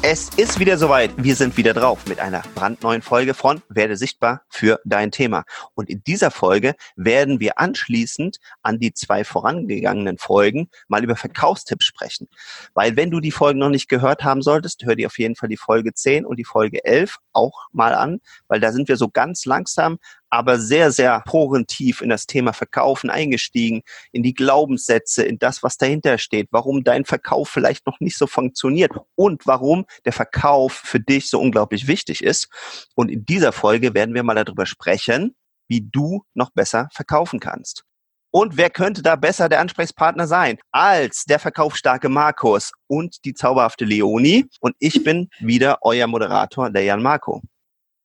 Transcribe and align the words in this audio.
Es 0.00 0.30
ist 0.36 0.60
wieder 0.60 0.78
soweit. 0.78 1.10
Wir 1.16 1.34
sind 1.34 1.56
wieder 1.56 1.74
drauf 1.74 2.06
mit 2.06 2.20
einer 2.20 2.42
brandneuen 2.54 3.02
Folge 3.02 3.34
von 3.34 3.62
Werde 3.68 3.96
sichtbar 3.96 4.42
für 4.48 4.78
dein 4.84 5.10
Thema. 5.10 5.42
Und 5.74 5.90
in 5.90 6.04
dieser 6.04 6.30
Folge 6.30 6.76
werden 6.94 7.40
wir 7.40 7.58
anschließend 7.58 8.38
an 8.62 8.78
die 8.78 8.94
zwei 8.94 9.24
vorangegangenen 9.24 10.16
Folgen 10.16 10.70
mal 10.86 11.02
über 11.02 11.16
Verkaufstipps 11.16 11.84
sprechen. 11.84 12.28
Weil 12.74 12.94
wenn 12.94 13.10
du 13.10 13.18
die 13.18 13.32
Folgen 13.32 13.58
noch 13.58 13.70
nicht 13.70 13.88
gehört 13.88 14.22
haben 14.22 14.40
solltest, 14.40 14.84
hör 14.84 14.94
dir 14.94 15.08
auf 15.08 15.18
jeden 15.18 15.34
Fall 15.34 15.48
die 15.48 15.56
Folge 15.56 15.92
10 15.92 16.24
und 16.24 16.38
die 16.38 16.44
Folge 16.44 16.84
11 16.84 17.16
auch 17.32 17.66
mal 17.72 17.92
an, 17.92 18.20
weil 18.46 18.60
da 18.60 18.70
sind 18.70 18.86
wir 18.86 18.96
so 18.96 19.08
ganz 19.08 19.46
langsam 19.46 19.98
aber 20.30 20.58
sehr, 20.58 20.90
sehr 20.90 21.20
porentief 21.26 22.00
in 22.00 22.08
das 22.08 22.26
Thema 22.26 22.52
Verkaufen 22.52 23.10
eingestiegen, 23.10 23.82
in 24.12 24.22
die 24.22 24.34
Glaubenssätze, 24.34 25.22
in 25.22 25.38
das, 25.38 25.62
was 25.62 25.76
dahinter 25.76 26.18
steht, 26.18 26.48
warum 26.50 26.84
dein 26.84 27.04
Verkauf 27.04 27.48
vielleicht 27.48 27.86
noch 27.86 28.00
nicht 28.00 28.18
so 28.18 28.26
funktioniert 28.26 28.92
und 29.14 29.46
warum 29.46 29.86
der 30.04 30.12
Verkauf 30.12 30.72
für 30.72 31.00
dich 31.00 31.30
so 31.30 31.40
unglaublich 31.40 31.86
wichtig 31.86 32.22
ist. 32.22 32.48
Und 32.94 33.10
in 33.10 33.24
dieser 33.24 33.52
Folge 33.52 33.94
werden 33.94 34.14
wir 34.14 34.22
mal 34.22 34.34
darüber 34.34 34.66
sprechen, 34.66 35.34
wie 35.68 35.82
du 35.82 36.24
noch 36.34 36.50
besser 36.50 36.88
verkaufen 36.92 37.40
kannst. 37.40 37.84
Und 38.30 38.58
wer 38.58 38.68
könnte 38.68 39.02
da 39.02 39.16
besser 39.16 39.48
der 39.48 39.60
Ansprechpartner 39.60 40.26
sein 40.26 40.58
als 40.70 41.24
der 41.24 41.38
verkaufsstarke 41.38 42.10
Markus 42.10 42.72
und 42.86 43.24
die 43.24 43.32
zauberhafte 43.32 43.86
Leonie? 43.86 44.46
Und 44.60 44.76
ich 44.78 45.02
bin 45.02 45.30
wieder 45.38 45.78
euer 45.82 46.06
Moderator, 46.06 46.68
der 46.70 46.84
Jan 46.84 47.02
Marco. 47.02 47.42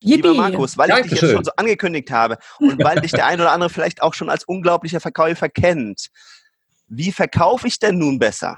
Yippie. 0.03 0.27
Lieber 0.27 0.33
Markus, 0.33 0.77
weil 0.77 0.89
Dankeschön. 0.89 1.13
ich 1.13 1.19
dich 1.19 1.21
jetzt 1.21 1.35
schon 1.35 1.43
so 1.45 1.51
angekündigt 1.57 2.11
habe 2.11 2.37
und 2.59 2.83
weil 2.83 2.99
dich 3.01 3.11
der 3.11 3.25
ein 3.25 3.39
oder 3.39 3.51
andere 3.51 3.69
vielleicht 3.69 4.01
auch 4.01 4.13
schon 4.13 4.29
als 4.29 4.43
unglaublicher 4.43 4.99
Verkäufer 4.99 5.49
kennt, 5.49 6.09
wie 6.87 7.11
verkaufe 7.11 7.67
ich 7.67 7.79
denn 7.79 7.97
nun 7.97 8.19
besser? 8.19 8.57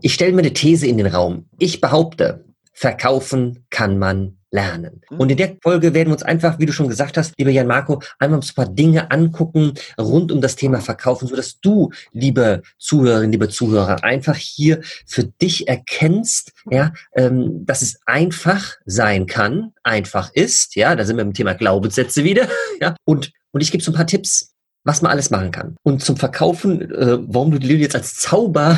Ich 0.00 0.14
stelle 0.14 0.32
mir 0.32 0.40
eine 0.40 0.52
These 0.52 0.86
in 0.86 0.98
den 0.98 1.06
Raum. 1.06 1.48
Ich 1.58 1.80
behaupte, 1.80 2.44
verkaufen 2.72 3.66
kann 3.70 3.98
man 3.98 4.38
lernen. 4.54 5.02
Mhm. 5.10 5.20
Und 5.20 5.30
in 5.30 5.36
der 5.36 5.56
Folge 5.60 5.92
werden 5.92 6.08
wir 6.08 6.14
uns 6.14 6.22
einfach, 6.22 6.58
wie 6.58 6.66
du 6.66 6.72
schon 6.72 6.88
gesagt 6.88 7.16
hast, 7.16 7.34
lieber 7.36 7.50
Jan 7.50 7.66
Marco, 7.66 8.00
einmal 8.18 8.40
ein 8.40 8.54
paar 8.54 8.68
Dinge 8.68 9.10
angucken 9.10 9.74
rund 9.98 10.30
um 10.30 10.40
das 10.40 10.54
Thema 10.56 10.80
Verkaufen, 10.80 11.26
so 11.26 11.34
dass 11.34 11.60
du, 11.60 11.90
liebe 12.12 12.62
Zuhörerinnen, 12.78 13.32
liebe 13.32 13.48
Zuhörer, 13.48 14.04
einfach 14.04 14.36
hier 14.36 14.80
für 15.06 15.24
dich 15.24 15.66
erkennst, 15.66 16.52
ja, 16.70 16.92
ähm, 17.16 17.66
dass 17.66 17.82
es 17.82 17.98
einfach 18.06 18.76
sein 18.86 19.26
kann, 19.26 19.72
einfach 19.82 20.30
ist, 20.32 20.76
ja, 20.76 20.94
da 20.94 21.04
sind 21.04 21.16
wir 21.16 21.22
im 21.22 21.34
Thema 21.34 21.54
Glaubenssätze 21.54 22.22
wieder, 22.22 22.48
ja, 22.80 22.94
und 23.04 23.32
und 23.50 23.60
ich 23.60 23.70
gebe 23.70 23.84
so 23.84 23.92
ein 23.92 23.94
paar 23.94 24.06
Tipps, 24.06 24.52
was 24.82 25.00
man 25.00 25.12
alles 25.12 25.30
machen 25.30 25.52
kann. 25.52 25.76
Und 25.84 26.02
zum 26.02 26.16
Verkaufen, 26.16 26.90
äh, 26.90 27.18
warum 27.20 27.52
du 27.52 27.58
die 27.58 27.68
Lilly 27.68 27.82
jetzt 27.82 27.94
als 27.94 28.16
Zauber, 28.16 28.76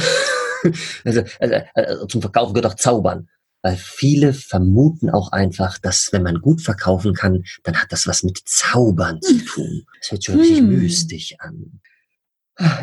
also, 1.05 1.23
also, 1.41 1.55
also 1.73 2.07
zum 2.07 2.21
Verkaufen 2.21 2.53
gehört 2.53 2.71
auch 2.71 2.77
Zaubern 2.77 3.27
weil 3.67 3.77
viele 3.77 4.33
vermuten 4.33 5.11
auch 5.11 5.33
einfach, 5.33 5.79
dass 5.79 6.11
wenn 6.13 6.23
man 6.23 6.41
gut 6.41 6.63
verkaufen 6.63 7.15
kann, 7.15 7.43
dann 7.65 7.75
hat 7.75 7.91
das 7.91 8.07
was 8.07 8.23
mit 8.23 8.39
Zaubern 8.45 9.21
zu 9.21 9.45
tun. 9.45 9.85
Das 9.99 10.13
hört 10.13 10.23
sich 10.23 10.37
richtig 10.37 10.59
hm. 10.59 10.69
mystisch 10.69 11.35
an. 11.41 11.81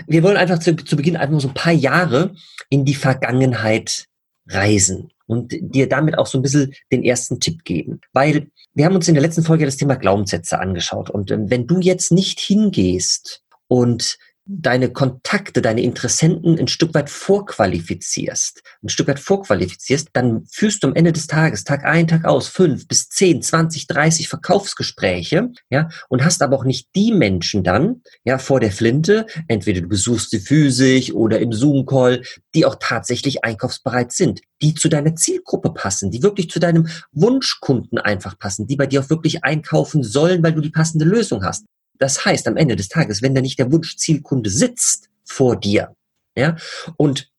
Wir 0.08 0.24
wollen 0.24 0.36
einfach 0.36 0.60
zu, 0.60 0.76
zu 0.76 0.98
Beginn 0.98 1.16
einfach 1.16 1.40
so 1.40 1.48
ein 1.48 1.54
paar 1.54 1.72
Jahre 1.72 2.36
in 2.68 2.84
die 2.84 2.96
Vergangenheit 2.96 4.08
reisen 4.50 5.10
und 5.26 5.54
dir 5.58 5.88
damit 5.88 6.18
auch 6.18 6.28
so 6.28 6.38
ein 6.38 6.42
bisschen 6.42 6.74
den 6.92 7.06
ersten 7.06 7.40
Tipp 7.40 7.64
geben. 7.64 8.02
Weil 8.12 8.52
wir 8.74 8.84
haben 8.84 8.96
uns 8.96 9.08
in 9.08 9.14
der 9.14 9.24
letzten 9.24 9.44
Folge 9.44 9.64
das 9.64 9.78
Thema 9.78 9.96
Glaubenssätze 9.96 10.60
angeschaut. 10.60 11.10
Und 11.10 11.32
ähm, 11.32 11.50
wenn 11.50 11.66
du 11.66 11.80
jetzt 11.80 12.12
nicht 12.12 12.42
hingehst 12.42 13.42
und 13.70 14.18
deine 14.46 14.92
Kontakte, 14.92 15.62
deine 15.62 15.82
Interessenten 15.82 16.60
ein 16.60 16.68
Stück 16.68 16.94
weit 16.94 17.10
vorqualifizierst, 17.10 18.62
ein 18.84 18.90
Stück 18.90 19.08
weit 19.08 19.20
vorqualifizierst, 19.20 20.10
dann 20.14 20.46
führst 20.52 20.84
du 20.84 20.88
am 20.88 20.96
Ende 20.96 21.14
des 21.14 21.28
Tages, 21.28 21.64
Tag 21.64 21.86
ein, 21.86 22.08
Tag 22.08 22.26
aus, 22.26 22.50
fünf 22.50 22.88
bis 22.88 23.08
zehn, 23.08 23.42
zwanzig, 23.42 23.88
dreißig 23.88 24.28
Verkaufsgespräche, 24.28 25.52
ja, 25.70 25.90
und 26.10 26.26
hast 26.26 26.42
aber 26.42 26.58
auch 26.58 26.66
nicht 26.66 26.90
die 26.96 27.14
Menschen 27.14 27.64
dann, 27.64 28.02
ja, 28.26 28.38
vor 28.38 28.60
der 28.60 28.72
Flinte, 28.72 29.28
entweder 29.48 29.82
du 29.82 29.88
besuchst 29.88 30.32
sie 30.32 30.40
physisch 30.40 31.14
oder 31.14 31.40
im 31.40 31.54
Zoom-Call, 31.54 32.24
die 32.54 32.66
auch 32.66 32.76
tatsächlich 32.80 33.44
einkaufsbereit 33.46 34.12
sind, 34.12 34.42
die 34.62 34.74
zu 34.74 34.90
deiner 34.90 35.16
Zielgruppe 35.16 35.72
passen, 35.72 36.12
die 36.12 36.22
wirklich 36.22 36.50
zu 36.50 36.60
deinem 36.60 36.88
Wunschkunden 37.12 37.98
einfach 37.98 38.38
passen, 38.38 38.68
die 38.68 38.76
bei 38.76 38.88
dir 38.88 39.02
auch 39.02 39.10
wirklich 39.10 39.44
einkaufen 39.44 40.04
sollen, 40.04 40.44
weil 40.44 40.54
du 40.54 40.62
die 40.62 40.70
passende 40.70 41.06
Lösung 41.06 41.44
hast. 41.44 41.66
Das 42.00 42.26
heißt, 42.26 42.48
am 42.48 42.58
Ende 42.58 42.76
des 42.76 42.90
Tages, 42.90 43.22
wenn 43.22 43.36
da 43.36 43.42
nicht 43.42 43.60
der 43.60 43.72
Wunschzielkunde 43.72 44.50
sitzt 44.50 45.10
vor 45.24 45.60
dir, 45.60 45.96
ja, 46.36 46.58
und 46.98 47.30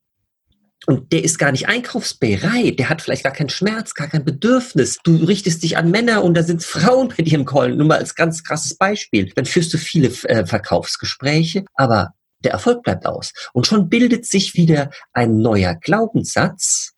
und 0.87 1.13
der 1.13 1.25
ist 1.25 1.39
gar 1.39 1.51
nicht 1.51 1.69
einkaufsbereit, 1.69 2.79
der 2.79 2.91
hat 2.91 3.01
vielleicht 3.01 3.25
gar 3.25 3.33
keinen 3.33 3.49
Schmerz, 3.49 3.95
gar 3.95 4.09
kein 4.09 4.25
Bedürfnis. 4.25 4.99
Du 5.03 5.17
richtest 5.17 5.63
dich 5.63 5.79
an 5.79 5.91
Männer 5.91 6.23
und 6.23 6.35
da 6.35 6.43
sind 6.43 6.63
Frauen 6.63 7.09
bei 7.09 7.23
dir 7.23 7.39
im 7.39 7.47
Call, 7.47 7.75
nur 7.75 7.87
mal 7.87 7.99
als 7.99 8.15
ganz 8.15 8.45
krasses 8.45 8.77
Beispiel. 8.77 9.33
Dann 9.35 9.47
führst 9.47 9.73
du 9.73 9.79
viele 9.79 10.09
äh, 10.25 10.45
Verkaufsgespräche, 10.45 11.65
aber 11.75 12.13
der 12.41 12.53
Erfolg 12.53 12.83
bleibt 12.83 13.07
aus. 13.07 13.33
Und 13.55 13.67
schon 13.67 13.89
bildet 13.89 14.27
sich 14.27 14.55
wieder 14.55 14.91
ein 15.13 15.39
neuer 15.39 15.75
Glaubenssatz, 15.75 16.93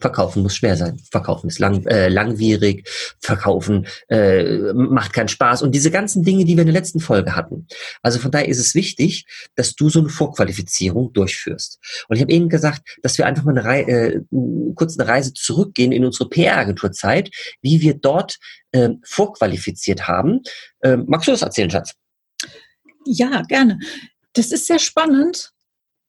Verkaufen 0.00 0.42
muss 0.42 0.56
schwer 0.56 0.76
sein. 0.76 1.00
Verkaufen 1.10 1.48
ist 1.48 1.58
lang, 1.58 1.84
äh, 1.86 2.08
langwierig. 2.08 2.88
Verkaufen 3.20 3.86
äh, 4.08 4.72
macht 4.72 5.12
keinen 5.12 5.28
Spaß. 5.28 5.62
Und 5.62 5.74
diese 5.74 5.90
ganzen 5.90 6.22
Dinge, 6.22 6.44
die 6.44 6.56
wir 6.56 6.62
in 6.62 6.68
der 6.68 6.80
letzten 6.80 7.00
Folge 7.00 7.34
hatten. 7.36 7.66
Also 8.02 8.18
von 8.18 8.30
daher 8.30 8.48
ist 8.48 8.58
es 8.58 8.74
wichtig, 8.74 9.26
dass 9.54 9.74
du 9.74 9.88
so 9.88 10.00
eine 10.00 10.08
Vorqualifizierung 10.08 11.12
durchführst. 11.12 11.78
Und 12.08 12.16
ich 12.16 12.22
habe 12.22 12.32
eben 12.32 12.48
gesagt, 12.48 12.98
dass 13.02 13.18
wir 13.18 13.26
einfach 13.26 13.44
mal 13.44 13.52
eine 13.52 13.64
Rei 13.64 13.82
äh, 13.82 14.20
kurz 14.74 14.98
eine 14.98 15.08
Reise 15.08 15.32
zurückgehen 15.32 15.92
in 15.92 16.04
unsere 16.04 16.28
PR-Agenturzeit, 16.28 17.30
wie 17.62 17.80
wir 17.80 17.94
dort 17.94 18.38
äh, 18.72 18.90
vorqualifiziert 19.04 20.08
haben. 20.08 20.42
Äh, 20.80 20.96
magst 20.96 21.28
du 21.28 21.32
das 21.32 21.42
erzählen, 21.42 21.70
Schatz? 21.70 21.94
Ja, 23.04 23.42
gerne. 23.42 23.78
Das 24.34 24.52
ist 24.52 24.66
sehr 24.66 24.78
spannend, 24.78 25.52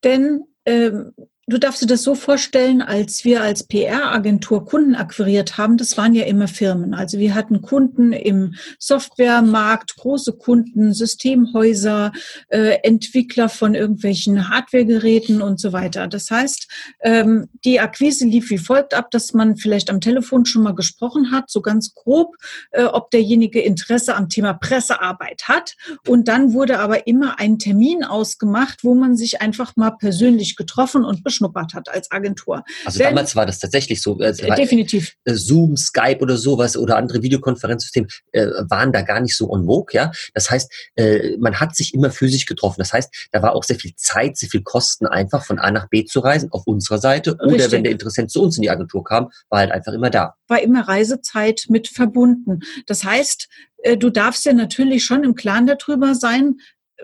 denn 0.04 0.44
ähm, 0.66 1.14
Du 1.50 1.58
darfst 1.58 1.82
dir 1.82 1.88
das 1.88 2.04
so 2.04 2.14
vorstellen, 2.14 2.84
als 2.84 3.26
wir 3.26 3.42
als 3.42 3.64
PR-Agentur 3.64 4.66
Kunden 4.66 4.94
akquiriert 4.94 5.58
haben, 5.58 5.78
das 5.78 5.98
waren 5.98 6.14
ja 6.14 6.26
immer 6.26 6.48
Firmen. 6.48 6.94
Also 6.94 7.18
wir 7.18 7.34
hatten 7.34 7.64
Kunden 7.64 8.14
im 8.14 8.54
Softwaremarkt, 8.78 9.96
große 9.96 10.34
Kunden, 10.34 10.94
Systemhäuser, 10.94 12.12
äh, 12.50 12.78
Entwickler 12.84 13.50
von 13.50 13.74
irgendwelchen 13.74 14.48
Hardwaregeräten 14.48 15.42
und 15.42 15.60
so 15.60 15.74
weiter. 15.74 16.08
Das 16.08 16.30
heißt, 16.30 16.68
ähm, 17.02 17.48
die 17.66 17.80
Akquise 17.80 18.28
lief 18.28 18.52
wie 18.52 18.60
folgt 18.60 18.94
ab, 18.94 19.10
dass 19.10 19.34
man 19.34 19.58
vielleicht 19.58 19.90
am 19.90 20.02
Telefon 20.02 20.46
schon 20.46 20.62
mal 20.62 20.76
gesprochen 20.76 21.32
hat, 21.32 21.50
so 21.50 21.62
ganz 21.64 21.96
grob, 21.96 22.36
äh, 22.70 22.84
ob 22.84 23.10
derjenige 23.10 23.60
Interesse 23.60 24.16
am 24.16 24.30
Thema 24.30 24.54
Pressearbeit 24.54 25.48
hat. 25.48 25.76
Und 26.08 26.28
dann 26.28 26.54
wurde 26.54 26.78
aber 26.78 27.08
immer 27.08 27.40
ein 27.40 27.58
Termin 27.58 28.04
ausgemacht, 28.04 28.84
wo 28.84 28.94
man 28.94 29.18
sich 29.18 29.42
einfach 29.42 29.76
mal 29.78 29.98
persönlich 29.98 30.56
getroffen 30.56 31.04
und 31.04 31.24
reingeschnuppert 31.40 31.74
hat 31.74 31.90
als 31.90 32.12
Agentur. 32.12 32.64
Also 32.86 33.00
Denn, 33.00 33.10
damals 33.10 33.36
war 33.36 33.46
das 33.46 33.60
tatsächlich 33.60 34.02
so. 34.02 34.18
Also 34.18 34.46
definitiv. 34.54 35.16
Äh, 35.26 35.34
Zoom, 35.34 35.78
Skype 35.78 36.20
oder 36.20 36.38
sowas 36.38 36.78
oder 36.78 36.98
andere 36.98 37.22
Videokonferenzsysteme 37.22 38.08
äh, 38.32 38.48
waren 38.70 38.92
da 38.92 39.02
gar 39.02 39.20
nicht 39.20 39.36
so 39.36 39.50
on 39.50 39.66
vogue, 39.66 39.94
ja. 39.94 40.12
Das 40.34 40.50
heißt, 40.50 40.72
äh, 40.96 41.38
man 41.38 41.60
hat 41.60 41.76
sich 41.76 41.94
immer 41.94 42.12
physisch 42.12 42.46
getroffen. 42.46 42.80
Das 42.80 42.94
heißt, 42.94 43.30
da 43.32 43.42
war 43.42 43.56
auch 43.56 43.64
sehr 43.64 43.78
viel 43.78 43.96
Zeit, 43.96 44.38
sehr 44.38 44.50
viel 44.50 44.64
Kosten 44.64 45.08
einfach 45.08 45.46
von 45.46 45.60
A 45.60 45.72
nach 45.72 45.90
B 45.90 46.06
zu 46.06 46.20
reisen 46.20 46.52
auf 46.52 46.64
unserer 46.66 47.00
Seite 47.00 47.34
oder 47.36 47.54
Richtig. 47.54 47.72
wenn 47.72 47.84
der 47.84 47.92
Interessent 47.92 48.32
zu 48.32 48.42
uns 48.42 48.58
in 48.58 48.64
die 48.64 48.70
Agentur 48.70 49.04
kam, 49.04 49.30
war 49.50 49.60
halt 49.60 49.72
einfach 49.72 49.94
immer 49.94 50.10
da. 50.10 50.36
War 50.48 50.62
immer 50.62 50.88
Reisezeit 50.88 51.66
mit 51.70 51.88
verbunden. 51.88 52.60
Das 52.88 53.04
heißt, 53.04 53.48
äh, 53.84 53.98
du 53.98 54.10
darfst 54.10 54.46
ja 54.46 54.54
natürlich 54.54 55.04
schon 55.04 55.24
im 55.24 55.36
Klaren 55.36 55.68
darüber 55.68 56.16
sein, 56.16 56.58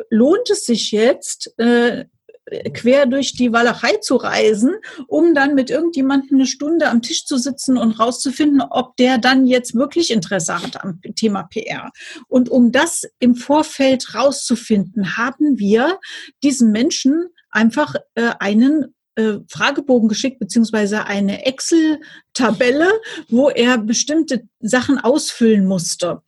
lohnt 0.09 0.50
es 0.50 0.65
sich 0.65 0.92
jetzt, 0.92 1.54
äh, 1.57 2.06
quer 2.74 3.06
durch 3.06 3.33
die 3.33 3.51
Walachei 3.51 3.97
zu 3.97 4.15
reisen, 4.15 4.75
um 5.07 5.33
dann 5.33 5.56
mit 5.56 5.69
irgendjemandem 5.69 6.38
eine 6.38 6.45
Stunde 6.45 6.89
am 6.89 7.01
Tisch 7.01 7.25
zu 7.25 7.38
sitzen 7.38 7.77
und 7.77 8.00
rauszufinden, 8.00 8.62
ob 8.62 8.95
der 8.97 9.18
dann 9.18 9.47
jetzt 9.47 9.75
wirklich 9.75 10.12
Interesse 10.12 10.62
hat 10.62 10.83
am 10.83 11.01
Thema 11.15 11.44
PR. 11.44 11.92
Und 12.27 12.50
um 12.50 12.71
das 12.71 13.03
im 13.19 13.36
Vorfeld 13.36 14.13
rauszufinden, 14.13 15.18
haben 15.18 15.57
wir 15.57 16.00
diesen 16.44 16.71
Menschen 16.71 17.30
einfach 17.50 17.95
äh, 18.15 18.31
einen 18.39 18.94
äh, 19.15 19.39
Fragebogen 19.50 20.09
geschickt, 20.09 20.39
beziehungsweise 20.39 21.06
eine 21.06 21.45
Excel-Tabelle, 21.45 22.92
wo 23.30 23.50
er 23.50 23.77
bestimmte 23.77 24.44
Sachen 24.59 25.00
ausfüllen 25.00 25.65
musste. 25.65 26.21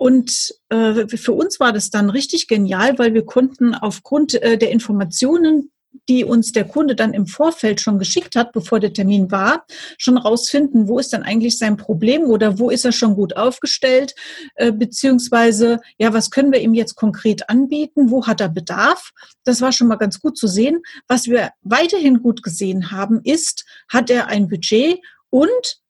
Und 0.00 0.54
äh, 0.70 1.06
für 1.18 1.34
uns 1.34 1.60
war 1.60 1.74
das 1.74 1.90
dann 1.90 2.08
richtig 2.08 2.48
genial, 2.48 2.98
weil 2.98 3.12
wir 3.12 3.26
konnten 3.26 3.74
aufgrund 3.74 4.32
äh, 4.42 4.56
der 4.56 4.70
Informationen, 4.70 5.72
die 6.08 6.24
uns 6.24 6.52
der 6.52 6.64
Kunde 6.64 6.94
dann 6.94 7.12
im 7.12 7.26
Vorfeld 7.26 7.82
schon 7.82 7.98
geschickt 7.98 8.34
hat, 8.34 8.52
bevor 8.52 8.80
der 8.80 8.94
Termin 8.94 9.30
war, 9.30 9.66
schon 9.98 10.16
rausfinden, 10.16 10.88
wo 10.88 10.98
ist 10.98 11.12
dann 11.12 11.22
eigentlich 11.22 11.58
sein 11.58 11.76
Problem 11.76 12.22
oder 12.22 12.58
wo 12.58 12.70
ist 12.70 12.86
er 12.86 12.92
schon 12.92 13.14
gut 13.14 13.36
aufgestellt, 13.36 14.14
äh, 14.54 14.72
beziehungsweise, 14.72 15.80
ja, 15.98 16.14
was 16.14 16.30
können 16.30 16.50
wir 16.50 16.62
ihm 16.62 16.72
jetzt 16.72 16.94
konkret 16.94 17.50
anbieten, 17.50 18.10
wo 18.10 18.26
hat 18.26 18.40
er 18.40 18.48
Bedarf? 18.48 19.10
Das 19.44 19.60
war 19.60 19.70
schon 19.70 19.88
mal 19.88 19.96
ganz 19.96 20.18
gut 20.18 20.38
zu 20.38 20.46
sehen. 20.46 20.80
Was 21.08 21.26
wir 21.26 21.50
weiterhin 21.60 22.22
gut 22.22 22.42
gesehen 22.42 22.90
haben, 22.90 23.20
ist, 23.22 23.66
hat 23.86 24.08
er 24.08 24.28
ein 24.28 24.48
Budget 24.48 24.98
und 25.28 25.80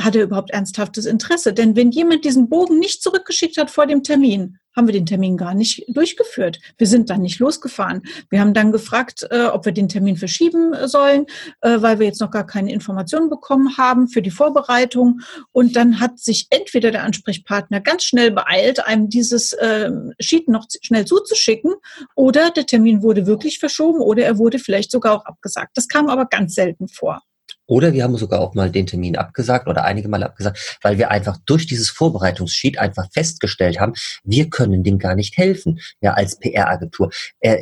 hat 0.00 0.16
er 0.16 0.22
überhaupt 0.22 0.50
ernsthaftes 0.50 1.06
Interesse? 1.06 1.52
Denn 1.52 1.76
wenn 1.76 1.90
jemand 1.90 2.24
diesen 2.24 2.48
Bogen 2.48 2.78
nicht 2.78 3.02
zurückgeschickt 3.02 3.56
hat 3.56 3.70
vor 3.70 3.86
dem 3.86 4.02
Termin, 4.02 4.58
haben 4.78 4.86
wir 4.86 4.92
den 4.92 5.06
Termin 5.06 5.36
gar 5.36 5.54
nicht 5.54 5.84
durchgeführt. 5.88 6.60
Wir 6.76 6.86
sind 6.86 7.10
dann 7.10 7.22
nicht 7.22 7.40
losgefahren. 7.40 8.02
Wir 8.30 8.40
haben 8.40 8.54
dann 8.54 8.70
gefragt, 8.70 9.26
äh, 9.28 9.46
ob 9.46 9.64
wir 9.64 9.72
den 9.72 9.88
Termin 9.88 10.16
verschieben 10.16 10.72
äh, 10.72 10.86
sollen, 10.86 11.26
äh, 11.62 11.82
weil 11.82 11.98
wir 11.98 12.06
jetzt 12.06 12.20
noch 12.20 12.30
gar 12.30 12.46
keine 12.46 12.72
Informationen 12.72 13.28
bekommen 13.28 13.76
haben 13.76 14.06
für 14.06 14.22
die 14.22 14.30
Vorbereitung. 14.30 15.20
Und 15.50 15.74
dann 15.74 15.98
hat 15.98 16.20
sich 16.20 16.46
entweder 16.50 16.92
der 16.92 17.02
Ansprechpartner 17.02 17.80
ganz 17.80 18.04
schnell 18.04 18.30
beeilt, 18.30 18.86
einem 18.86 19.08
dieses 19.08 19.52
äh, 19.54 19.90
Sheet 20.20 20.48
noch 20.48 20.66
schnell 20.80 21.04
zuzuschicken, 21.04 21.74
oder 22.14 22.50
der 22.50 22.66
Termin 22.66 23.02
wurde 23.02 23.26
wirklich 23.26 23.58
verschoben 23.58 24.00
oder 24.00 24.24
er 24.24 24.38
wurde 24.38 24.60
vielleicht 24.60 24.92
sogar 24.92 25.14
auch 25.14 25.24
abgesagt. 25.24 25.76
Das 25.76 25.88
kam 25.88 26.08
aber 26.08 26.26
ganz 26.26 26.54
selten 26.54 26.86
vor. 26.86 27.22
Oder 27.68 27.92
wir 27.92 28.02
haben 28.02 28.16
sogar 28.16 28.40
auch 28.40 28.54
mal 28.54 28.70
den 28.70 28.86
Termin 28.86 29.16
abgesagt 29.16 29.68
oder 29.68 29.84
einige 29.84 30.08
Mal 30.08 30.22
abgesagt, 30.22 30.78
weil 30.82 30.96
wir 30.96 31.10
einfach 31.10 31.36
durch 31.44 31.66
dieses 31.66 31.90
Vorbereitungssheet 31.90 32.78
einfach 32.78 33.08
festgestellt 33.12 33.78
haben, 33.78 33.92
wir 34.24 34.48
können 34.48 34.82
dem 34.82 34.98
gar 34.98 35.14
nicht 35.14 35.36
helfen, 35.36 35.78
ja, 36.00 36.14
als 36.14 36.38
PR-Agentur. 36.38 37.10
Er, 37.40 37.60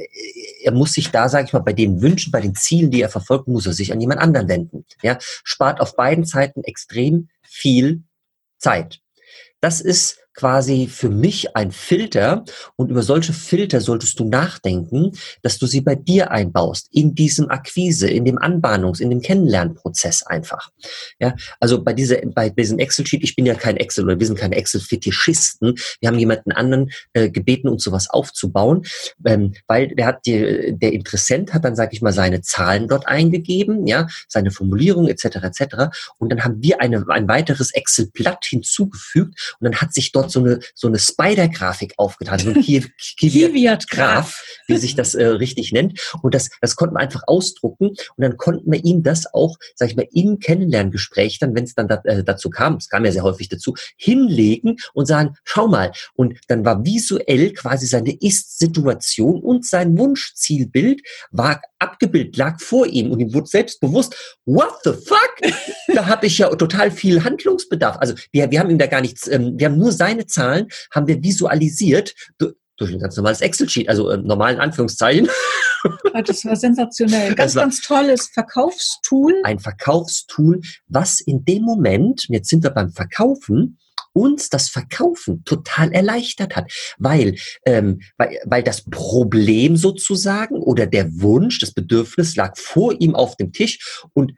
er 0.62 0.72
muss 0.72 0.92
sich 0.92 1.10
da, 1.10 1.28
sage 1.28 1.46
ich 1.46 1.52
mal, 1.52 1.58
bei 1.58 1.72
den 1.72 2.00
Wünschen, 2.00 2.30
bei 2.30 2.40
den 2.40 2.54
Zielen, 2.54 2.92
die 2.92 3.02
er 3.02 3.08
verfolgt, 3.08 3.48
muss 3.48 3.66
er 3.66 3.72
sich 3.72 3.92
an 3.92 4.00
jemand 4.00 4.20
anderen 4.20 4.48
wenden. 4.48 4.84
Ja, 5.02 5.18
spart 5.20 5.80
auf 5.80 5.96
beiden 5.96 6.24
Seiten 6.24 6.62
extrem 6.62 7.28
viel 7.42 8.04
Zeit. 8.58 9.00
Das 9.60 9.80
ist 9.80 10.20
quasi 10.36 10.86
für 10.86 11.08
mich 11.08 11.56
ein 11.56 11.72
Filter 11.72 12.44
und 12.76 12.90
über 12.90 13.02
solche 13.02 13.32
Filter 13.32 13.80
solltest 13.80 14.20
du 14.20 14.28
nachdenken, 14.28 15.12
dass 15.42 15.58
du 15.58 15.66
sie 15.66 15.80
bei 15.80 15.94
dir 15.94 16.30
einbaust, 16.30 16.88
in 16.92 17.14
diesem 17.14 17.50
Akquise, 17.50 18.08
in 18.08 18.24
dem 18.24 18.38
Anbahnungs-, 18.38 19.00
in 19.00 19.10
dem 19.10 19.22
Kennenlernprozess 19.22 20.22
einfach. 20.22 20.70
Ja, 21.18 21.34
also 21.58 21.82
bei 21.82 21.94
dieser, 21.94 22.18
bei 22.26 22.50
diesem 22.50 22.78
Excel-Sheet, 22.78 23.24
ich 23.24 23.34
bin 23.34 23.46
ja 23.46 23.54
kein 23.54 23.78
Excel 23.78 24.04
oder 24.04 24.20
wir 24.20 24.26
sind 24.26 24.38
keine 24.38 24.56
Excel-Fetischisten. 24.56 25.74
Wir 26.00 26.08
haben 26.08 26.18
jemanden 26.18 26.52
anderen 26.52 26.90
äh, 27.14 27.30
gebeten, 27.30 27.68
uns 27.68 27.82
sowas 27.82 28.10
aufzubauen, 28.10 28.84
ähm, 29.24 29.54
weil 29.66 29.88
der 29.88 30.06
hat 30.06 30.26
die, 30.26 30.76
der 30.76 30.92
Interessent 30.92 31.54
hat 31.54 31.64
dann, 31.64 31.76
sage 31.76 31.90
ich 31.94 32.02
mal, 32.02 32.12
seine 32.12 32.42
Zahlen 32.42 32.88
dort 32.88 33.08
eingegeben, 33.08 33.86
ja, 33.86 34.06
seine 34.28 34.50
Formulierung 34.50 35.08
etc. 35.08 35.24
etc. 35.42 35.76
Und 36.18 36.30
dann 36.30 36.44
haben 36.44 36.62
wir 36.62 36.82
eine, 36.82 37.06
ein 37.08 37.26
weiteres 37.26 37.72
Excel-Blatt 37.72 38.44
hinzugefügt 38.44 39.56
und 39.60 39.64
dann 39.64 39.80
hat 39.80 39.94
sich 39.94 40.12
dort 40.12 40.25
dort 40.26 40.32
so 40.32 40.40
eine, 40.40 40.60
so 40.74 40.88
eine 40.88 40.98
Spider-Grafik 40.98 41.94
aufgetan, 41.96 42.38
so 42.38 42.50
ein 42.50 42.62
Kiwiat-Graph, 43.18 44.42
wie 44.66 44.76
sich 44.76 44.94
das 44.94 45.14
äh, 45.14 45.26
richtig 45.26 45.72
nennt. 45.72 46.00
Und 46.22 46.34
das, 46.34 46.50
das 46.60 46.76
konnten 46.76 46.96
wir 46.96 47.00
einfach 47.00 47.22
ausdrucken 47.26 47.88
und 47.88 47.98
dann 48.18 48.36
konnten 48.36 48.70
wir 48.70 48.84
ihm 48.84 49.02
das 49.02 49.32
auch, 49.32 49.56
sag 49.74 49.90
ich 49.90 49.96
mal, 49.96 50.06
im 50.12 50.38
Kennenlerngespräch 50.38 51.38
dann, 51.38 51.54
wenn 51.54 51.64
es 51.64 51.74
dann 51.74 51.88
da, 51.88 52.00
äh, 52.04 52.24
dazu 52.24 52.50
kam, 52.50 52.76
es 52.76 52.88
kam 52.88 53.04
ja 53.04 53.12
sehr 53.12 53.22
häufig 53.22 53.48
dazu, 53.48 53.74
hinlegen 53.96 54.76
und 54.92 55.06
sagen, 55.06 55.36
schau 55.44 55.68
mal. 55.68 55.92
Und 56.14 56.38
dann 56.48 56.64
war 56.64 56.84
visuell 56.84 57.52
quasi 57.52 57.86
seine 57.86 58.12
Ist-Situation 58.12 59.40
und 59.40 59.64
sein 59.64 59.96
Wunschzielbild 59.98 61.02
war 61.30 61.60
abgebildet, 61.78 62.36
lag 62.36 62.60
vor 62.60 62.86
ihm 62.86 63.10
und 63.10 63.20
ihm 63.20 63.34
wurde 63.34 63.46
selbst 63.46 63.80
bewusst, 63.80 64.38
what 64.46 64.72
the 64.84 64.92
fuck? 64.92 65.36
da 65.94 66.06
habe 66.06 66.26
ich 66.26 66.38
ja 66.38 66.48
total 66.54 66.90
viel 66.90 67.22
Handlungsbedarf. 67.22 67.96
Also 67.98 68.14
wir, 68.32 68.50
wir 68.50 68.60
haben 68.60 68.70
ihm 68.70 68.78
da 68.78 68.86
gar 68.86 69.00
nichts, 69.00 69.28
ähm, 69.28 69.54
wir 69.58 69.66
haben 69.66 69.78
nur 69.78 69.92
sein 69.92 70.15
kleine 70.16 70.26
Zahlen 70.26 70.68
haben 70.90 71.06
wir 71.06 71.22
visualisiert 71.22 72.14
durch 72.38 72.92
ein 72.92 72.98
ganz 72.98 73.16
normales 73.16 73.40
Excel-Sheet, 73.40 73.88
also 73.88 74.10
äh, 74.10 74.18
normalen 74.18 74.58
Anführungszeichen. 74.58 75.28
Das 76.26 76.44
war 76.44 76.56
sensationell. 76.56 77.32
Ganz, 77.36 77.54
war 77.54 77.62
ganz 77.62 77.80
tolles 77.80 78.26
Verkaufstool. 78.34 79.34
Ein 79.44 79.60
Verkaufstool, 79.60 80.60
was 80.88 81.20
in 81.20 81.44
dem 81.44 81.62
Moment, 81.62 82.26
jetzt 82.28 82.48
sind 82.48 82.64
wir 82.64 82.70
beim 82.70 82.90
Verkaufen, 82.90 83.78
uns 84.12 84.50
das 84.50 84.68
Verkaufen 84.68 85.44
total 85.44 85.92
erleichtert 85.92 86.56
hat, 86.56 86.72
weil, 86.98 87.36
ähm, 87.66 88.00
weil, 88.16 88.40
weil 88.46 88.64
das 88.64 88.82
Problem 88.82 89.76
sozusagen 89.76 90.56
oder 90.56 90.86
der 90.86 91.20
Wunsch, 91.20 91.60
das 91.60 91.72
Bedürfnis 91.72 92.34
lag 92.34 92.56
vor 92.56 93.00
ihm 93.00 93.14
auf 93.14 93.36
dem 93.36 93.52
Tisch 93.52 94.02
und 94.12 94.32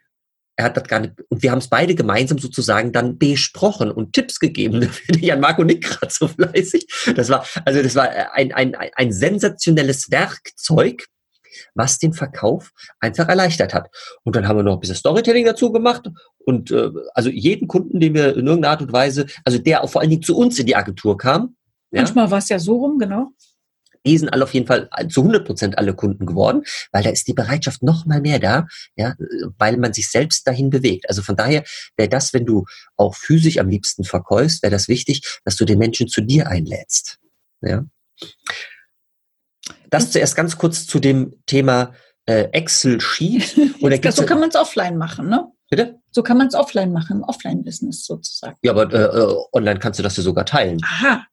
er 0.59 0.65
hat 0.65 0.77
das 0.77 0.85
gar 0.85 0.99
nicht, 0.99 1.15
und 1.29 1.41
wir 1.41 1.53
haben 1.53 1.61
es 1.61 1.69
beide 1.69 1.95
gemeinsam 1.95 2.39
sozusagen 2.39 2.91
dann 2.91 3.17
besprochen 3.17 3.93
und 3.93 4.13
Tipps 4.13 4.41
gegeben. 4.41 4.91
Jan 5.21 5.39
Marco 5.39 5.63
nickt 5.63 5.85
gerade 5.85 6.13
so 6.13 6.27
fleißig. 6.27 6.85
Das 7.15 7.29
war, 7.29 7.47
also 7.65 7.81
das 7.81 7.95
war 7.95 8.11
ein, 8.35 8.53
ein, 8.53 8.75
ein 8.75 9.13
sensationelles 9.13 10.11
Werkzeug, 10.11 11.07
was 11.75 12.01
den 12.01 12.13
Verkauf 12.13 12.73
einfach 12.99 13.29
erleichtert 13.29 13.73
hat. 13.73 13.89
Und 14.25 14.35
dann 14.35 14.49
haben 14.49 14.57
wir 14.57 14.65
noch 14.65 14.75
ein 14.75 14.81
bisschen 14.81 14.97
Storytelling 14.97 15.45
dazu 15.45 15.71
gemacht 15.71 16.11
und 16.39 16.73
äh, 16.73 16.91
also 17.15 17.31
jeden 17.31 17.69
Kunden, 17.69 18.01
den 18.01 18.15
wir 18.15 18.37
in 18.37 18.49
irgendeiner 18.49 18.73
Art 18.73 18.83
und 18.83 18.93
Weise, 18.93 19.27
also 19.45 19.59
der 19.59 19.85
auch 19.85 19.91
vor 19.91 20.01
allen 20.01 20.11
Dingen 20.11 20.25
zu 20.25 20.37
uns 20.37 20.59
in 20.59 20.67
die 20.67 20.75
Agentur 20.75 21.17
kam. 21.17 21.55
Manchmal 21.93 22.25
ja, 22.27 22.31
war 22.33 22.39
es 22.39 22.49
ja 22.49 22.59
so 22.59 22.79
rum, 22.79 22.99
genau 22.99 23.29
die 24.05 24.19
sind 24.19 24.29
alle 24.29 24.45
auf 24.45 24.55
jeden 24.55 24.67
Fall 24.67 24.89
zu 25.09 25.21
100 25.21 25.47
Prozent 25.47 25.79
alle 25.79 25.95
Kunden 25.95 26.27
geworden, 26.27 26.63
weil 26.93 27.03
da 27.03 27.11
ist 27.11 27.29
die 27.29 27.35
Bereitschaft 27.35 27.83
noch 27.83 28.07
mal 28.07 28.21
mehr 28.21 28.39
da, 28.39 28.67
ja, 28.97 29.15
weil 29.59 29.77
man 29.77 29.93
sich 29.93 30.11
selbst 30.11 30.47
dahin 30.47 30.71
bewegt. 30.71 31.09
Also 31.09 31.23
von 31.23 31.37
daher 31.37 31.65
wäre 31.97 32.09
das, 32.09 32.33
wenn 32.33 32.47
du 32.47 32.65
auch 32.97 33.15
physisch 33.15 33.59
am 33.59 33.69
liebsten 33.69 34.05
verkaufst, 34.05 34.63
wäre 34.63 34.71
das 34.71 34.89
wichtig, 34.89 35.41
dass 35.45 35.57
du 35.57 35.65
den 35.65 35.79
Menschen 35.79 36.09
zu 36.09 36.21
dir 36.21 36.49
einlädst. 36.49 37.19
Ja. 37.61 37.85
Das 39.91 40.11
zuerst 40.11 40.37
ganz 40.37 40.59
kurz 40.59 40.87
zu 40.87 40.99
dem 40.99 41.35
Thema 41.47 41.95
äh, 42.27 42.49
Excel-Sheet. 42.53 43.57
so 44.13 44.27
kann 44.27 44.41
man 44.41 44.51
es 44.51 44.57
offline 44.57 44.99
machen, 44.99 45.29
ne? 45.29 45.51
Bitte? 45.71 45.99
So 46.11 46.23
kann 46.23 46.39
man 46.39 46.49
es 46.49 46.55
offline 46.55 46.93
machen, 46.93 47.19
im 47.19 47.23
Offline-Business 47.23 48.05
sozusagen. 48.05 48.57
Ja, 48.63 48.73
aber 48.73 48.93
äh, 48.93 49.19
äh, 49.19 49.37
online 49.53 49.79
kannst 49.79 49.99
du 49.99 50.03
das 50.03 50.17
ja 50.17 50.23
sogar 50.23 50.47
teilen. 50.47 50.81
Aha. 50.83 51.27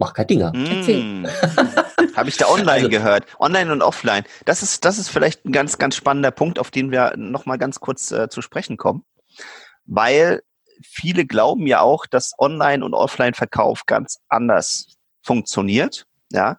Mach 0.00 0.14
kein 0.14 0.26
Dinger. 0.26 0.50
Mm. 0.54 1.26
Habe 2.16 2.30
ich 2.30 2.38
da 2.38 2.48
online 2.48 2.72
also, 2.72 2.88
gehört. 2.88 3.26
Online 3.38 3.70
und 3.70 3.82
offline. 3.82 4.24
Das 4.46 4.62
ist, 4.62 4.86
das 4.86 4.98
ist 4.98 5.10
vielleicht 5.10 5.44
ein 5.44 5.52
ganz, 5.52 5.76
ganz 5.76 5.94
spannender 5.94 6.30
Punkt, 6.30 6.58
auf 6.58 6.70
den 6.70 6.90
wir 6.90 7.12
nochmal 7.18 7.58
ganz 7.58 7.80
kurz 7.80 8.10
äh, 8.10 8.30
zu 8.30 8.40
sprechen 8.40 8.78
kommen. 8.78 9.04
Weil 9.84 10.42
viele 10.82 11.26
glauben 11.26 11.66
ja 11.66 11.82
auch, 11.82 12.06
dass 12.06 12.32
Online- 12.38 12.82
und 12.82 12.94
Offline-Verkauf 12.94 13.84
ganz 13.84 14.20
anders 14.30 14.86
funktioniert. 15.22 16.06
Ja. 16.32 16.56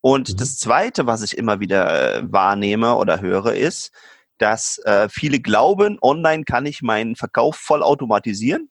Und 0.00 0.30
mhm. 0.30 0.36
das 0.38 0.56
zweite, 0.56 1.06
was 1.06 1.22
ich 1.22 1.36
immer 1.36 1.60
wieder 1.60 2.16
äh, 2.16 2.32
wahrnehme 2.32 2.96
oder 2.96 3.20
höre, 3.20 3.52
ist, 3.52 3.90
dass 4.38 4.78
äh, 4.86 5.10
viele 5.10 5.40
glauben, 5.40 5.98
online 6.00 6.44
kann 6.44 6.64
ich 6.64 6.80
meinen 6.80 7.16
Verkauf 7.16 7.56
voll 7.56 7.82
automatisieren 7.82 8.70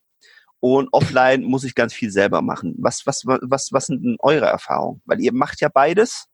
und 0.60 0.88
offline 0.92 1.42
muss 1.44 1.64
ich 1.64 1.74
ganz 1.74 1.92
viel 1.92 2.10
selber 2.10 2.42
machen. 2.42 2.74
Was, 2.78 3.06
was, 3.06 3.24
was, 3.24 3.72
was 3.72 3.86
sind 3.86 4.04
denn 4.04 4.16
eure 4.20 4.46
Erfahrungen? 4.46 5.02
Weil 5.04 5.20
ihr 5.20 5.32
macht 5.32 5.60
ja 5.60 5.68
beides 5.68 6.26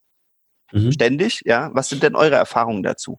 mhm. 0.72 0.92
ständig, 0.92 1.42
ja. 1.44 1.70
Was 1.74 1.88
sind 1.88 2.02
denn 2.02 2.16
eure 2.16 2.36
Erfahrungen 2.36 2.82
dazu? 2.82 3.18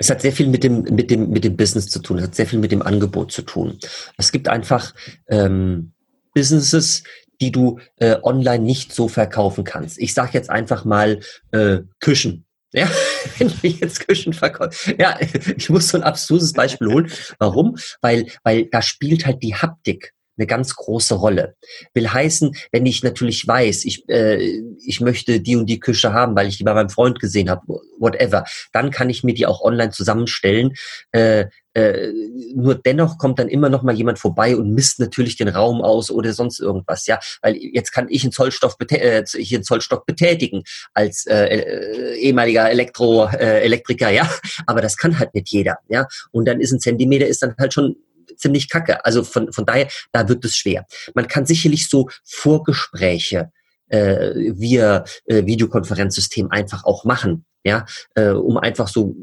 Es 0.00 0.10
hat 0.10 0.22
sehr 0.22 0.32
viel 0.32 0.46
mit 0.46 0.62
dem, 0.62 0.82
mit 0.82 1.10
dem, 1.10 1.30
mit 1.30 1.42
dem 1.42 1.56
Business 1.56 1.88
zu 1.88 1.98
tun. 1.98 2.18
Es 2.18 2.24
hat 2.24 2.34
sehr 2.36 2.46
viel 2.46 2.60
mit 2.60 2.70
dem 2.70 2.82
Angebot 2.82 3.32
zu 3.32 3.42
tun. 3.42 3.78
Es 4.16 4.30
gibt 4.30 4.46
einfach 4.46 4.94
ähm, 5.28 5.92
Businesses, 6.34 7.02
die 7.40 7.50
du 7.50 7.80
äh, 7.96 8.16
online 8.22 8.64
nicht 8.64 8.92
so 8.92 9.08
verkaufen 9.08 9.64
kannst. 9.64 9.98
Ich 9.98 10.14
sage 10.14 10.30
jetzt 10.34 10.50
einfach 10.50 10.84
mal 10.84 11.20
äh, 11.50 11.80
Küchen. 11.98 12.44
Ja, 12.72 12.88
wenn 13.38 13.48
du 13.48 13.68
jetzt 13.68 14.06
Küchen 14.06 14.32
verkaufst. 14.32 14.94
Ja, 14.98 15.18
ich 15.56 15.70
muss 15.70 15.88
so 15.88 15.98
ein 15.98 16.04
abstruses 16.04 16.52
Beispiel 16.52 16.88
holen. 16.88 17.12
Warum? 17.38 17.76
Weil, 18.00 18.26
weil 18.42 18.66
da 18.66 18.82
spielt 18.82 19.26
halt 19.26 19.42
die 19.42 19.54
Haptik 19.54 20.14
eine 20.38 20.46
ganz 20.46 20.74
große 20.76 21.14
Rolle. 21.14 21.56
Will 21.94 22.08
heißen, 22.08 22.54
wenn 22.72 22.86
ich 22.86 23.02
natürlich 23.02 23.46
weiß, 23.46 23.84
ich, 23.84 24.08
äh, 24.08 24.62
ich 24.84 25.00
möchte 25.00 25.40
die 25.40 25.56
und 25.56 25.66
die 25.66 25.80
Küche 25.80 26.12
haben, 26.12 26.36
weil 26.36 26.48
ich 26.48 26.56
die 26.56 26.64
bei 26.64 26.74
meinem 26.74 26.90
Freund 26.90 27.20
gesehen 27.20 27.50
habe, 27.50 27.62
whatever, 27.98 28.44
dann 28.72 28.90
kann 28.90 29.10
ich 29.10 29.24
mir 29.24 29.34
die 29.34 29.46
auch 29.46 29.60
online 29.60 29.90
zusammenstellen. 29.90 30.74
Äh, 31.12 31.46
äh, 31.78 32.12
nur 32.54 32.74
dennoch 32.74 33.18
kommt 33.18 33.38
dann 33.38 33.48
immer 33.48 33.68
noch 33.68 33.82
mal 33.82 33.94
jemand 33.94 34.18
vorbei 34.18 34.56
und 34.56 34.72
misst 34.72 34.98
natürlich 34.98 35.36
den 35.36 35.48
Raum 35.48 35.80
aus 35.80 36.10
oder 36.10 36.32
sonst 36.32 36.58
irgendwas, 36.58 37.06
ja, 37.06 37.20
weil 37.40 37.56
jetzt 37.56 37.92
kann 37.92 38.08
ich 38.08 38.24
einen 38.24 38.32
Zollstoff 38.32 38.76
äh, 38.90 39.24
hier 39.26 39.58
einen 39.58 39.64
Zollstock 39.64 40.04
betätigen 40.04 40.64
als 40.94 41.26
äh, 41.26 41.46
äh, 41.46 42.14
ehemaliger 42.16 42.68
Elektro 42.68 43.26
äh, 43.26 43.60
Elektriker, 43.60 44.10
ja, 44.10 44.28
aber 44.66 44.80
das 44.80 44.96
kann 44.96 45.18
halt 45.18 45.34
nicht 45.34 45.50
jeder, 45.50 45.76
ja, 45.88 46.06
und 46.32 46.48
dann 46.48 46.60
ist 46.60 46.72
ein 46.72 46.80
Zentimeter 46.80 47.26
ist 47.26 47.42
dann 47.42 47.54
halt 47.58 47.74
schon 47.74 47.96
ziemlich 48.38 48.68
kacke. 48.68 49.04
Also 49.04 49.24
von, 49.24 49.52
von 49.52 49.66
daher, 49.66 49.88
da 50.12 50.28
wird 50.28 50.44
es 50.44 50.56
schwer. 50.56 50.86
Man 51.14 51.28
kann 51.28 51.46
sicherlich 51.46 51.88
so 51.88 52.08
Vorgespräche 52.24 53.50
äh, 53.88 54.52
via 54.56 55.04
äh, 55.26 55.44
Videokonferenzsystem 55.46 56.50
einfach 56.50 56.84
auch 56.84 57.04
machen, 57.04 57.44
ja, 57.64 57.86
äh, 58.14 58.30
um 58.30 58.58
einfach 58.58 58.88
so 58.88 59.16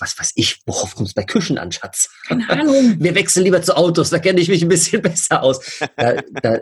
was 0.00 0.18
weiß 0.18 0.32
ich, 0.36 0.62
worauf 0.66 0.94
kommt 0.94 1.08
es 1.08 1.14
bei 1.14 1.24
Küchen 1.24 1.58
an, 1.58 1.70
Schatz? 1.72 2.08
Keine 2.26 2.48
Ahnung. 2.48 2.96
Wir 2.98 3.14
wechseln 3.14 3.44
lieber 3.44 3.60
zu 3.60 3.76
Autos, 3.76 4.10
da 4.10 4.18
kenne 4.18 4.40
ich 4.40 4.48
mich 4.48 4.62
ein 4.62 4.68
bisschen 4.68 5.02
besser 5.02 5.42
aus. 5.42 5.60
Da, 5.96 6.16
da, 6.42 6.58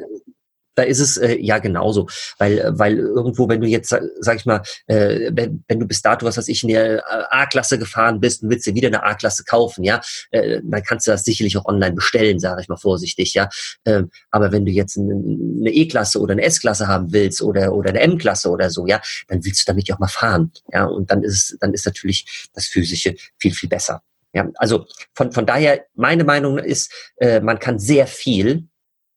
da 0.74 0.82
ist 0.82 1.00
es 1.00 1.16
äh, 1.16 1.36
ja 1.40 1.58
genauso, 1.58 2.08
weil 2.38 2.72
weil 2.76 2.98
irgendwo, 2.98 3.48
wenn 3.48 3.60
du 3.60 3.66
jetzt, 3.66 3.94
sag 4.20 4.36
ich 4.36 4.46
mal, 4.46 4.62
äh, 4.86 5.30
wenn, 5.32 5.64
wenn 5.68 5.80
du 5.80 5.86
bis 5.86 6.02
dato, 6.02 6.26
was 6.26 6.36
weiß 6.36 6.48
ich, 6.48 6.62
in 6.62 6.70
der 6.70 6.98
äh, 6.98 7.24
A-Klasse 7.30 7.78
gefahren 7.78 8.20
bist 8.20 8.42
und 8.42 8.50
willst 8.50 8.66
dir 8.66 8.74
wieder 8.74 8.88
eine 8.88 9.02
A-Klasse 9.02 9.44
kaufen, 9.44 9.84
ja, 9.84 10.00
äh, 10.30 10.60
dann 10.62 10.82
kannst 10.82 11.06
du 11.06 11.10
das 11.10 11.24
sicherlich 11.24 11.56
auch 11.56 11.66
online 11.66 11.94
bestellen, 11.94 12.38
sage 12.38 12.62
ich 12.62 12.68
mal 12.68 12.76
vorsichtig, 12.76 13.34
ja. 13.34 13.48
Ähm, 13.84 14.10
aber 14.30 14.52
wenn 14.52 14.64
du 14.64 14.72
jetzt 14.72 14.98
eine, 14.98 15.14
eine 15.14 15.70
E-Klasse 15.70 16.20
oder 16.20 16.32
eine 16.32 16.42
S-Klasse 16.42 16.88
haben 16.88 17.12
willst 17.12 17.42
oder 17.42 17.74
oder 17.74 17.90
eine 17.90 18.00
M-Klasse 18.00 18.50
oder 18.50 18.70
so, 18.70 18.86
ja, 18.86 19.00
dann 19.28 19.44
willst 19.44 19.62
du 19.62 19.72
damit 19.72 19.88
ja 19.88 19.94
auch 19.94 20.00
mal 20.00 20.08
fahren, 20.08 20.52
ja. 20.72 20.84
Und 20.84 21.10
dann 21.10 21.22
ist 21.22 21.56
dann 21.60 21.72
ist 21.72 21.86
natürlich 21.86 22.48
das 22.54 22.66
physische 22.66 23.14
viel 23.38 23.52
viel 23.52 23.68
besser. 23.68 24.02
Ja, 24.34 24.50
also 24.56 24.86
von, 25.14 25.30
von 25.30 25.46
daher, 25.46 25.86
meine 25.94 26.24
Meinung 26.24 26.58
ist, 26.58 26.92
äh, 27.18 27.40
man 27.40 27.60
kann 27.60 27.78
sehr 27.78 28.08
viel 28.08 28.66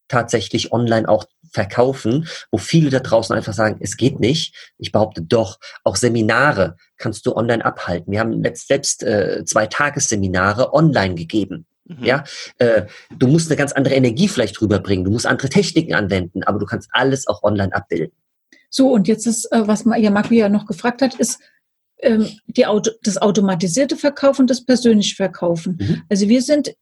tatsächlich 0.08 0.72
online 0.72 1.08
auch 1.08 1.26
verkaufen, 1.52 2.28
wo 2.52 2.58
viele 2.58 2.90
da 2.90 3.00
draußen 3.00 3.36
einfach 3.36 3.54
sagen, 3.54 3.78
es 3.82 3.98
geht 3.98 4.20
nicht. 4.20 4.74
Ich 4.78 4.92
behaupte 4.92 5.22
doch, 5.22 5.60
auch 5.84 5.96
Seminare 5.96 6.76
kannst 6.98 7.26
du 7.26 7.36
online 7.36 7.64
abhalten. 7.64 8.12
Wir 8.12 8.20
haben 8.20 8.32
letzt, 8.44 8.68
selbst 8.68 9.04
äh, 9.04 9.44
zwei 9.46 9.68
Tagesseminare 9.68 10.74
online 10.74 11.16
gegeben. 11.16 11.66
Mhm. 11.86 12.04
Ja, 12.04 12.24
äh, 12.58 12.84
du 13.18 13.28
musst 13.28 13.50
eine 13.50 13.58
ganz 13.58 13.72
andere 13.72 13.96
Energie 13.96 14.28
vielleicht 14.28 14.62
rüberbringen, 14.62 15.06
du 15.06 15.12
musst 15.12 15.26
andere 15.26 15.50
Techniken 15.50 15.94
anwenden, 15.94 16.44
aber 16.44 16.60
du 16.60 16.66
kannst 16.66 16.90
alles 16.92 17.28
auch 17.28 17.44
online 17.44 17.74
abbilden. 17.74 18.16
So, 18.70 18.92
und 18.92 19.08
jetzt 19.08 19.26
ist, 19.26 19.46
äh, 19.52 19.68
was 19.68 19.86
ja 19.98 20.12
Marco 20.12 20.34
ja 20.34 20.50
noch 20.50 20.66
gefragt 20.66 21.02
hat, 21.02 21.16
ist, 21.16 21.40
ähm, 22.00 22.28
die 22.46 22.66
Auto, 22.66 22.92
das 23.02 23.18
automatisierte 23.18 23.96
Verkaufen 23.96 24.42
und 24.42 24.50
das 24.50 24.64
persönliche 24.64 25.16
Verkaufen. 25.16 25.78
Mhm. 25.80 26.04
Also 26.10 26.28
wir 26.28 26.42
sind 26.42 26.76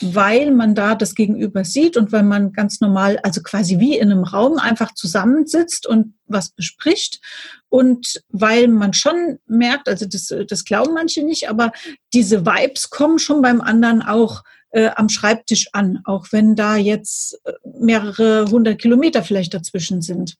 weil 0.00 0.50
man 0.50 0.74
da 0.74 0.94
das 0.94 1.14
Gegenüber 1.14 1.64
sieht 1.64 1.96
und 1.96 2.12
weil 2.12 2.22
man 2.22 2.52
ganz 2.52 2.80
normal, 2.80 3.18
also 3.22 3.42
quasi 3.42 3.78
wie 3.78 3.98
in 3.98 4.10
einem 4.10 4.24
Raum 4.24 4.58
einfach 4.58 4.94
zusammensitzt 4.94 5.86
und 5.86 6.14
was 6.26 6.50
bespricht 6.50 7.20
und 7.68 8.22
weil 8.30 8.68
man 8.68 8.94
schon 8.94 9.38
merkt, 9.46 9.88
also 9.88 10.06
das, 10.06 10.32
das 10.48 10.64
glauben 10.64 10.94
manche 10.94 11.22
nicht, 11.22 11.50
aber 11.50 11.72
diese 12.12 12.46
Vibes 12.46 12.90
kommen 12.90 13.18
schon 13.18 13.42
beim 13.42 13.60
anderen 13.60 14.00
auch 14.00 14.42
äh, 14.74 14.90
am 14.96 15.08
Schreibtisch 15.08 15.68
an, 15.72 16.00
auch 16.04 16.26
wenn 16.32 16.56
da 16.56 16.76
jetzt 16.76 17.40
äh, 17.44 17.52
mehrere 17.78 18.46
hundert 18.50 18.80
Kilometer 18.80 19.22
vielleicht 19.22 19.54
dazwischen 19.54 20.02
sind. 20.02 20.36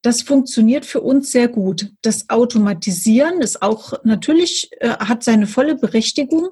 Das 0.00 0.22
funktioniert 0.22 0.86
für 0.86 1.02
uns 1.02 1.30
sehr 1.30 1.48
gut. 1.48 1.92
Das 2.00 2.30
Automatisieren 2.30 3.42
ist 3.42 3.60
auch 3.60 3.92
natürlich, 4.04 4.70
äh, 4.80 4.88
hat 4.88 5.22
seine 5.22 5.46
volle 5.46 5.74
Berechtigung. 5.74 6.48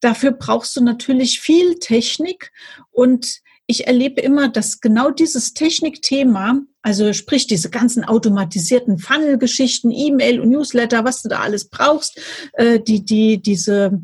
Dafür 0.00 0.30
brauchst 0.30 0.76
du 0.76 0.84
natürlich 0.84 1.40
viel 1.40 1.80
Technik 1.80 2.52
und 2.92 3.40
ich 3.66 3.86
erlebe 3.88 4.20
immer, 4.20 4.48
dass 4.48 4.80
genau 4.80 5.10
dieses 5.10 5.52
Technikthema, 5.52 6.62
also 6.80 7.12
sprich 7.12 7.48
diese 7.48 7.68
ganzen 7.68 8.04
automatisierten 8.04 8.98
Funnel-Geschichten, 8.98 9.90
E-Mail 9.90 10.40
und 10.40 10.50
Newsletter, 10.50 11.04
was 11.04 11.22
du 11.22 11.28
da 11.28 11.40
alles 11.40 11.68
brauchst, 11.68 12.18
äh, 12.52 12.78
die, 12.80 13.04
die, 13.04 13.42
diese 13.42 14.00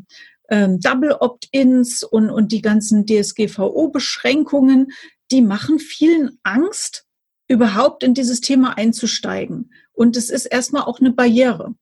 ähm, 0.49 0.79
Double 0.79 1.13
Opt-ins 1.13 2.03
und, 2.03 2.29
und 2.29 2.51
die 2.51 2.61
ganzen 2.61 3.05
DSGVO-Beschränkungen, 3.05 4.91
die 5.31 5.41
machen 5.41 5.79
vielen 5.79 6.37
Angst, 6.43 7.05
überhaupt 7.47 8.03
in 8.03 8.13
dieses 8.13 8.41
Thema 8.41 8.77
einzusteigen. 8.77 9.71
Und 9.93 10.17
es 10.17 10.29
ist 10.29 10.45
erstmal 10.45 10.83
auch 10.83 10.99
eine 10.99 11.11
Barriere. 11.11 11.75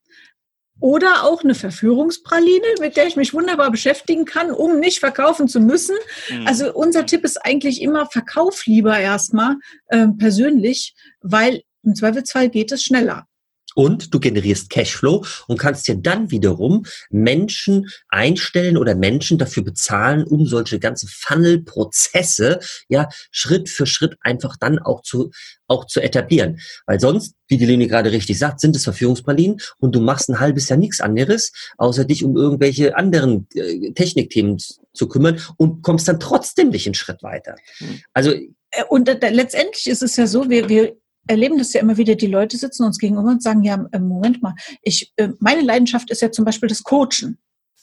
Oder 0.80 1.24
auch 1.24 1.44
eine 1.44 1.56
Verführungspraline, 1.56 2.66
mit 2.80 2.98
der 2.98 3.08
ich 3.08 3.16
mich 3.16 3.34
wunderbar 3.34 3.72
beschäftigen 3.72 4.26
kann, 4.26 4.52
um 4.52 4.80
nicht 4.80 5.00
verkaufen 5.00 5.48
zu 5.48 5.62
müssen. 5.62 5.96
Mhm. 6.30 6.48
Also 6.48 6.74
unser 6.74 7.06
Tipp 7.06 7.24
ist 7.24 7.38
eigentlich 7.38 7.82
immer, 7.82 8.08
verkauf 8.08 8.66
lieber 8.66 8.98
erstmal 8.98 9.56
äh, 9.88 10.08
persönlich, 10.18 10.96
weil 11.22 11.64
im 11.84 11.96
Zweifelsfall 11.96 12.50
geht 12.50 12.72
es 12.72 12.84
schneller. 12.84 13.28
Und 13.76 14.14
du 14.14 14.20
generierst 14.20 14.70
Cashflow 14.70 15.26
und 15.48 15.60
kannst 15.60 15.88
dir 15.88 15.96
dann 15.96 16.32
wiederum 16.32 16.86
Menschen 17.10 17.90
einstellen 18.10 18.78
oder 18.78 18.96
Menschen 18.96 19.38
dafür 19.38 19.64
bezahlen, 19.64 20.24
um 20.24 20.46
solche 20.46 20.80
ganzen 20.80 21.10
Funnel-Prozesse 21.10 22.60
ja 22.88 23.10
Schritt 23.32 23.70
für 23.70 23.86
Schritt 23.86 24.16
einfach 24.22 24.58
dann 24.58 24.80
auch 24.80 25.02
zu 25.02 25.32
auch 25.68 25.86
zu 25.86 26.02
etablieren. 26.02 26.60
Weil 26.86 27.00
sonst, 27.00 27.36
wie 27.48 27.58
die 27.58 27.66
Leni 27.66 27.88
gerade 27.88 28.12
richtig 28.12 28.38
sagt, 28.38 28.60
sind 28.60 28.76
es 28.76 28.84
Verführungspralinen 28.84 29.58
und 29.80 29.96
du 29.96 30.02
machst 30.02 30.30
ein 30.30 30.40
halbes 30.40 30.70
Jahr 30.70 30.78
nichts 30.78 31.02
anderes, 31.02 31.52
außer 31.78 32.06
dich 32.06 32.24
um 32.24 32.38
irgendwelche 32.38 32.96
anderen 32.96 33.48
äh, 33.56 33.92
Technikthemen 33.92 34.58
zu 34.94 35.08
kümmern 35.08 35.42
und 35.58 35.82
kommst 35.82 36.08
dann 36.08 36.20
trotzdem 36.20 36.70
nicht 36.70 36.86
einen 36.86 36.94
Schritt 36.94 37.24
weiter. 37.24 37.56
Hm. 37.78 38.02
Also 38.14 38.32
äh, 38.32 38.84
und 38.90 39.10
äh, 39.10 39.30
letztendlich 39.30 39.88
ist 39.88 40.04
es 40.04 40.16
ja 40.16 40.28
so, 40.28 40.50
wir, 40.50 40.70
wir 40.70 40.96
erleben 41.28 41.58
das 41.58 41.74
ja 41.74 41.82
immer 41.82 41.98
wieder, 41.98 42.16
die 42.16 42.28
Leute 42.28 42.58
sitzen 42.58 42.84
uns 42.84 42.98
gegenüber 42.98 43.30
und 43.30 43.44
sagen, 43.44 43.64
ja, 43.64 43.86
äh, 43.92 44.00
Moment 44.00 44.42
mal, 44.42 44.56
ich, 44.82 45.14
äh, 45.18 45.30
meine 45.40 45.62
Leidenschaft 45.62 46.10
ist 46.12 46.22
ja 46.22 46.32
zum 46.32 46.46
Beispiel 46.46 46.70
das 46.70 46.84
Coachen. 46.84 47.38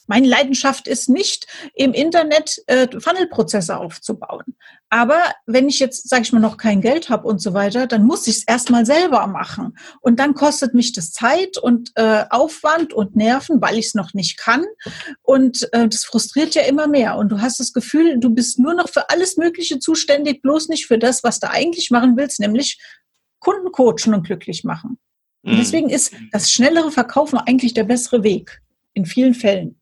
Meine 0.07 0.27
Leidenschaft 0.27 0.87
ist 0.87 1.09
nicht, 1.09 1.47
im 1.73 1.93
Internet 1.93 2.61
äh, 2.67 2.87
Funnelprozesse 2.99 3.77
aufzubauen. 3.77 4.57
Aber 4.89 5.21
wenn 5.45 5.69
ich 5.69 5.79
jetzt, 5.79 6.09
sage 6.09 6.23
ich 6.23 6.33
mal, 6.33 6.39
noch 6.39 6.57
kein 6.57 6.81
Geld 6.81 7.09
habe 7.09 7.25
und 7.25 7.41
so 7.41 7.53
weiter, 7.53 7.87
dann 7.87 8.03
muss 8.03 8.27
ich 8.27 8.37
es 8.37 8.43
erstmal 8.43 8.85
selber 8.85 9.25
machen. 9.27 9.77
Und 10.01 10.19
dann 10.19 10.33
kostet 10.33 10.73
mich 10.73 10.91
das 10.91 11.13
Zeit 11.13 11.57
und 11.57 11.91
äh, 11.95 12.25
Aufwand 12.29 12.93
und 12.93 13.15
Nerven, 13.15 13.61
weil 13.61 13.77
ich 13.77 13.85
es 13.85 13.95
noch 13.95 14.13
nicht 14.13 14.37
kann. 14.37 14.65
Und 15.21 15.71
äh, 15.71 15.87
das 15.87 16.03
frustriert 16.03 16.55
ja 16.55 16.63
immer 16.63 16.87
mehr. 16.87 17.15
Und 17.15 17.29
du 17.29 17.39
hast 17.39 17.61
das 17.61 17.71
Gefühl, 17.71 18.19
du 18.19 18.31
bist 18.31 18.59
nur 18.59 18.73
noch 18.73 18.89
für 18.89 19.09
alles 19.09 19.37
Mögliche 19.37 19.79
zuständig, 19.79 20.41
bloß 20.41 20.67
nicht 20.67 20.87
für 20.87 20.99
das, 20.99 21.23
was 21.23 21.39
du 21.39 21.49
eigentlich 21.49 21.89
machen 21.89 22.17
willst, 22.17 22.41
nämlich 22.41 22.79
Kunden 23.41 23.71
coachen 23.71 24.13
und 24.13 24.23
glücklich 24.23 24.63
machen. 24.63 24.97
Und 25.43 25.53
mhm. 25.53 25.57
deswegen 25.57 25.89
ist 25.89 26.13
das 26.31 26.51
schnellere 26.51 26.91
Verkaufen 26.91 27.37
eigentlich 27.37 27.73
der 27.73 27.83
bessere 27.83 28.23
Weg. 28.23 28.61
In 28.93 29.05
vielen 29.05 29.33
Fällen. 29.33 29.79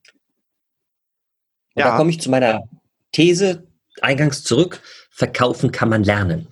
Ja. 1.75 1.91
Da 1.91 1.97
komme 1.97 2.09
ich 2.09 2.21
zu 2.21 2.29
meiner 2.29 2.63
These 3.11 3.67
eingangs 4.01 4.43
zurück. 4.43 4.81
Verkaufen 5.11 5.71
kann 5.71 5.89
man 5.89 6.03
lernen. 6.03 6.47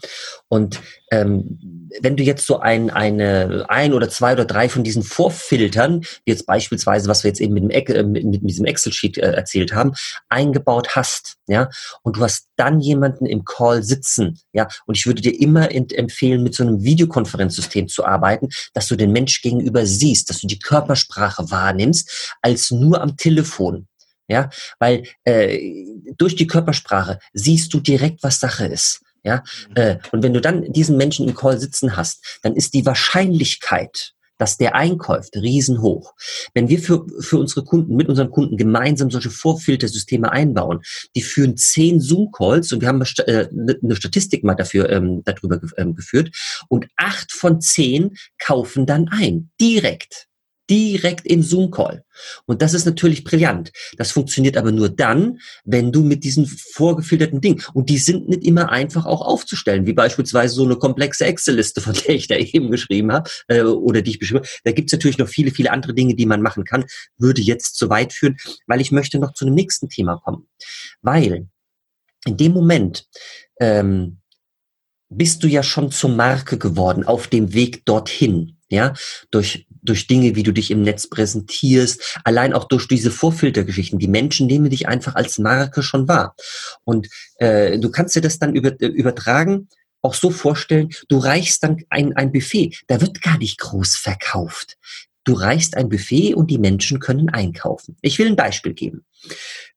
Und 0.49 0.81
ähm, 1.11 1.59
wenn 2.01 2.17
du 2.17 2.23
jetzt 2.23 2.45
so 2.45 2.59
ein, 2.59 2.89
eine, 2.89 3.65
ein 3.69 3.93
oder 3.93 4.09
zwei 4.09 4.33
oder 4.33 4.45
drei 4.45 4.69
von 4.69 4.83
diesen 4.83 5.03
Vorfiltern, 5.03 6.01
wie 6.25 6.31
jetzt 6.31 6.45
beispielsweise, 6.45 7.07
was 7.07 7.23
wir 7.23 7.29
jetzt 7.29 7.41
eben 7.41 7.53
mit, 7.53 7.63
dem, 7.63 7.69
äh, 7.69 8.03
mit, 8.03 8.25
mit 8.25 8.49
diesem 8.49 8.65
Excel-Sheet 8.65 9.17
äh, 9.17 9.31
erzählt 9.31 9.73
haben, 9.73 9.93
eingebaut 10.29 10.95
hast, 10.95 11.35
ja, 11.47 11.69
und 12.03 12.17
du 12.17 12.21
hast 12.21 12.47
dann 12.55 12.79
jemanden 12.79 13.25
im 13.25 13.45
Call 13.45 13.83
sitzen, 13.83 14.39
ja, 14.53 14.67
und 14.85 14.97
ich 14.97 15.05
würde 15.05 15.21
dir 15.21 15.39
immer 15.39 15.71
empfehlen, 15.71 16.43
mit 16.43 16.55
so 16.55 16.63
einem 16.63 16.83
Videokonferenzsystem 16.83 17.87
zu 17.87 18.05
arbeiten, 18.05 18.49
dass 18.73 18.87
du 18.87 18.95
den 18.95 19.11
Mensch 19.11 19.41
gegenüber 19.41 19.85
siehst, 19.85 20.29
dass 20.29 20.39
du 20.39 20.47
die 20.47 20.59
Körpersprache 20.59 21.49
wahrnimmst, 21.51 22.35
als 22.41 22.71
nur 22.71 23.01
am 23.01 23.17
Telefon. 23.17 23.87
Ja, 24.29 24.49
weil 24.79 25.03
äh, 25.23 25.85
durch 26.17 26.35
die 26.35 26.47
Körpersprache 26.47 27.19
siehst 27.31 27.73
du 27.73 27.79
direkt, 27.79 28.23
was 28.23 28.41
Sache 28.41 28.65
ist. 28.65 28.99
Ja, 29.23 29.43
mhm. 29.69 29.75
äh, 29.75 29.97
und 30.11 30.23
wenn 30.23 30.33
du 30.33 30.41
dann 30.41 30.71
diesen 30.71 30.97
Menschen 30.97 31.27
im 31.27 31.35
Call 31.35 31.59
sitzen 31.59 31.97
hast, 31.97 32.39
dann 32.43 32.55
ist 32.55 32.73
die 32.73 32.85
Wahrscheinlichkeit, 32.85 34.13
dass 34.37 34.57
der 34.57 34.75
einkäuft, 34.75 35.35
riesenhoch. 35.35 36.13
Wenn 36.53 36.69
wir 36.69 36.79
für, 36.79 37.05
für 37.19 37.37
unsere 37.37 37.63
Kunden, 37.63 37.95
mit 37.95 38.07
unseren 38.07 38.29
Kunden 38.29 38.57
gemeinsam 38.57 39.09
solche 39.09 39.29
Vorfiltersysteme 39.29 40.31
einbauen, 40.31 40.81
die 41.15 41.21
führen 41.21 41.57
zehn 41.57 41.99
Zoom-Calls 41.99 42.71
und 42.71 42.81
wir 42.81 42.87
haben 42.87 43.01
äh, 43.01 43.47
eine 43.49 43.95
Statistik 43.95 44.43
mal 44.43 44.55
dafür 44.55 44.89
ähm, 44.89 45.23
darüber 45.25 45.59
ähm, 45.77 45.95
geführt 45.95 46.35
und 46.69 46.87
acht 46.95 47.31
von 47.31 47.61
zehn 47.61 48.15
kaufen 48.37 48.85
dann 48.85 49.07
ein, 49.09 49.49
direkt 49.59 50.27
direkt 50.69 51.25
in 51.25 51.43
Zoom-Call. 51.43 52.03
Und 52.45 52.61
das 52.61 52.73
ist 52.73 52.85
natürlich 52.85 53.23
brillant. 53.23 53.71
Das 53.97 54.11
funktioniert 54.11 54.57
aber 54.57 54.71
nur 54.71 54.89
dann, 54.89 55.39
wenn 55.63 55.91
du 55.91 56.03
mit 56.03 56.23
diesen 56.23 56.45
vorgefilterten 56.45 57.41
Dingen, 57.41 57.63
und 57.73 57.89
die 57.89 57.97
sind 57.97 58.27
nicht 58.27 58.43
immer 58.43 58.69
einfach 58.69 59.05
auch 59.05 59.21
aufzustellen, 59.21 59.85
wie 59.85 59.93
beispielsweise 59.93 60.55
so 60.55 60.65
eine 60.65 60.75
komplexe 60.75 61.25
Excel-Liste, 61.25 61.81
von 61.81 61.93
der 61.93 62.15
ich 62.15 62.27
da 62.27 62.35
eben 62.37 62.71
geschrieben 62.71 63.11
habe, 63.11 63.29
äh, 63.47 63.61
oder 63.61 64.01
die 64.01 64.11
ich 64.11 64.19
beschrieben 64.19 64.39
habe. 64.39 64.49
Da 64.63 64.71
gibt 64.71 64.89
es 64.89 64.93
natürlich 64.93 65.17
noch 65.17 65.29
viele, 65.29 65.51
viele 65.51 65.71
andere 65.71 65.93
Dinge, 65.93 66.15
die 66.15 66.25
man 66.25 66.41
machen 66.41 66.63
kann, 66.63 66.85
würde 67.17 67.41
jetzt 67.41 67.75
zu 67.75 67.89
weit 67.89 68.13
führen, 68.13 68.37
weil 68.65 68.81
ich 68.81 68.91
möchte 68.91 69.19
noch 69.19 69.33
zu 69.33 69.45
einem 69.45 69.55
nächsten 69.55 69.89
Thema 69.89 70.17
kommen. 70.17 70.47
Weil 71.01 71.47
in 72.25 72.37
dem 72.37 72.53
Moment, 72.53 73.07
ähm, 73.59 74.19
bist 75.09 75.43
du 75.43 75.47
ja 75.47 75.63
schon 75.63 75.91
zur 75.91 76.09
Marke 76.09 76.57
geworden 76.57 77.05
auf 77.05 77.27
dem 77.27 77.53
Weg 77.53 77.85
dorthin 77.85 78.56
ja, 78.69 78.93
durch, 79.31 79.67
durch 79.81 80.07
Dinge, 80.07 80.35
wie 80.35 80.43
du 80.43 80.51
dich 80.51 80.71
im 80.71 80.81
Netz 80.81 81.07
präsentierst, 81.07 82.19
allein 82.23 82.53
auch 82.53 82.65
durch 82.65 82.87
diese 82.87 83.11
Vorfiltergeschichten. 83.11 83.99
Die 83.99 84.07
Menschen 84.07 84.47
nehmen 84.47 84.69
dich 84.69 84.87
einfach 84.87 85.15
als 85.15 85.37
Marke 85.37 85.83
schon 85.83 86.07
wahr. 86.07 86.35
Und 86.83 87.07
äh, 87.37 87.79
du 87.79 87.89
kannst 87.89 88.15
dir 88.15 88.21
das 88.21 88.39
dann 88.39 88.55
über, 88.55 88.79
äh, 88.81 88.87
übertragen, 88.87 89.69
auch 90.01 90.13
so 90.13 90.29
vorstellen, 90.29 90.89
du 91.09 91.17
reichst 91.17 91.63
dann 91.63 91.83
ein, 91.89 92.15
ein 92.15 92.31
Buffet, 92.31 92.77
da 92.87 93.01
wird 93.01 93.21
gar 93.21 93.37
nicht 93.37 93.59
groß 93.59 93.95
verkauft. 93.95 94.77
Du 95.27 95.33
reichst 95.33 95.75
ein 95.75 95.89
Buffet 95.89 96.35
und 96.35 96.49
die 96.49 96.57
Menschen 96.57 97.01
können 97.01 97.27
einkaufen. 97.27 97.97
Ich 98.01 98.17
will 98.17 98.27
ein 98.27 98.37
Beispiel 98.37 98.73
geben. 98.73 99.03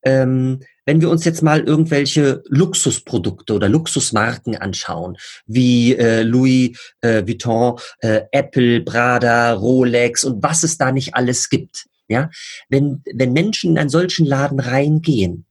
Ähm, 0.05 0.61
wenn 0.87 1.01
wir 1.01 1.11
uns 1.11 1.25
jetzt 1.25 1.43
mal 1.43 1.59
irgendwelche 1.59 2.45
Luxusprodukte 2.47 3.55
oder 3.55 3.69
Luxusmarken 3.69 4.57
anschauen, 4.57 5.17
wie 5.47 5.97
äh, 5.97 6.23
Louis 6.23 6.79
äh, 7.01 7.27
Vuitton, 7.27 7.81
äh, 7.99 8.23
Apple, 8.31 8.83
Prada, 8.83 9.55
Rolex 9.55 10.23
und 10.23 10.41
was 10.41 10.63
es 10.63 10.79
da 10.79 10.93
nicht 10.93 11.17
alles 11.17 11.49
gibt, 11.49 11.87
ja, 12.07 12.31
wenn, 12.69 13.03
wenn 13.13 13.33
Menschen 13.33 13.73
in 13.73 13.79
einen 13.79 13.91
solchen 13.91 14.27
Laden 14.27 14.61
reingehen, 14.61 15.47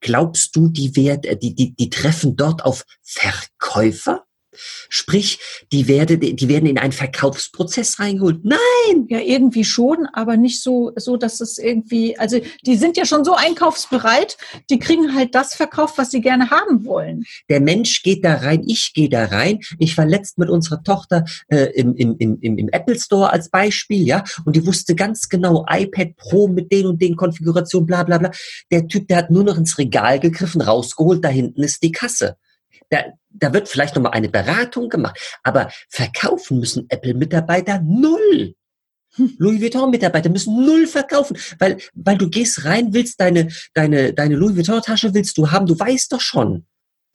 glaubst 0.00 0.56
du, 0.56 0.68
die, 0.68 0.96
werd, 0.96 1.26
äh, 1.26 1.36
die, 1.36 1.54
die, 1.54 1.74
die 1.74 1.90
treffen 1.90 2.34
dort 2.34 2.64
auf 2.64 2.86
Verkäufer? 3.02 4.24
Sprich, 4.88 5.38
die, 5.72 5.88
werde, 5.88 6.18
die 6.18 6.48
werden 6.48 6.66
in 6.66 6.78
einen 6.78 6.92
Verkaufsprozess 6.92 7.98
reingeholt. 7.98 8.44
Nein! 8.44 9.06
Ja, 9.08 9.20
irgendwie 9.20 9.64
schon, 9.64 10.06
aber 10.12 10.36
nicht 10.36 10.62
so, 10.62 10.92
so, 10.96 11.16
dass 11.16 11.40
es 11.40 11.58
irgendwie, 11.58 12.18
also 12.18 12.40
die 12.66 12.76
sind 12.76 12.96
ja 12.96 13.04
schon 13.04 13.24
so 13.24 13.34
einkaufsbereit, 13.34 14.36
die 14.70 14.78
kriegen 14.78 15.14
halt 15.14 15.34
das 15.34 15.54
verkauft, 15.54 15.98
was 15.98 16.10
sie 16.10 16.20
gerne 16.20 16.50
haben 16.50 16.84
wollen. 16.84 17.24
Der 17.48 17.60
Mensch 17.60 18.02
geht 18.02 18.24
da 18.24 18.34
rein, 18.34 18.64
ich 18.66 18.92
gehe 18.94 19.08
da 19.08 19.26
rein. 19.26 19.60
Ich 19.78 19.96
war 19.96 20.06
letzt 20.06 20.38
mit 20.38 20.48
unserer 20.48 20.82
Tochter 20.82 21.24
äh, 21.48 21.66
im, 21.74 21.94
im, 21.96 22.16
im, 22.18 22.58
im 22.58 22.68
Apple 22.70 22.98
Store 22.98 23.32
als 23.32 23.50
Beispiel, 23.50 24.06
ja, 24.06 24.24
und 24.44 24.56
die 24.56 24.66
wusste 24.66 24.94
ganz 24.94 25.28
genau, 25.28 25.64
iPad 25.68 26.16
Pro 26.16 26.48
mit 26.48 26.72
den 26.72 26.86
und 26.86 27.00
den 27.00 27.16
Konfigurationen, 27.16 27.86
bla 27.86 28.02
bla 28.02 28.18
bla. 28.18 28.30
Der 28.70 28.86
Typ, 28.88 29.08
der 29.08 29.18
hat 29.18 29.30
nur 29.30 29.44
noch 29.44 29.56
ins 29.56 29.78
Regal 29.78 30.20
gegriffen, 30.20 30.60
rausgeholt, 30.60 31.24
da 31.24 31.28
hinten 31.28 31.62
ist 31.62 31.82
die 31.82 31.92
Kasse. 31.92 32.36
Da, 32.90 33.04
da 33.30 33.52
wird 33.52 33.68
vielleicht 33.68 33.94
nochmal 33.94 34.12
eine 34.12 34.28
Beratung 34.28 34.88
gemacht, 34.88 35.38
aber 35.42 35.70
verkaufen 35.88 36.60
müssen 36.60 36.86
Apple-Mitarbeiter 36.88 37.80
null. 37.84 38.54
Hm. 39.14 39.34
Louis 39.38 39.60
Vuitton-Mitarbeiter 39.60 40.30
müssen 40.30 40.64
null 40.64 40.86
verkaufen, 40.86 41.36
weil, 41.58 41.78
weil 41.94 42.16
du 42.16 42.30
gehst 42.30 42.64
rein, 42.64 42.94
willst 42.94 43.20
deine, 43.20 43.48
deine, 43.74 44.14
deine 44.14 44.36
Louis 44.36 44.56
Vuitton-Tasche 44.56 45.12
willst 45.14 45.36
du 45.38 45.50
haben, 45.50 45.66
du 45.66 45.78
weißt 45.78 46.12
doch 46.12 46.20
schon, 46.20 46.66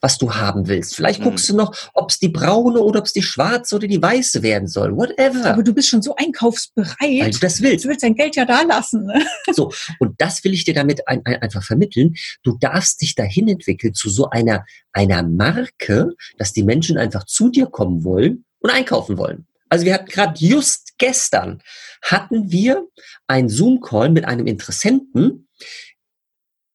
was 0.04 0.18
du 0.18 0.36
haben 0.36 0.68
willst. 0.68 0.96
Vielleicht 0.96 1.22
mhm. 1.22 1.24
guckst 1.24 1.48
du 1.48 1.56
noch, 1.56 1.74
ob 1.94 2.12
es 2.12 2.20
die 2.20 2.28
braune 2.28 2.82
oder 2.82 3.00
ob 3.00 3.06
es 3.06 3.14
die 3.14 3.24
schwarze 3.24 3.78
oder 3.78 3.88
die 3.88 4.02
weiße 4.02 4.44
werden 4.44 4.68
soll. 4.68 4.96
Whatever. 4.98 5.46
Aber 5.46 5.64
du 5.64 5.74
bist 5.74 5.88
schon 5.88 6.02
so 6.02 6.14
einkaufsbereit. 6.18 6.98
Weil 7.00 7.32
du 7.32 7.40
das 7.40 7.62
willst. 7.62 7.86
Du 7.86 7.90
willst 7.90 8.04
dein 8.04 8.16
Geld 8.16 8.36
ja 8.36 8.44
da 8.44 8.64
lassen. 8.64 9.06
Ne? 9.06 9.26
So, 9.54 9.72
und 10.00 10.20
das 10.20 10.44
will 10.44 10.54
ich 10.54 10.66
dir 10.66 10.74
damit 10.74 11.08
ein, 11.08 11.22
ein, 11.26 11.42
einfach 11.42 11.64
vermitteln. 11.64 12.16
Du 12.44 12.58
darfst 12.60 13.02
dich 13.02 13.16
dahin 13.16 13.48
entwickeln 13.48 13.94
zu 13.94 14.10
so 14.10 14.30
einer, 14.30 14.66
einer 14.92 15.24
Marke, 15.24 16.10
dass 16.38 16.52
die 16.52 16.64
Menschen 16.64 16.98
einfach 16.98 17.24
zu 17.24 17.50
dir 17.50 17.68
kommen 17.68 18.04
wollen 18.04 18.44
und 18.60 18.72
einkaufen 18.72 19.18
wollen. 19.18 19.48
Also 19.70 19.86
wir 19.86 19.94
hatten 19.94 20.10
gerade 20.10 20.38
just 20.38 20.98
gestern 20.98 21.62
hatten 22.02 22.52
wir 22.52 22.86
einen 23.28 23.48
Zoom-Call 23.48 24.10
mit 24.10 24.26
einem 24.26 24.48
Interessenten, 24.48 25.48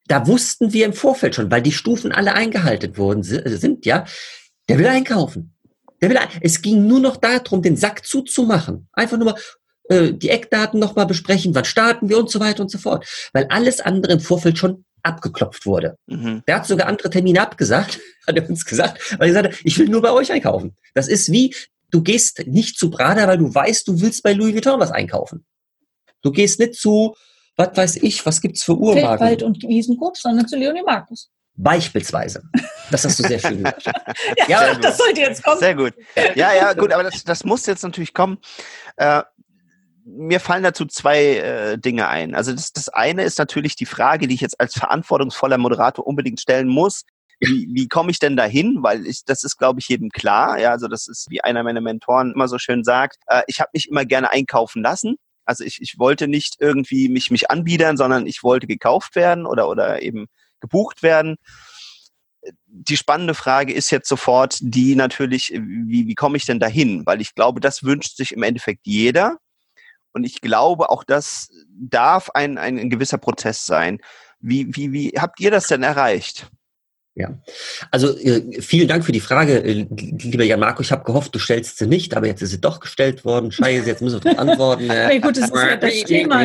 da 0.09 0.27
wussten 0.27 0.73
wir 0.73 0.87
im 0.87 0.93
Vorfeld 0.93 1.35
schon, 1.35 1.50
weil 1.50 1.62
die 1.62 1.73
Stufen 1.73 2.12
alle 2.12 2.35
eingehalten 2.35 2.97
worden 2.97 3.21
äh, 3.21 3.57
sind, 3.57 3.87
ja, 3.87 4.05
der 4.69 4.79
will 4.79 4.87
einkaufen. 4.87 5.55
Der 6.00 6.11
will, 6.11 6.17
ein 6.17 6.29
es 6.41 6.62
ging 6.62 6.87
nur 6.87 7.00
noch 7.00 7.17
darum, 7.17 7.62
den 7.62 7.77
Sack 7.77 8.05
zuzumachen. 8.05 8.88
Einfach 8.92 9.16
nur 9.16 9.33
mal 9.33 9.40
äh, 9.88 10.12
die 10.12 10.31
Eckdaten 10.31 10.81
nochmal 10.81 11.07
besprechen, 11.07 11.55
wann 11.55 11.64
starten 11.64 12.09
wir 12.09 12.18
und 12.18 12.31
so 12.31 12.40
weiter 12.40 12.62
und 12.62 12.71
so 12.71 12.79
fort. 12.79 13.07
Weil 13.33 13.47
alles 13.51 13.81
andere 13.81 14.12
im 14.12 14.21
Vorfeld 14.21 14.59
schon 14.59 14.85
abgeklopft 15.03 15.66
wurde. 15.66 15.97
Mhm. 16.07 16.42
Der 16.47 16.57
hat 16.57 16.66
sogar 16.66 16.88
andere 16.88 17.11
Termine 17.11 17.40
abgesagt, 17.40 18.01
hat 18.27 18.37
er 18.37 18.49
uns 18.49 18.64
gesagt, 18.64 19.16
weil 19.18 19.29
er 19.29 19.35
sagte, 19.35 19.59
ich 19.64 19.79
will 19.79 19.88
nur 19.88 20.03
bei 20.03 20.12
euch 20.12 20.33
einkaufen. 20.33 20.77
Das 20.94 21.09
ist 21.09 21.33
wie, 21.33 21.55
du 21.90 22.03
gehst 22.03 22.47
nicht 22.47 22.79
zu 22.79 22.90
Prada, 22.90 23.27
weil 23.27 23.38
du 23.38 23.55
weißt, 23.55 23.88
du 23.88 24.01
willst 24.01 24.23
bei 24.23 24.33
Louis 24.33 24.55
Vuitton 24.55 24.81
was 24.81 24.90
einkaufen. 24.90 25.44
Du 26.23 26.33
gehst 26.33 26.59
nicht 26.59 26.75
zu 26.75 27.14
was 27.59 27.77
weiß 27.77 27.97
ich, 27.97 28.25
was 28.25 28.40
gibt's 28.40 28.62
für 28.62 28.75
Urmarken? 28.75 29.18
Feldwald 29.18 29.42
und 29.42 29.62
Wiesengrub, 29.64 30.16
sondern 30.16 30.47
zu 30.47 30.57
Leonie 30.57 30.83
Markus. 30.83 31.29
Beispielsweise. 31.57 32.40
Das 32.92 33.05
hast 33.05 33.18
du 33.18 33.25
sehr 33.25 33.40
schön 33.40 33.57
gesagt. 33.57 33.85
ja, 34.37 34.44
ja 34.49 34.75
das 34.77 34.97
sollte 34.97 35.21
jetzt 35.21 35.42
kommen. 35.42 35.59
Sehr 35.59 35.75
gut. 35.75 35.92
Ja, 36.37 36.55
ja, 36.55 36.73
gut, 36.73 36.92
aber 36.92 37.03
das, 37.03 37.25
das 37.25 37.44
muss 37.44 37.66
jetzt 37.66 37.83
natürlich 37.83 38.14
kommen. 38.14 38.38
Äh, 38.97 39.23
mir 40.05 40.38
fallen 40.38 40.62
dazu 40.62 40.87
zwei 40.87 41.37
äh, 41.37 41.79
Dinge 41.79 42.09
ein. 42.09 42.37
Also 42.37 42.53
das, 42.53 42.73
das 42.73 42.88
eine 42.88 43.25
ist 43.25 43.38
natürlich 43.38 43.75
die 43.75 43.87
Frage, 43.87 44.29
die 44.29 44.37
ich 44.37 44.40
jetzt 44.40 44.61
als 44.61 44.75
verantwortungsvoller 44.75 45.59
Moderator 45.59 46.07
unbedingt 46.07 46.40
stellen 46.40 46.68
muss. 46.68 47.03
Wie, 47.40 47.68
wie 47.73 47.88
komme 47.88 48.12
ich 48.12 48.21
denn 48.21 48.37
dahin? 48.37 48.79
Weil 48.83 49.05
ich, 49.05 49.25
das 49.25 49.42
ist, 49.42 49.59
glaube 49.59 49.81
ich, 49.81 49.88
jedem 49.88 50.11
klar. 50.11 50.59
Ja, 50.61 50.71
also 50.71 50.87
das 50.87 51.09
ist, 51.09 51.27
wie 51.29 51.42
einer 51.42 51.64
meiner 51.64 51.81
Mentoren 51.81 52.33
immer 52.33 52.47
so 52.47 52.59
schön 52.59 52.85
sagt, 52.85 53.16
äh, 53.27 53.42
ich 53.49 53.61
habe 53.61 53.71
mich 53.75 53.88
immer 53.88 54.05
gerne 54.05 54.31
einkaufen 54.31 54.83
lassen. 54.83 55.16
Also 55.49 55.65
ich, 55.65 55.81
ich 55.81 55.99
wollte 55.99 56.29
nicht 56.29 56.57
irgendwie 56.61 57.09
mich, 57.09 57.31
mich 57.31 57.51
anbiedern, 57.51 57.97
sondern 57.97 58.27
ich 58.27 58.43
wollte 58.43 58.67
gekauft 58.67 59.17
werden 59.17 59.47
oder, 59.47 59.69
oder 59.71 60.03
eben 60.03 60.27
gebucht 60.61 61.03
werden. 61.03 61.37
Die 62.67 62.99
spannende 62.99 63.33
Frage 63.33 63.73
ist 63.73 63.91
jetzt 63.91 64.11
sofort 64.11 64.59
die 64.61 64.95
natürlich, 64.95 65.51
wie, 65.55 66.07
wie 66.07 66.15
komme 66.15 66.37
ich 66.37 66.45
denn 66.45 66.61
dahin? 66.61 67.07
Weil 67.07 67.23
ich 67.23 67.35
glaube, 67.35 67.61
das 67.61 67.83
wünscht 67.83 68.17
sich 68.17 68.33
im 68.33 68.43
Endeffekt 68.43 68.87
jeder. 68.87 69.39
Und 70.13 70.25
ich 70.25 70.43
glaube, 70.43 70.91
auch 70.91 71.03
das 71.03 71.49
darf 71.71 72.29
ein, 72.35 72.59
ein, 72.59 72.91
gewisser 72.91 73.19
Prozess 73.19 73.65
sein. 73.65 74.01
Wie, 74.41 74.77
wie, 74.77 74.93
wie 74.93 75.13
habt 75.19 75.41
ihr 75.41 75.51
das 75.51 75.69
denn 75.69 75.83
erreicht? 75.83 76.51
Ja, 77.18 77.37
also 77.90 78.16
äh, 78.16 78.62
vielen 78.62 78.87
Dank 78.87 79.04
für 79.04 79.11
die 79.11 79.18
Frage, 79.18 79.59
äh, 79.64 79.87
lieber 79.90 80.44
Jan 80.44 80.61
Marco. 80.61 80.83
Ich 80.83 80.92
habe 80.92 81.02
gehofft, 81.02 81.35
du 81.35 81.40
stellst 81.40 81.76
sie 81.76 81.88
nicht, 81.88 82.16
aber 82.16 82.28
jetzt 82.28 82.42
ist 82.42 82.50
sie 82.50 82.61
doch 82.61 82.78
gestellt 82.78 83.24
worden. 83.24 83.50
Scheiße, 83.50 83.88
jetzt 83.88 84.02
müssen 84.02 84.22
wir 84.22 84.35
darauf 84.35 84.48
antworten. 84.48 84.87
nee, 85.09 85.18
gut, 85.18 85.37
das 85.37 85.50
ist 85.50 85.57
ja 85.57 85.76
das 85.76 85.92
Thema. 86.04 86.44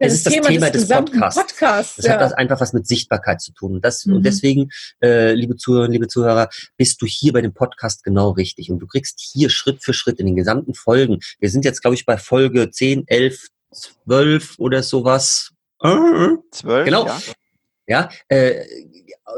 Das, 0.00 0.12
ist 0.12 0.26
das 0.26 0.32
Thema, 0.32 0.48
Thema 0.48 0.70
des, 0.70 0.88
des 0.88 0.96
Podcasts. 0.96 1.40
Podcasts. 1.40 1.96
Das 1.96 2.06
ja. 2.06 2.12
hat 2.14 2.20
das 2.20 2.32
einfach 2.32 2.60
was 2.60 2.72
mit 2.72 2.88
Sichtbarkeit 2.88 3.40
zu 3.40 3.52
tun. 3.52 3.74
Und, 3.74 3.84
das, 3.84 4.06
mhm. 4.06 4.16
und 4.16 4.26
deswegen, 4.26 4.70
äh, 5.00 5.34
liebe 5.34 5.54
Zuhörer, 5.54 5.86
liebe 5.86 6.08
Zuhörer, 6.08 6.48
bist 6.76 7.00
du 7.00 7.06
hier 7.06 7.32
bei 7.32 7.40
dem 7.40 7.54
Podcast 7.54 8.02
genau 8.02 8.30
richtig. 8.30 8.72
Und 8.72 8.80
du 8.80 8.88
kriegst 8.88 9.20
hier 9.20 9.50
Schritt 9.50 9.84
für 9.84 9.94
Schritt 9.94 10.18
in 10.18 10.26
den 10.26 10.34
gesamten 10.34 10.74
Folgen. 10.74 11.20
Wir 11.38 11.48
sind 11.48 11.64
jetzt, 11.64 11.80
glaube 11.80 11.94
ich, 11.94 12.04
bei 12.04 12.16
Folge 12.16 12.72
10, 12.72 13.04
11, 13.06 13.46
12 13.70 14.54
oder 14.58 14.82
sowas. 14.82 15.52
12, 16.50 16.84
genau. 16.84 17.06
Ja. 17.06 17.20
Ja, 17.86 18.08
äh, 18.28 18.64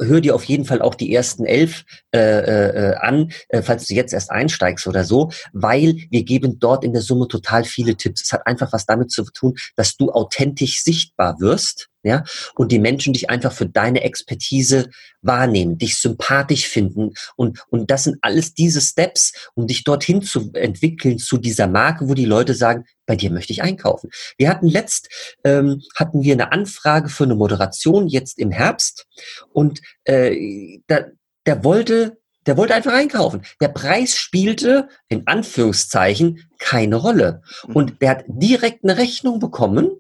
hör 0.01 0.21
dir 0.21 0.35
auf 0.35 0.45
jeden 0.45 0.65
Fall 0.65 0.83
auch 0.83 0.95
die 0.95 1.15
ersten 1.15 1.45
elf 1.45 1.85
äh, 2.15 2.19
äh, 2.19 2.95
an, 2.97 3.33
äh, 3.49 3.63
falls 3.63 3.87
du 3.87 3.95
jetzt 3.95 4.13
erst 4.13 4.31
einsteigst 4.31 4.87
oder 4.87 5.05
so, 5.05 5.31
weil 5.53 5.97
wir 6.11 6.25
geben 6.25 6.59
dort 6.59 6.85
in 6.85 6.93
der 6.93 7.03
Summe 7.03 7.29
total 7.29 7.65
viele 7.65 7.97
Tipps. 7.97 8.23
Es 8.23 8.33
hat 8.33 8.47
einfach 8.47 8.73
was 8.73 8.87
damit 8.87 9.11
zu 9.11 9.25
tun, 9.25 9.57
dass 9.77 9.97
du 9.97 10.11
authentisch 10.11 10.83
sichtbar 10.83 11.41
wirst 11.41 11.89
ja, 12.03 12.25
und 12.55 12.73
die 12.73 12.79
Menschen 12.79 13.13
dich 13.13 13.29
einfach 13.29 13.53
für 13.53 13.67
deine 13.67 14.03
Expertise 14.03 14.89
wahrnehmen, 15.23 15.79
dich 15.79 15.97
sympathisch 15.97 16.67
finden 16.69 17.15
und, 17.37 17.65
und 17.71 17.91
das 17.91 18.05
sind 18.05 18.19
alles 18.23 18.55
diese 18.55 18.81
Steps, 18.81 19.33
um 19.55 19.67
dich 19.67 19.85
dorthin 19.85 20.23
zu 20.23 20.51
entwickeln 20.55 21.19
zu 21.19 21.39
dieser 21.39 21.67
Marke, 21.67 22.09
wo 22.09 22.15
die 22.15 22.25
Leute 22.25 22.55
sagen, 22.55 22.85
bei 23.07 23.17
dir 23.17 23.31
möchte 23.31 23.53
ich 23.53 23.63
einkaufen. 23.63 24.11
Wir 24.37 24.49
hatten 24.49 24.69
letzt, 24.69 25.09
ähm, 25.45 25.83
hatten 25.97 26.23
wir 26.23 26.35
eine 26.35 26.53
Anfrage 26.53 27.09
für 27.09 27.25
eine 27.25 27.35
Moderation 27.35 28.07
jetzt 28.07 28.39
im 28.39 28.51
Herbst 28.51 29.07
und 29.53 29.81
äh, 30.05 30.79
da, 30.87 31.07
der 31.47 31.65
wollte 31.65 32.19
Der 32.47 32.57
wollte 32.57 32.75
einfach 32.75 32.95
einkaufen. 32.95 33.43
Der 33.61 33.69
Preis 33.69 34.17
spielte 34.17 34.89
in 35.11 35.27
Anführungszeichen 35.27 36.49
keine 36.59 36.97
Rolle. 36.97 37.43
Mhm. 37.67 37.77
Und 37.77 38.01
der 38.01 38.11
hat 38.11 38.25
direkt 38.27 38.85
eine 38.85 38.97
Rechnung 38.97 39.39
bekommen, 39.39 39.91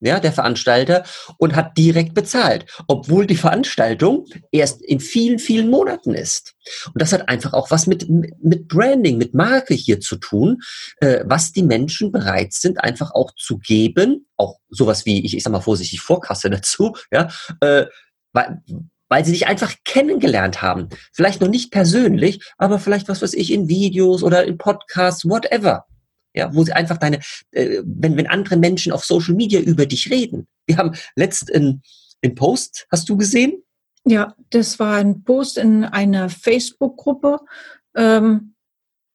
ja, 0.00 0.20
der 0.20 0.32
Veranstalter, 0.32 1.04
und 1.38 1.54
hat 1.54 1.76
direkt 1.76 2.14
bezahlt, 2.14 2.66
obwohl 2.88 3.26
die 3.26 3.36
Veranstaltung 3.36 4.26
erst 4.50 4.82
in 4.82 5.00
vielen, 5.00 5.38
vielen 5.38 5.70
Monaten 5.70 6.14
ist. 6.14 6.54
Und 6.86 7.00
das 7.00 7.12
hat 7.12 7.28
einfach 7.28 7.52
auch 7.52 7.70
was 7.70 7.86
mit, 7.86 8.08
mit 8.08 8.68
Branding, 8.68 9.18
mit 9.18 9.34
Marke 9.34 9.74
hier 9.74 10.00
zu 10.00 10.16
tun, 10.16 10.58
äh, 11.00 11.24
was 11.24 11.52
die 11.52 11.62
Menschen 11.62 12.12
bereit 12.12 12.52
sind, 12.52 12.82
einfach 12.82 13.12
auch 13.12 13.32
zu 13.36 13.58
geben, 13.58 14.26
auch 14.36 14.58
sowas 14.68 15.06
wie, 15.06 15.24
ich, 15.24 15.36
ich 15.36 15.42
sag 15.42 15.52
mal 15.52 15.60
vorsichtig, 15.60 16.00
Vorkasse 16.00 16.50
dazu, 16.50 16.96
ja, 17.12 17.28
äh, 17.60 17.86
weil, 18.32 18.62
weil 19.08 19.24
sie 19.24 19.32
dich 19.32 19.46
einfach 19.46 19.74
kennengelernt 19.84 20.62
haben. 20.62 20.88
Vielleicht 21.12 21.40
noch 21.40 21.48
nicht 21.48 21.72
persönlich, 21.72 22.40
aber 22.56 22.78
vielleicht 22.78 23.08
was 23.08 23.22
weiß 23.22 23.34
ich 23.34 23.52
in 23.52 23.68
Videos 23.68 24.22
oder 24.22 24.44
in 24.44 24.56
Podcasts, 24.56 25.28
whatever. 25.28 25.84
Ja, 26.34 26.54
wo 26.54 26.64
sie 26.64 26.72
einfach 26.72 26.98
deine, 26.98 27.20
äh, 27.50 27.82
wenn, 27.84 28.16
wenn 28.16 28.28
andere 28.28 28.56
Menschen 28.56 28.92
auf 28.92 29.04
Social 29.04 29.34
Media 29.34 29.60
über 29.60 29.86
dich 29.86 30.10
reden. 30.10 30.46
Wir 30.66 30.76
haben 30.76 30.94
letzt 31.16 31.50
in, 31.50 31.82
in 32.20 32.34
Post, 32.34 32.86
hast 32.90 33.08
du 33.08 33.16
gesehen? 33.16 33.64
Ja, 34.04 34.34
das 34.50 34.78
war 34.78 34.96
ein 34.96 35.24
Post 35.24 35.58
in 35.58 35.84
einer 35.84 36.28
Facebook-Gruppe. 36.28 37.40
Ähm, 37.96 38.54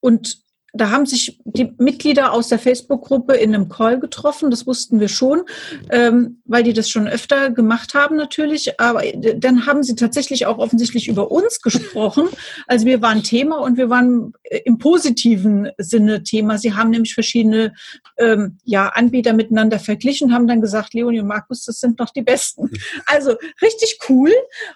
und 0.02 0.45
da 0.76 0.90
haben 0.92 1.06
sich 1.06 1.40
die 1.46 1.74
Mitglieder 1.78 2.34
aus 2.34 2.50
der 2.50 2.60
Facebook-Gruppe 2.60 3.34
in 3.36 3.56
einem 3.56 3.70
Call 3.70 4.00
getroffen. 4.00 4.52
Das 4.52 4.68
wussten 4.68 5.00
wir 5.00 5.08
schon, 5.08 5.44
ähm, 5.90 6.42
weil 6.46 6.64
die 6.64 6.74
das 6.74 6.90
schon 6.90 7.08
öfter 7.08 7.50
gemacht 7.50 7.94
haben 7.94 8.18
natürlich. 8.18 8.80
Aber 8.80 9.02
dann 9.38 9.66
haben 9.66 9.84
sie 9.84 9.96
tatsächlich 9.96 10.46
auch 10.46 10.58
offensichtlich 10.58 11.08
über 11.08 11.32
uns 11.32 11.62
gesprochen. 11.62 12.28
Also 12.68 12.86
wir 12.86 13.02
waren 13.02 13.22
Thema 13.22 13.60
und 13.60 13.78
wir 13.78 13.90
waren 13.90 14.34
äh, 14.44 14.60
im 14.66 14.78
positiven 14.78 15.70
Sinne 15.78 16.24
Thema. 16.24 16.58
Sie 16.58 16.74
haben 16.74 16.90
nämlich 16.90 17.14
verschiedene 17.14 17.74
ähm, 18.18 18.58
ja, 18.64 18.90
Anbieter 18.90 19.34
miteinander 19.34 19.80
verglichen, 19.80 20.34
haben 20.34 20.48
dann 20.48 20.62
gesagt, 20.62 20.94
Leonie 20.94 21.20
und 21.20 21.28
Markus, 21.28 21.66
das 21.66 21.80
sind 21.80 22.00
noch 22.00 22.12
die 22.12 22.22
Besten. 22.22 22.72
Also 23.08 23.36
richtig 23.62 24.00
cool. 24.10 24.32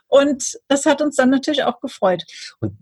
Und 0.08 0.60
das 0.68 0.86
hat 0.86 1.02
uns 1.02 1.16
dann 1.16 1.30
natürlich 1.30 1.64
auch 1.64 1.80
gefreut. 1.80 2.24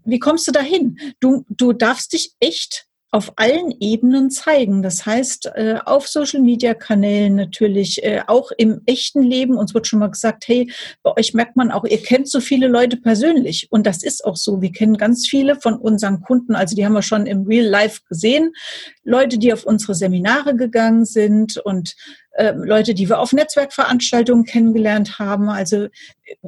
Wie 0.06 0.20
kommst 0.20 0.48
du 0.48 0.52
dahin? 0.52 0.98
Du, 1.20 1.46
du 1.50 1.74
darfst 1.74 2.14
dich 2.14 2.34
echt 2.40 2.87
auf 3.12 3.34
allen 3.38 3.72
Ebenen 3.80 4.30
zeigen. 4.30 4.84
Das 4.84 5.06
heißt, 5.06 5.52
äh, 5.56 5.80
auf 5.86 6.08
Social-Media-Kanälen 6.08 7.36
natürlich, 7.36 8.04
äh, 8.04 8.22
auch 8.28 8.52
im 8.58 8.82
echten 8.86 9.24
Leben. 9.24 9.58
Uns 9.58 9.74
wird 9.74 9.88
schon 9.88 10.00
mal 10.00 10.12
gesagt, 10.12 10.48
hey, 10.48 10.72
bei 11.04 11.16
euch 11.16 11.34
merkt 11.34 11.56
man 11.56 11.72
auch, 11.72 11.86
ihr 11.86 12.02
kennt 12.02 12.30
so 12.30 12.42
viele 12.42 12.68
Leute 12.68 12.98
persönlich. 12.98 13.68
Und 13.72 13.88
das 13.88 14.04
ist 14.04 14.26
auch 14.26 14.36
so. 14.36 14.62
Wir 14.62 14.72
kennen 14.72 14.98
ganz 14.98 15.28
viele 15.28 15.56
von 15.56 15.76
unseren 15.76 16.22
Kunden, 16.22 16.54
also 16.56 16.76
die 16.76 16.86
haben 16.86 16.94
wir 16.94 17.02
schon 17.02 17.26
im 17.28 17.44
Real 17.44 17.66
Life 17.66 18.02
gesehen. 18.10 18.52
Leute, 19.04 19.38
die 19.38 19.54
auf 19.54 19.64
unsere 19.64 19.96
Seminare 19.96 20.56
gegangen 20.56 21.06
sind 21.06 21.58
und 21.58 21.96
äh, 22.38 22.54
Leute, 22.56 22.94
die 22.94 23.10
wir 23.10 23.20
auf 23.20 23.34
Netzwerkveranstaltungen 23.34 24.46
kennengelernt 24.46 25.18
haben. 25.18 25.50
Also 25.50 25.88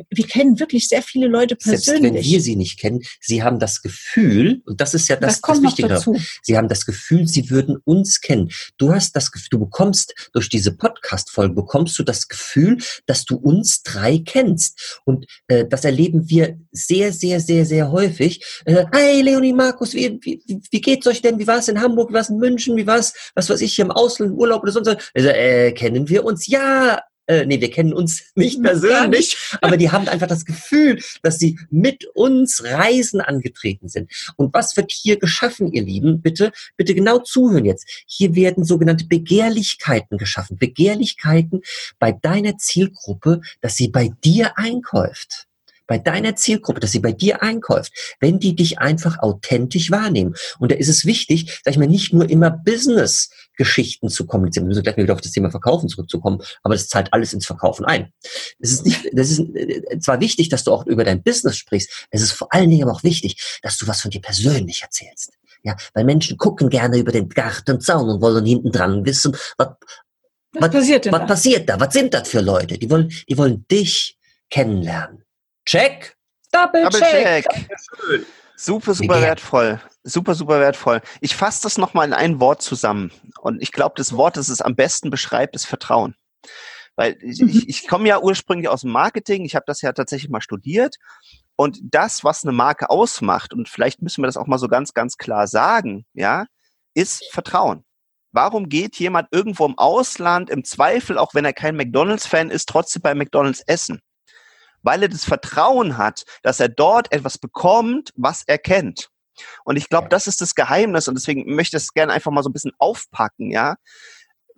wir 0.09 0.27
kennen 0.27 0.59
wirklich 0.59 0.87
sehr 0.87 1.01
viele 1.01 1.27
Leute 1.27 1.55
persönlich. 1.55 1.85
Selbst 1.85 2.03
wenn 2.03 2.23
wir 2.23 2.41
sie 2.41 2.55
nicht 2.55 2.79
kennen, 2.79 3.01
sie 3.21 3.43
haben 3.43 3.59
das 3.59 3.81
Gefühl, 3.81 4.61
und 4.65 4.81
das 4.81 4.93
ist 4.93 5.07
ja 5.07 5.15
das, 5.15 5.41
das, 5.41 5.55
das 5.55 5.63
Wichtige, 5.63 5.87
dazu. 5.87 6.15
sie 6.43 6.57
haben 6.57 6.67
das 6.67 6.85
Gefühl, 6.85 7.27
sie 7.27 7.49
würden 7.49 7.77
uns 7.85 8.21
kennen. 8.21 8.51
Du 8.77 8.93
hast 8.93 9.15
das 9.15 9.31
Gefühl, 9.31 9.47
du 9.51 9.59
bekommst 9.59 10.29
durch 10.33 10.49
diese 10.49 10.75
Podcast-Folge, 10.75 11.55
bekommst 11.55 11.97
du 11.97 12.03
das 12.03 12.27
Gefühl, 12.27 12.77
dass 13.05 13.25
du 13.25 13.37
uns 13.37 13.81
drei 13.81 14.19
kennst. 14.23 15.01
Und 15.05 15.25
äh, 15.47 15.65
das 15.67 15.85
erleben 15.85 16.29
wir 16.29 16.57
sehr, 16.71 17.13
sehr, 17.13 17.39
sehr, 17.39 17.65
sehr 17.65 17.91
häufig. 17.91 18.43
Äh, 18.65 18.85
hey 18.91 19.21
Leonie, 19.21 19.53
Markus, 19.53 19.93
wie, 19.93 20.19
wie, 20.21 20.61
wie 20.69 20.81
geht's 20.81 21.07
euch 21.07 21.21
denn? 21.21 21.39
Wie 21.39 21.47
war 21.47 21.57
es 21.57 21.67
in 21.67 21.81
Hamburg? 21.81 22.09
Wie 22.09 22.13
war 22.13 22.21
es 22.21 22.29
in 22.29 22.37
München? 22.37 22.75
Wie 22.77 22.85
war 22.85 22.99
es, 22.99 23.13
was 23.33 23.49
weiß 23.49 23.61
ich, 23.61 23.73
hier 23.73 23.85
im 23.85 23.91
Ausland, 23.91 24.33
im 24.33 24.37
Urlaub 24.37 24.61
oder 24.61 24.71
sonst 24.71 24.87
was? 24.87 25.11
Also, 25.15 25.29
äh, 25.29 25.71
kennen 25.79 26.09
wir 26.09 26.25
uns? 26.25 26.45
Ja, 26.47 26.99
äh, 27.25 27.45
nee, 27.45 27.61
wir 27.61 27.71
kennen 27.71 27.93
uns 27.93 28.23
nicht 28.35 28.61
persönlich, 28.61 29.37
aber 29.61 29.77
die 29.77 29.91
haben 29.91 30.09
einfach 30.09 30.27
das 30.27 30.43
Gefühl, 30.43 30.99
dass 31.23 31.39
sie 31.39 31.57
mit 31.69 32.05
uns 32.15 32.63
Reisen 32.63 33.21
angetreten 33.21 33.87
sind. 33.87 34.11
Und 34.35 34.53
was 34.53 34.75
wird 34.75 34.91
hier 34.91 35.17
geschaffen, 35.17 35.71
ihr 35.71 35.83
Lieben? 35.83 36.21
Bitte, 36.21 36.51
bitte 36.75 36.93
genau 36.93 37.19
zuhören 37.19 37.63
jetzt. 37.63 37.87
Hier 38.07 38.35
werden 38.35 38.65
sogenannte 38.65 39.05
Begehrlichkeiten 39.05 40.17
geschaffen. 40.17 40.57
Begehrlichkeiten 40.57 41.61
bei 41.97 42.11
deiner 42.11 42.57
Zielgruppe, 42.57 43.39
dass 43.61 43.77
sie 43.77 43.87
bei 43.87 44.11
dir 44.23 44.57
einkauft 44.57 45.48
bei 45.89 45.97
deiner 45.97 46.35
Zielgruppe, 46.35 46.79
dass 46.79 46.91
sie 46.91 46.99
bei 46.99 47.11
dir 47.11 47.41
einkauft, 47.41 47.91
wenn 48.19 48.39
die 48.39 48.55
dich 48.55 48.77
einfach 48.77 49.17
authentisch 49.19 49.89
wahrnehmen. 49.89 50.35
Und 50.59 50.71
da 50.71 50.75
ist 50.75 50.87
es 50.87 51.03
wichtig, 51.03 51.59
sag 51.65 51.71
ich 51.71 51.79
mal, 51.79 51.87
nicht 51.87 52.13
nur 52.13 52.29
immer 52.29 52.51
Business-Geschichten 52.51 54.07
zu 54.07 54.27
kommunizieren. 54.27 54.65
Wir 54.65 54.69
müssen 54.69 54.83
gleich 54.83 54.97
wieder 54.97 55.15
auf 55.15 55.21
das 55.21 55.31
Thema 55.31 55.49
Verkaufen 55.49 55.89
zurückzukommen, 55.89 56.41
aber 56.61 56.75
das 56.75 56.87
zahlt 56.87 57.11
alles 57.11 57.33
ins 57.33 57.47
Verkaufen 57.47 57.85
ein. 57.85 58.13
Es 58.59 58.71
ist 58.71 58.85
nicht, 58.85 59.09
das 59.13 59.31
ist 59.31 59.39
äh, 59.39 59.99
zwar 59.99 60.21
wichtig, 60.21 60.49
dass 60.49 60.63
du 60.63 60.71
auch 60.71 60.85
über 60.85 61.03
dein 61.03 61.23
Business 61.23 61.57
sprichst, 61.57 62.07
es 62.11 62.21
ist 62.21 62.33
vor 62.33 62.53
allen 62.53 62.69
Dingen 62.69 62.83
aber 62.83 62.91
auch 62.91 63.03
wichtig, 63.03 63.59
dass 63.63 63.79
du 63.79 63.87
was 63.87 64.01
von 64.01 64.11
dir 64.11 64.21
persönlich 64.21 64.83
erzählst. 64.83 65.33
Ja, 65.63 65.75
weil 65.95 66.05
Menschen 66.05 66.37
gucken 66.37 66.69
gerne 66.69 66.99
über 66.99 67.11
den 67.11 67.29
Gartenzaun 67.29 68.07
und 68.09 68.21
wollen 68.21 68.45
hinten 68.45 68.71
dran 68.71 69.03
wissen, 69.05 69.35
was, 69.57 69.69
was, 70.53 70.61
was 70.61 70.71
passiert, 70.71 71.05
was 71.07 71.19
da? 71.19 71.25
passiert 71.25 71.67
da? 71.67 71.79
Was 71.79 71.93
sind 71.93 72.13
das 72.13 72.29
für 72.29 72.41
Leute? 72.41 72.77
Die 72.77 72.89
wollen, 72.91 73.11
die 73.27 73.37
wollen 73.37 73.65
dich 73.67 74.17
kennenlernen. 74.51 75.23
Check. 75.69 76.17
Double, 76.51 76.81
Double 76.81 76.99
check. 76.99 77.47
check. 77.47 78.25
Super, 78.55 78.95
super 78.95 79.21
wertvoll. 79.21 79.79
Super, 80.03 80.33
super 80.33 80.59
wertvoll. 80.59 81.01
Ich 81.21 81.35
fasse 81.35 81.61
das 81.61 81.77
nochmal 81.77 82.07
in 82.07 82.13
ein 82.13 82.39
Wort 82.39 82.63
zusammen. 82.63 83.11
Und 83.39 83.61
ich 83.61 83.71
glaube, 83.71 83.93
das 83.95 84.17
Wort, 84.17 84.35
das 84.35 84.49
es 84.49 84.61
am 84.61 84.75
besten 84.75 85.11
beschreibt, 85.11 85.55
ist 85.55 85.65
Vertrauen. 85.65 86.15
Weil 86.95 87.17
ich, 87.21 87.39
mhm. 87.39 87.49
ich, 87.49 87.69
ich 87.69 87.87
komme 87.87 88.09
ja 88.09 88.19
ursprünglich 88.19 88.67
aus 88.67 88.81
dem 88.81 88.89
Marketing. 88.89 89.45
Ich 89.45 89.53
habe 89.53 89.65
das 89.67 89.83
ja 89.83 89.93
tatsächlich 89.93 90.31
mal 90.31 90.41
studiert. 90.41 90.95
Und 91.55 91.77
das, 91.83 92.23
was 92.23 92.43
eine 92.43 92.51
Marke 92.51 92.89
ausmacht, 92.89 93.53
und 93.53 93.69
vielleicht 93.69 94.01
müssen 94.01 94.23
wir 94.23 94.27
das 94.27 94.37
auch 94.37 94.47
mal 94.47 94.57
so 94.57 94.69
ganz, 94.69 94.95
ganz 94.95 95.17
klar 95.17 95.45
sagen, 95.45 96.07
ja, 96.13 96.47
ist 96.95 97.23
Vertrauen. 97.31 97.85
Warum 98.31 98.69
geht 98.69 98.95
jemand 98.95 99.27
irgendwo 99.29 99.67
im 99.67 99.77
Ausland 99.77 100.49
im 100.49 100.63
Zweifel, 100.63 101.19
auch 101.19 101.35
wenn 101.35 101.45
er 101.45 101.53
kein 101.53 101.75
McDonalds-Fan 101.75 102.49
ist, 102.49 102.69
trotzdem 102.69 103.03
bei 103.03 103.13
McDonalds 103.13 103.61
essen? 103.67 104.01
Weil 104.81 105.03
er 105.03 105.09
das 105.09 105.25
Vertrauen 105.25 105.97
hat, 105.97 106.23
dass 106.43 106.59
er 106.59 106.69
dort 106.69 107.11
etwas 107.11 107.37
bekommt, 107.37 108.11
was 108.15 108.43
er 108.45 108.57
kennt. 108.57 109.09
Und 109.63 109.77
ich 109.77 109.89
glaube, 109.89 110.09
das 110.09 110.27
ist 110.27 110.41
das 110.41 110.55
Geheimnis 110.55 111.07
und 111.07 111.15
deswegen 111.15 111.55
möchte 111.55 111.77
ich 111.77 111.83
es 111.83 111.93
gerne 111.93 112.13
einfach 112.13 112.31
mal 112.31 112.43
so 112.43 112.49
ein 112.49 112.53
bisschen 112.53 112.73
aufpacken, 112.77 113.51
ja. 113.51 113.75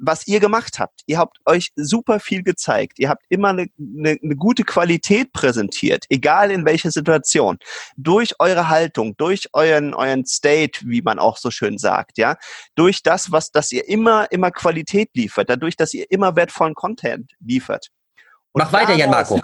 Was 0.04 0.26
ihr 0.26 0.40
gemacht 0.40 0.80
habt. 0.80 1.02
Ihr 1.06 1.20
habt 1.20 1.38
euch 1.46 1.70
super 1.76 2.20
viel 2.20 2.42
gezeigt. 2.42 2.98
Ihr 2.98 3.08
habt 3.08 3.24
immer 3.30 3.50
eine, 3.50 3.68
eine, 3.78 4.18
eine 4.24 4.36
gute 4.36 4.64
Qualität 4.64 5.32
präsentiert, 5.32 6.06
egal 6.10 6.50
in 6.50 6.66
welcher 6.66 6.90
Situation. 6.90 7.60
Durch 7.98 8.34
eure 8.40 8.68
Haltung, 8.68 9.16
durch 9.18 9.50
euren, 9.54 9.94
euren 9.94 10.26
State, 10.26 10.80
wie 10.86 11.04
man 11.04 11.20
auch 11.20 11.38
so 11.38 11.52
schön 11.52 11.78
sagt, 11.78 12.18
ja. 12.18 12.38
Durch 12.74 13.04
das, 13.04 13.32
was, 13.32 13.52
dass 13.52 13.72
ihr 13.72 13.88
immer, 13.88 14.32
immer 14.32 14.50
Qualität 14.50 15.10
liefert, 15.14 15.52
dadurch, 15.52 15.76
dass 15.76 15.94
ihr 15.94 16.10
immer 16.10 16.36
wertvollen 16.36 16.74
Content 16.74 17.34
liefert. 17.40 17.90
Und 18.54 18.64
Mach 18.64 18.74
weiter, 18.74 18.96
Jan 18.96 19.12
Marco. 19.12 19.40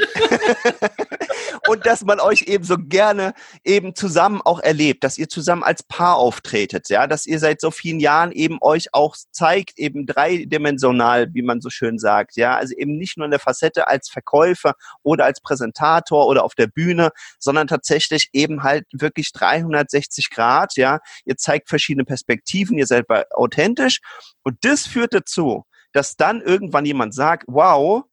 und 1.68 1.86
dass 1.86 2.04
man 2.04 2.20
euch 2.20 2.42
eben 2.42 2.64
so 2.64 2.76
gerne 2.78 3.34
eben 3.64 3.94
zusammen 3.94 4.40
auch 4.42 4.60
erlebt, 4.60 5.04
dass 5.04 5.18
ihr 5.18 5.28
zusammen 5.28 5.62
als 5.62 5.82
Paar 5.82 6.16
auftretet, 6.16 6.88
ja, 6.88 7.06
dass 7.06 7.26
ihr 7.26 7.38
seit 7.38 7.60
so 7.60 7.70
vielen 7.70 8.00
Jahren 8.00 8.32
eben 8.32 8.58
euch 8.60 8.92
auch 8.92 9.16
zeigt, 9.30 9.78
eben 9.78 10.06
dreidimensional, 10.06 11.32
wie 11.32 11.42
man 11.42 11.60
so 11.60 11.70
schön 11.70 11.98
sagt, 11.98 12.36
ja, 12.36 12.56
also 12.56 12.74
eben 12.76 12.96
nicht 12.96 13.16
nur 13.16 13.24
in 13.24 13.30
der 13.30 13.40
Facette 13.40 13.88
als 13.88 14.08
Verkäufer 14.08 14.74
oder 15.02 15.24
als 15.24 15.40
Präsentator 15.40 16.26
oder 16.26 16.44
auf 16.44 16.54
der 16.54 16.66
Bühne, 16.66 17.10
sondern 17.38 17.66
tatsächlich 17.66 18.30
eben 18.32 18.62
halt 18.62 18.86
wirklich 18.92 19.32
360 19.32 20.30
Grad, 20.30 20.76
ja, 20.76 21.00
ihr 21.24 21.36
zeigt 21.36 21.68
verschiedene 21.68 22.04
Perspektiven, 22.04 22.78
ihr 22.78 22.86
seid 22.86 23.06
authentisch. 23.32 24.00
Und 24.42 24.56
das 24.62 24.86
führt 24.86 25.14
dazu, 25.14 25.64
dass 25.92 26.16
dann 26.16 26.40
irgendwann 26.40 26.84
jemand 26.84 27.14
sagt, 27.14 27.44
wow, 27.46 28.04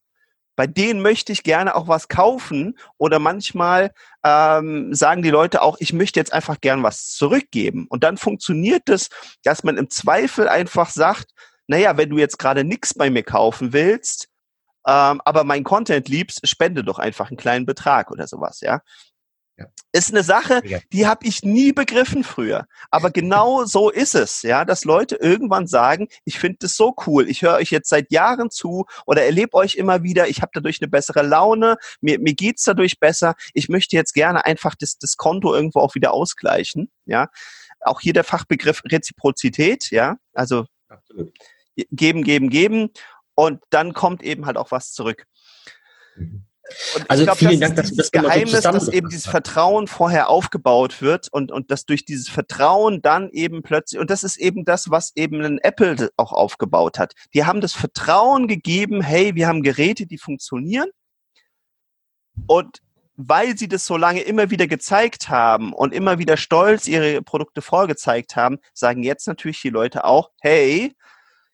bei 0.59 0.67
denen 0.67 1.01
möchte 1.01 1.31
ich 1.31 1.43
gerne 1.43 1.73
auch 1.73 1.87
was 1.87 2.09
kaufen 2.09 2.77
oder 2.97 3.17
manchmal 3.17 3.93
ähm, 4.25 4.93
sagen 4.93 5.21
die 5.21 5.29
Leute 5.29 5.61
auch, 5.61 5.77
ich 5.79 5.93
möchte 5.93 6.19
jetzt 6.19 6.33
einfach 6.33 6.59
gern 6.59 6.83
was 6.83 7.11
zurückgeben. 7.13 7.87
Und 7.87 8.03
dann 8.03 8.17
funktioniert 8.17 8.89
es, 8.89 9.07
dass 9.43 9.63
man 9.63 9.77
im 9.77 9.89
Zweifel 9.89 10.49
einfach 10.49 10.89
sagt, 10.89 11.27
naja, 11.67 11.95
wenn 11.95 12.09
du 12.09 12.17
jetzt 12.17 12.39
gerade 12.39 12.65
nichts 12.65 12.93
bei 12.93 13.09
mir 13.09 13.23
kaufen 13.23 13.71
willst, 13.71 14.27
ähm, 14.85 15.21
aber 15.23 15.45
mein 15.45 15.63
Content 15.63 16.09
liebst, 16.09 16.45
spende 16.45 16.83
doch 16.83 16.99
einfach 16.99 17.29
einen 17.29 17.37
kleinen 17.37 17.65
Betrag 17.65 18.11
oder 18.11 18.27
sowas, 18.27 18.59
ja. 18.59 18.81
Ist 19.91 20.11
eine 20.11 20.23
Sache, 20.23 20.61
die 20.93 21.07
habe 21.07 21.25
ich 21.25 21.43
nie 21.43 21.71
begriffen 21.71 22.23
früher. 22.23 22.67
Aber 22.91 23.11
genau 23.11 23.65
so 23.65 23.89
ist 23.89 24.15
es, 24.15 24.43
ja, 24.43 24.65
dass 24.65 24.85
Leute 24.85 25.15
irgendwann 25.15 25.67
sagen, 25.67 26.07
ich 26.25 26.39
finde 26.39 26.59
das 26.61 26.75
so 26.75 26.93
cool, 27.07 27.27
ich 27.27 27.41
höre 27.41 27.55
euch 27.55 27.71
jetzt 27.71 27.89
seit 27.89 28.11
Jahren 28.11 28.51
zu 28.51 28.85
oder 29.05 29.23
erlebe 29.23 29.55
euch 29.55 29.75
immer 29.75 30.03
wieder, 30.03 30.27
ich 30.27 30.41
habe 30.41 30.51
dadurch 30.53 30.81
eine 30.81 30.89
bessere 30.89 31.23
Laune, 31.23 31.77
mir, 32.01 32.19
mir 32.19 32.33
geht's 32.33 32.63
dadurch 32.63 32.99
besser, 32.99 33.35
ich 33.53 33.69
möchte 33.69 33.95
jetzt 33.95 34.13
gerne 34.13 34.45
einfach 34.45 34.75
das, 34.75 34.97
das 34.97 35.17
Konto 35.17 35.53
irgendwo 35.53 35.79
auch 35.79 35.95
wieder 35.95 36.13
ausgleichen, 36.13 36.91
ja. 37.05 37.29
Auch 37.81 38.01
hier 38.01 38.13
der 38.13 38.25
Fachbegriff 38.25 38.81
Reziprozität, 38.85 39.89
ja, 39.89 40.17
also 40.33 40.65
Absolut. 40.89 41.33
geben, 41.75 42.23
geben, 42.23 42.49
geben 42.49 42.89
und 43.35 43.61
dann 43.69 43.93
kommt 43.93 44.21
eben 44.21 44.45
halt 44.45 44.57
auch 44.57 44.71
was 44.71 44.91
zurück. 44.91 45.25
Mhm. 46.17 46.48
Und 46.95 47.09
also 47.09 47.23
glaub, 47.23 47.37
vielen 47.37 47.59
Dank, 47.59 47.75
dass 47.75 47.89
du 47.89 47.95
das 47.95 48.11
Geheimnis, 48.11 48.63
so 48.63 48.71
dass 48.71 48.87
eben 48.89 49.09
dieses 49.09 49.27
Vertrauen 49.27 49.87
vorher 49.87 50.29
aufgebaut 50.29 51.01
wird 51.01 51.27
und, 51.31 51.51
und 51.51 51.71
dass 51.71 51.85
durch 51.85 52.05
dieses 52.05 52.29
Vertrauen 52.29 53.01
dann 53.01 53.29
eben 53.31 53.61
plötzlich, 53.61 53.99
und 53.99 54.09
das 54.09 54.23
ist 54.23 54.37
eben 54.37 54.65
das, 54.65 54.89
was 54.89 55.11
eben 55.15 55.43
ein 55.43 55.59
Apple 55.59 56.09
auch 56.17 56.31
aufgebaut 56.31 56.99
hat. 56.99 57.13
Die 57.33 57.45
haben 57.45 57.61
das 57.61 57.73
Vertrauen 57.73 58.47
gegeben, 58.47 59.01
hey, 59.01 59.35
wir 59.35 59.47
haben 59.47 59.63
Geräte, 59.63 60.05
die 60.05 60.17
funktionieren. 60.17 60.89
Und 62.47 62.79
weil 63.21 63.57
sie 63.57 63.67
das 63.67 63.85
so 63.85 63.97
lange 63.97 64.21
immer 64.21 64.49
wieder 64.49 64.65
gezeigt 64.65 65.27
haben 65.27 65.73
und 65.73 65.93
immer 65.93 66.19
wieder 66.19 66.37
stolz 66.37 66.87
ihre 66.87 67.21
Produkte 67.21 67.61
vorgezeigt 67.61 68.37
haben, 68.37 68.59
sagen 68.73 69.03
jetzt 69.03 69.27
natürlich 69.27 69.61
die 69.61 69.69
Leute 69.69 70.05
auch, 70.05 70.29
hey, 70.39 70.95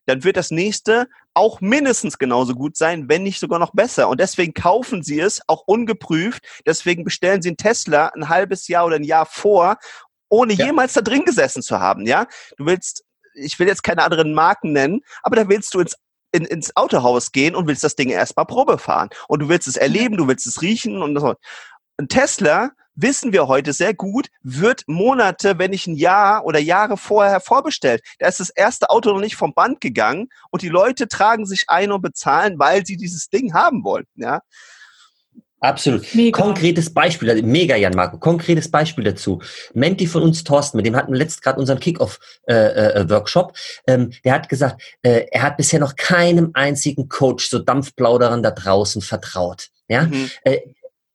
dann 0.05 0.23
wird 0.23 0.37
das 0.37 0.51
nächste 0.51 1.07
auch 1.33 1.61
mindestens 1.61 2.17
genauso 2.17 2.53
gut 2.53 2.77
sein, 2.77 3.09
wenn 3.09 3.23
nicht 3.23 3.39
sogar 3.39 3.59
noch 3.59 3.73
besser. 3.73 4.07
Und 4.07 4.19
deswegen 4.19 4.53
kaufen 4.53 5.03
sie 5.03 5.19
es 5.19 5.41
auch 5.47 5.63
ungeprüft. 5.65 6.43
Deswegen 6.65 7.03
bestellen 7.03 7.41
sie 7.41 7.49
einen 7.49 7.57
Tesla 7.57 8.07
ein 8.15 8.29
halbes 8.29 8.67
Jahr 8.67 8.85
oder 8.85 8.95
ein 8.95 9.03
Jahr 9.03 9.25
vor, 9.25 9.77
ohne 10.29 10.53
ja. 10.53 10.67
jemals 10.67 10.93
da 10.93 11.01
drin 11.01 11.25
gesessen 11.25 11.61
zu 11.61 11.79
haben. 11.79 12.05
Ja, 12.05 12.27
du 12.57 12.65
willst, 12.65 13.03
ich 13.33 13.59
will 13.59 13.67
jetzt 13.67 13.83
keine 13.83 14.03
anderen 14.03 14.33
Marken 14.33 14.71
nennen, 14.71 15.01
aber 15.23 15.35
da 15.35 15.49
willst 15.49 15.73
du 15.73 15.79
ins 15.81 15.95
in, 16.31 16.45
ins 16.45 16.75
Autohaus 16.75 17.31
gehen 17.31 17.55
und 17.55 17.67
willst 17.67 17.83
das 17.83 17.95
Ding 17.95 18.09
erstmal 18.09 18.45
Probe 18.45 18.77
fahren. 18.77 19.09
Und 19.27 19.39
du 19.39 19.49
willst 19.49 19.67
es 19.67 19.77
erleben, 19.77 20.17
du 20.17 20.27
willst 20.27 20.45
es 20.45 20.61
riechen 20.61 21.01
und 21.01 21.17
so. 21.17 21.35
Ein 21.97 22.09
Tesla 22.09 22.71
wissen 22.95 23.33
wir 23.33 23.47
heute 23.47 23.73
sehr 23.73 23.93
gut, 23.93 24.27
wird 24.43 24.83
Monate, 24.87 25.57
wenn 25.59 25.71
nicht 25.71 25.87
ein 25.87 25.95
Jahr 25.95 26.45
oder 26.45 26.59
Jahre 26.59 26.97
vorher 26.97 27.39
vorbestellt. 27.39 28.01
Da 28.19 28.27
ist 28.27 28.39
das 28.39 28.49
erste 28.49 28.89
Auto 28.89 29.11
noch 29.11 29.19
nicht 29.19 29.35
vom 29.35 29.53
Band 29.53 29.81
gegangen 29.81 30.29
und 30.51 30.61
die 30.61 30.69
Leute 30.69 31.07
tragen 31.07 31.45
sich 31.45 31.65
ein 31.67 31.91
und 31.91 32.01
bezahlen, 32.01 32.59
weil 32.59 32.85
sie 32.85 32.97
dieses 32.97 33.29
Ding 33.29 33.53
haben 33.53 33.83
wollen. 33.83 34.05
Ja. 34.15 34.41
Absolut. 35.61 36.13
Mega. 36.13 36.39
Konkretes 36.39 36.93
Beispiel, 36.93 37.29
also 37.29 37.43
mega 37.43 37.75
Jan 37.75 37.95
Marco, 37.95 38.17
konkretes 38.17 38.69
Beispiel 38.69 39.03
dazu. 39.03 39.41
Menti 39.73 40.05
von 40.05 40.21
uns, 40.21 40.43
Thorsten, 40.43 40.77
mit 40.77 40.85
dem 40.85 40.95
hatten 40.95 41.11
wir 41.11 41.17
letzt 41.17 41.41
gerade 41.41 41.59
unseren 41.59 41.79
Kick-Off-Workshop. 41.79 43.57
Äh, 43.87 43.91
äh, 43.91 43.95
ähm, 43.95 44.11
der 44.23 44.33
hat 44.33 44.49
gesagt, 44.49 44.81
äh, 45.01 45.25
er 45.31 45.41
hat 45.41 45.57
bisher 45.57 45.79
noch 45.79 45.95
keinem 45.95 46.51
einzigen 46.53 47.09
Coach 47.09 47.49
so 47.49 47.59
Dampfplauderern 47.59 48.43
da 48.43 48.51
draußen 48.51 49.01
vertraut. 49.01 49.69
Ja, 49.87 50.03
mhm. 50.03 50.29
Äh, 50.43 50.59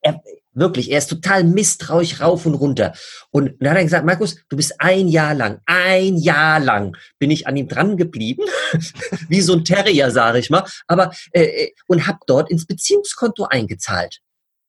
er, 0.01 0.21
Wirklich, 0.53 0.91
er 0.91 0.97
ist 0.97 1.07
total 1.07 1.45
misstrauisch 1.45 2.19
rauf 2.19 2.45
und 2.45 2.55
runter. 2.55 2.93
Und 3.29 3.53
dann 3.59 3.69
hat 3.69 3.77
er 3.77 3.83
gesagt, 3.83 4.05
Markus, 4.05 4.35
du 4.49 4.57
bist 4.57 4.75
ein 4.79 5.07
Jahr 5.07 5.33
lang, 5.33 5.61
ein 5.65 6.17
Jahr 6.17 6.59
lang 6.59 6.97
bin 7.19 7.31
ich 7.31 7.47
an 7.47 7.55
ihm 7.55 7.69
dran 7.69 7.95
geblieben, 7.95 8.43
wie 9.29 9.41
so 9.41 9.53
ein 9.53 9.63
Terrier, 9.63 10.11
sage 10.11 10.39
ich 10.39 10.49
mal, 10.49 10.65
aber 10.87 11.13
äh, 11.31 11.43
äh 11.43 11.73
und 11.87 12.05
habe 12.05 12.19
dort 12.27 12.51
ins 12.51 12.65
Beziehungskonto 12.65 13.45
eingezahlt. 13.45 14.19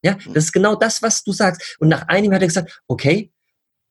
Ja, 0.05 0.19
das 0.35 0.45
ist 0.45 0.53
genau 0.53 0.75
das, 0.75 1.03
was 1.03 1.23
du 1.23 1.33
sagst. 1.33 1.77
Und 1.79 1.89
nach 1.89 2.09
einem 2.09 2.33
hat 2.33 2.43
er 2.43 2.49
gesagt, 2.49 2.83
okay, 2.89 3.32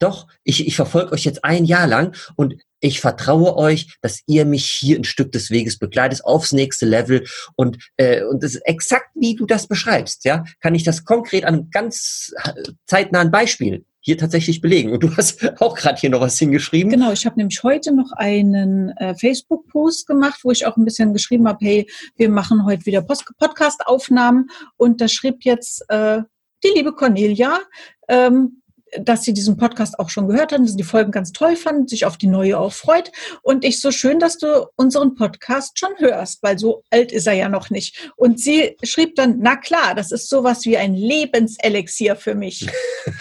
doch, 0.01 0.27
ich, 0.43 0.67
ich 0.67 0.75
verfolge 0.75 1.13
euch 1.13 1.23
jetzt 1.23 1.43
ein 1.43 1.65
Jahr 1.65 1.87
lang 1.87 2.15
und 2.35 2.55
ich 2.79 2.99
vertraue 2.99 3.55
euch, 3.55 3.95
dass 4.01 4.21
ihr 4.25 4.45
mich 4.45 4.65
hier 4.65 4.97
ein 4.97 5.03
Stück 5.03 5.31
des 5.31 5.51
Weges 5.51 5.77
begleitet 5.77 6.25
aufs 6.25 6.51
nächste 6.51 6.85
Level 6.85 7.25
und 7.55 7.77
äh, 7.97 8.23
und 8.23 8.43
das 8.43 8.55
ist 8.55 8.61
exakt 8.65 9.11
wie 9.15 9.35
du 9.35 9.45
das 9.45 9.67
beschreibst, 9.67 10.25
ja, 10.25 10.43
kann 10.59 10.75
ich 10.75 10.83
das 10.83 11.05
konkret 11.05 11.45
an 11.45 11.53
einem 11.53 11.69
ganz 11.69 12.33
äh, 12.43 12.63
zeitnahen 12.87 13.31
Beispiel 13.31 13.85
hier 14.01 14.17
tatsächlich 14.17 14.61
belegen. 14.61 14.91
Und 14.91 15.03
du 15.03 15.15
hast 15.17 15.61
auch 15.61 15.75
gerade 15.75 15.99
hier 15.99 16.09
noch 16.09 16.21
was 16.21 16.37
hingeschrieben. 16.37 16.91
Genau, 16.91 17.11
ich 17.11 17.25
habe 17.25 17.37
nämlich 17.37 17.61
heute 17.63 17.95
noch 17.95 18.11
einen 18.13 18.89
äh, 18.97 19.15
Facebook-Post 19.15 20.07
gemacht, 20.07 20.39
wo 20.43 20.51
ich 20.51 20.65
auch 20.65 20.75
ein 20.75 20.85
bisschen 20.85 21.13
geschrieben 21.13 21.47
habe, 21.47 21.63
hey, 21.63 21.89
wir 22.17 22.29
machen 22.29 22.65
heute 22.65 22.85
wieder 22.85 23.03
Podcast-Aufnahmen. 23.03 24.49
Und 24.75 24.99
da 24.99 25.07
schrieb 25.07 25.43
jetzt 25.43 25.85
äh, 25.89 26.21
die 26.63 26.71
liebe 26.75 26.93
Cornelia, 26.93 27.59
ähm, 28.07 28.60
dass 28.99 29.23
sie 29.23 29.33
diesen 29.33 29.57
Podcast 29.57 29.99
auch 29.99 30.09
schon 30.09 30.27
gehört 30.27 30.51
haben, 30.51 30.63
dass 30.63 30.71
sie 30.71 30.77
die 30.77 30.83
Folgen 30.83 31.11
ganz 31.11 31.31
toll 31.31 31.55
fanden, 31.55 31.87
sich 31.87 32.05
auf 32.05 32.17
die 32.17 32.27
neue 32.27 32.57
auch 32.57 32.73
freut. 32.73 33.11
Und 33.41 33.63
ich 33.63 33.81
so 33.81 33.91
schön, 33.91 34.19
dass 34.19 34.37
du 34.37 34.67
unseren 34.75 35.15
Podcast 35.15 35.79
schon 35.79 35.91
hörst, 35.97 36.43
weil 36.43 36.59
so 36.59 36.83
alt 36.89 37.11
ist 37.11 37.27
er 37.27 37.33
ja 37.33 37.49
noch 37.49 37.69
nicht. 37.69 38.11
Und 38.15 38.39
sie 38.39 38.77
schrieb 38.83 39.15
dann, 39.15 39.37
na 39.39 39.55
klar, 39.55 39.95
das 39.95 40.11
ist 40.11 40.29
sowas 40.29 40.65
wie 40.65 40.77
ein 40.77 40.93
Lebenselixier 40.93 42.15
für 42.15 42.35
mich. 42.35 42.67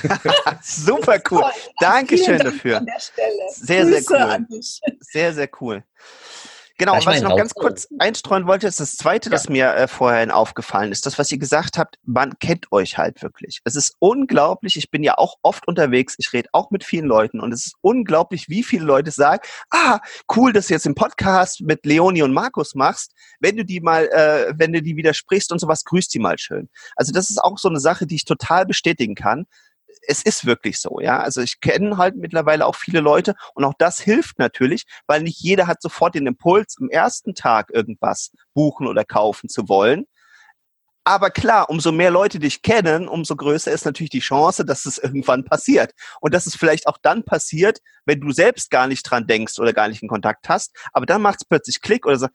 Super 0.63 1.21
cool. 1.31 1.45
Dankeschön 1.79 2.39
Dank 2.39 2.55
dafür. 2.55 2.85
Sehr, 3.51 3.87
sehr 3.87 4.03
cool. 4.11 4.47
Sehr, 5.01 5.35
sehr 5.35 5.49
cool. 5.61 5.85
Genau, 6.81 6.95
was 6.95 7.17
ich 7.17 7.23
noch 7.23 7.37
ganz 7.37 7.53
kurz 7.53 7.87
einstreuen 7.99 8.47
wollte, 8.47 8.67
ist 8.67 8.81
das 8.81 8.97
Zweite, 8.97 9.29
ja. 9.29 9.33
das 9.33 9.51
mir 9.51 9.75
äh, 9.75 9.87
vorhin 9.87 10.31
aufgefallen 10.31 10.93
ist. 10.93 11.05
Das, 11.05 11.19
was 11.19 11.31
ihr 11.31 11.37
gesagt 11.37 11.77
habt, 11.77 11.97
man 12.05 12.39
kennt 12.39 12.73
euch 12.73 12.97
halt 12.97 13.23
wirklich. 13.23 13.61
Es 13.65 13.77
ist 13.77 13.97
unglaublich, 13.99 14.77
ich 14.77 14.91
bin 14.91 15.03
ja 15.03 15.19
auch 15.19 15.35
oft 15.43 15.69
unterwegs, 15.69 16.15
ich 16.17 16.33
rede 16.33 16.49
auch 16.53 16.71
mit 16.71 16.83
vielen 16.83 17.05
Leuten 17.05 17.39
und 17.39 17.53
es 17.53 17.67
ist 17.67 17.75
unglaublich, 17.83 18.49
wie 18.49 18.63
viele 18.63 18.87
Leute 18.87 19.11
sagen, 19.11 19.43
ah, 19.69 20.01
cool, 20.35 20.55
dass 20.55 20.69
du 20.69 20.73
jetzt 20.73 20.87
den 20.87 20.95
Podcast 20.95 21.61
mit 21.61 21.85
Leonie 21.85 22.23
und 22.23 22.33
Markus 22.33 22.75
machst. 22.75 23.13
Wenn 23.41 23.59
du 23.59 23.65
die 23.67 23.83
mal, 23.83 24.07
äh, 24.07 24.55
wenn 24.57 24.73
du 24.73 24.81
die 24.81 24.97
widersprichst 24.97 25.53
und 25.53 25.59
sowas, 25.59 25.85
grüßt 25.85 26.15
die 26.15 26.19
mal 26.19 26.39
schön. 26.39 26.71
Also 26.97 27.13
das 27.13 27.29
ist 27.29 27.45
auch 27.45 27.59
so 27.59 27.69
eine 27.69 27.81
Sache, 27.81 28.07
die 28.07 28.15
ich 28.15 28.25
total 28.25 28.65
bestätigen 28.65 29.15
kann 29.15 29.45
es 30.07 30.23
ist 30.23 30.47
wirklich 30.47 30.81
so, 30.81 31.01
ja. 31.01 31.21
Also 31.21 31.41
ich 31.41 31.61
kenne 31.61 31.97
halt 31.97 32.17
mittlerweile 32.17 32.67
auch 32.67 32.75
viele 32.77 33.01
Leute 33.01 33.35
und 33.55 33.65
auch 33.65 33.75
das 33.79 34.01
hilft 34.01 34.39
natürlich, 34.39 34.85
weil 35.07 35.23
nicht 35.23 35.41
jeder 35.41 35.67
hat 35.67 35.83
sofort 35.83 36.15
den 36.15 36.27
Impuls, 36.27 36.77
am 36.81 36.89
ersten 36.89 37.35
Tag 37.35 37.71
irgendwas 37.73 38.33
buchen 38.55 38.87
oder 38.87 39.05
kaufen 39.05 39.49
zu 39.49 39.69
wollen. 39.69 40.07
Aber 41.05 41.31
klar, 41.31 41.71
umso 41.71 41.93
mehr 41.93 42.11
Leute 42.11 42.39
dich 42.39 42.63
kennen, 42.63 43.09
umso 43.09 43.35
größer 43.35 43.73
ist 43.73 43.87
natürlich 43.87 44.11
die 44.11 44.21
Chance, 44.21 44.65
dass 44.65 44.85
es 44.85 44.99
irgendwann 44.99 45.45
passiert. 45.45 45.93
Und 46.21 46.35
dass 46.35 46.47
es 46.47 46.55
vielleicht 46.55 46.87
auch 46.87 46.99
dann 47.01 47.25
passiert, 47.25 47.81
wenn 48.05 48.21
du 48.21 48.33
selbst 48.33 48.71
gar 48.71 48.87
nicht 48.87 49.03
dran 49.03 49.27
denkst 49.27 49.59
oder 49.59 49.73
gar 49.73 49.89
nicht 49.89 50.03
in 50.03 50.09
Kontakt 50.09 50.49
hast. 50.49 50.77
Aber 50.93 51.07
dann 51.07 51.23
macht 51.23 51.41
es 51.41 51.49
plötzlich 51.49 51.81
Klick 51.81 52.07
oder 52.07 52.19
so, 52.19 52.29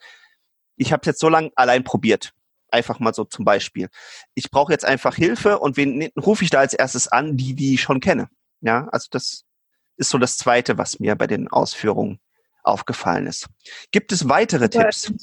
ich 0.77 0.91
habe 0.91 1.01
es 1.01 1.07
jetzt 1.07 1.19
so 1.19 1.29
lange 1.29 1.51
allein 1.55 1.83
probiert 1.83 2.33
einfach 2.75 2.99
mal 2.99 3.13
so 3.13 3.23
zum 3.23 3.45
Beispiel. 3.45 3.89
Ich 4.33 4.51
brauche 4.51 4.71
jetzt 4.71 4.85
einfach 4.85 5.15
Hilfe 5.15 5.59
und 5.59 5.77
wen 5.77 6.09
rufe 6.17 6.43
ich 6.43 6.49
da 6.49 6.59
als 6.59 6.73
erstes 6.73 7.07
an, 7.07 7.37
die, 7.37 7.55
die 7.55 7.73
ich 7.73 7.81
schon 7.81 7.99
kenne. 7.99 8.29
Ja, 8.61 8.87
also 8.91 9.07
das 9.11 9.43
ist 9.97 10.09
so 10.09 10.17
das 10.17 10.37
Zweite, 10.37 10.77
was 10.77 10.99
mir 10.99 11.15
bei 11.15 11.27
den 11.27 11.47
Ausführungen 11.47 12.19
aufgefallen 12.63 13.27
ist. 13.27 13.47
Gibt 13.91 14.11
es 14.11 14.27
weitere 14.29 14.69
Tipps? 14.69 15.13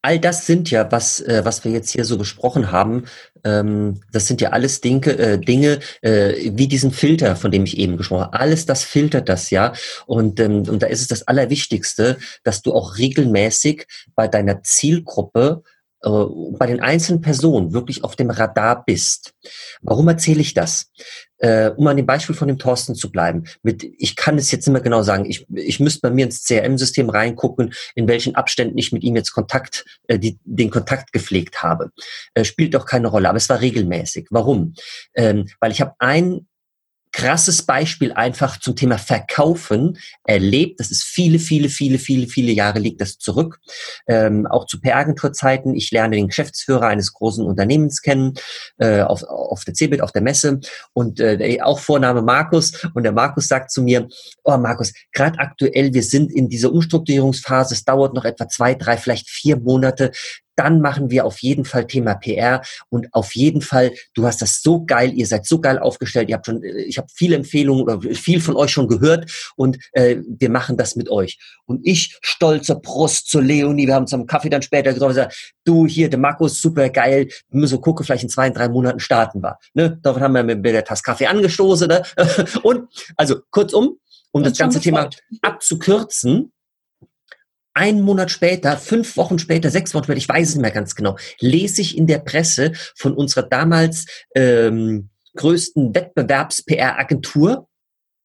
All 0.00 0.20
das 0.20 0.46
sind 0.46 0.70
ja, 0.70 0.90
was, 0.92 1.20
äh, 1.20 1.44
was 1.44 1.64
wir 1.64 1.72
jetzt 1.72 1.90
hier 1.90 2.04
so 2.04 2.18
besprochen 2.18 2.70
haben, 2.70 3.04
ähm, 3.44 4.00
das 4.12 4.26
sind 4.26 4.40
ja 4.40 4.50
alles 4.50 4.80
Dinge, 4.80 5.18
äh, 5.18 5.38
Dinge 5.38 5.80
äh, 6.02 6.52
wie 6.54 6.68
diesen 6.68 6.92
Filter, 6.92 7.34
von 7.34 7.50
dem 7.50 7.64
ich 7.64 7.78
eben 7.78 7.96
gesprochen 7.96 8.24
habe. 8.24 8.38
Alles 8.38 8.64
das 8.64 8.84
filtert 8.84 9.28
das 9.28 9.50
ja. 9.50 9.72
Und, 10.06 10.38
ähm, 10.40 10.68
und 10.68 10.82
da 10.82 10.86
ist 10.86 11.00
es 11.00 11.08
das 11.08 11.26
Allerwichtigste, 11.26 12.18
dass 12.44 12.62
du 12.62 12.72
auch 12.74 12.98
regelmäßig 12.98 13.86
bei 14.14 14.28
deiner 14.28 14.62
Zielgruppe 14.62 15.62
äh, 16.02 16.10
bei 16.58 16.66
den 16.66 16.80
einzelnen 16.80 17.20
Personen 17.20 17.72
wirklich 17.72 18.04
auf 18.04 18.16
dem 18.16 18.30
Radar 18.30 18.84
bist. 18.84 19.34
Warum 19.82 20.08
erzähle 20.08 20.40
ich 20.40 20.54
das? 20.54 20.90
Äh, 21.38 21.70
um 21.70 21.86
an 21.86 21.96
dem 21.96 22.06
Beispiel 22.06 22.34
von 22.34 22.48
dem 22.48 22.58
Thorsten 22.58 22.96
zu 22.96 23.12
bleiben. 23.12 23.44
Mit, 23.62 23.84
ich 23.98 24.16
kann 24.16 24.38
es 24.38 24.50
jetzt 24.50 24.66
immer 24.66 24.80
genau 24.80 25.02
sagen, 25.02 25.24
ich, 25.24 25.46
ich 25.54 25.78
müsste 25.78 26.00
bei 26.02 26.10
mir 26.10 26.24
ins 26.24 26.42
CRM-System 26.44 27.10
reingucken, 27.10 27.74
in 27.94 28.08
welchen 28.08 28.34
Abständen 28.34 28.76
ich 28.76 28.92
mit 28.92 29.04
ihm 29.04 29.14
jetzt 29.14 29.32
Kontakt, 29.32 29.84
äh, 30.08 30.18
die, 30.18 30.38
den 30.44 30.70
Kontakt 30.70 31.12
gepflegt 31.12 31.62
habe. 31.62 31.90
Äh, 32.34 32.44
spielt 32.44 32.74
doch 32.74 32.86
keine 32.86 33.06
Rolle, 33.06 33.28
aber 33.28 33.38
es 33.38 33.48
war 33.48 33.60
regelmäßig. 33.60 34.26
Warum? 34.30 34.74
Ähm, 35.14 35.46
weil 35.60 35.70
ich 35.70 35.80
habe 35.80 35.94
ein 36.00 36.47
krasses 37.12 37.62
Beispiel 37.62 38.12
einfach 38.12 38.58
zum 38.58 38.76
Thema 38.76 38.98
Verkaufen 38.98 39.98
erlebt. 40.24 40.80
Das 40.80 40.90
ist 40.90 41.04
viele, 41.04 41.38
viele, 41.38 41.68
viele, 41.68 41.98
viele, 41.98 42.26
viele 42.26 42.52
Jahre 42.52 42.78
liegt 42.78 43.00
das 43.00 43.18
zurück. 43.18 43.58
Ähm, 44.06 44.46
auch 44.46 44.66
zu 44.66 44.80
PR-Agenturzeiten. 44.80 45.74
Ich 45.74 45.90
lerne 45.90 46.16
den 46.16 46.28
Geschäftsführer 46.28 46.86
eines 46.86 47.12
großen 47.12 47.44
Unternehmens 47.44 48.02
kennen, 48.02 48.34
äh, 48.78 49.00
auf, 49.02 49.22
auf 49.22 49.64
der 49.64 49.74
CeBIT, 49.74 50.00
auf 50.00 50.12
der 50.12 50.22
Messe 50.22 50.60
und 50.92 51.20
äh, 51.20 51.58
auch 51.62 51.78
Vorname 51.78 52.22
Markus. 52.22 52.72
Und 52.94 53.02
der 53.02 53.12
Markus 53.12 53.48
sagt 53.48 53.70
zu 53.70 53.82
mir, 53.82 54.08
oh 54.44 54.56
Markus, 54.56 54.92
gerade 55.12 55.38
aktuell, 55.38 55.92
wir 55.94 56.02
sind 56.02 56.32
in 56.32 56.48
dieser 56.48 56.72
Umstrukturierungsphase, 56.72 57.74
es 57.74 57.84
dauert 57.84 58.14
noch 58.14 58.24
etwa 58.24 58.48
zwei, 58.48 58.74
drei, 58.74 58.96
vielleicht 58.96 59.28
vier 59.28 59.58
Monate 59.58 60.12
dann 60.58 60.80
machen 60.80 61.10
wir 61.10 61.24
auf 61.24 61.38
jeden 61.40 61.64
Fall 61.64 61.86
Thema 61.86 62.14
PR 62.14 62.62
und 62.88 63.08
auf 63.12 63.34
jeden 63.34 63.62
Fall, 63.62 63.92
du 64.14 64.26
hast 64.26 64.42
das 64.42 64.60
so 64.62 64.84
geil, 64.84 65.12
ihr 65.14 65.26
seid 65.26 65.46
so 65.46 65.60
geil 65.60 65.78
aufgestellt, 65.78 66.28
ihr 66.28 66.34
habt 66.34 66.46
schon, 66.46 66.62
äh, 66.62 66.82
ich 66.82 66.98
habe 66.98 67.08
viele 67.14 67.36
Empfehlungen 67.36 67.84
oder 67.84 68.00
viel 68.14 68.40
von 68.40 68.56
euch 68.56 68.70
schon 68.70 68.88
gehört 68.88 69.30
und 69.56 69.78
äh, 69.92 70.16
wir 70.26 70.50
machen 70.50 70.76
das 70.76 70.96
mit 70.96 71.08
euch. 71.08 71.38
Und 71.66 71.86
ich, 71.86 72.18
stolzer 72.22 72.76
Brust 72.76 73.28
zu 73.28 73.40
Leonie, 73.40 73.86
wir 73.86 73.94
haben 73.94 74.02
uns 74.02 74.14
am 74.14 74.26
Kaffee 74.26 74.50
dann 74.50 74.62
später 74.62 74.92
getroffen, 74.92 75.10
gesagt, 75.10 75.54
du 75.64 75.86
hier, 75.86 76.10
der 76.10 76.18
Markus, 76.18 76.60
super 76.60 76.88
geil, 76.88 77.28
wir 77.50 77.60
müssen 77.60 77.80
gucken, 77.80 78.04
vielleicht 78.04 78.24
in 78.24 78.28
zwei, 78.28 78.50
drei 78.50 78.68
Monaten 78.68 79.00
starten 79.00 79.42
wir. 79.42 79.58
Ne? 79.74 79.98
Davon 80.02 80.22
haben 80.22 80.34
wir 80.34 80.42
mit 80.42 80.64
der 80.64 80.84
Tasse 80.84 81.02
Kaffee 81.02 81.26
angestoßen. 81.26 81.88
Ne? 81.88 82.02
Und 82.62 82.88
also 83.16 83.36
kurzum, 83.50 83.98
um 84.32 84.42
das 84.42 84.58
ganze 84.58 84.80
Thema 84.80 85.08
abzukürzen, 85.42 86.52
ein 87.78 88.02
Monat 88.02 88.30
später, 88.30 88.76
fünf 88.76 89.16
Wochen 89.16 89.38
später, 89.38 89.70
sechs 89.70 89.94
Wochen 89.94 90.04
später, 90.04 90.18
ich 90.18 90.28
weiß 90.28 90.48
es 90.48 90.54
nicht 90.56 90.62
mehr 90.62 90.72
ganz 90.72 90.96
genau, 90.96 91.16
lese 91.38 91.80
ich 91.80 91.96
in 91.96 92.08
der 92.08 92.18
Presse 92.18 92.72
von 92.96 93.14
unserer 93.14 93.44
damals 93.44 94.06
ähm, 94.34 95.10
größten 95.36 95.94
Wettbewerbs-PR-Agentur, 95.94 97.68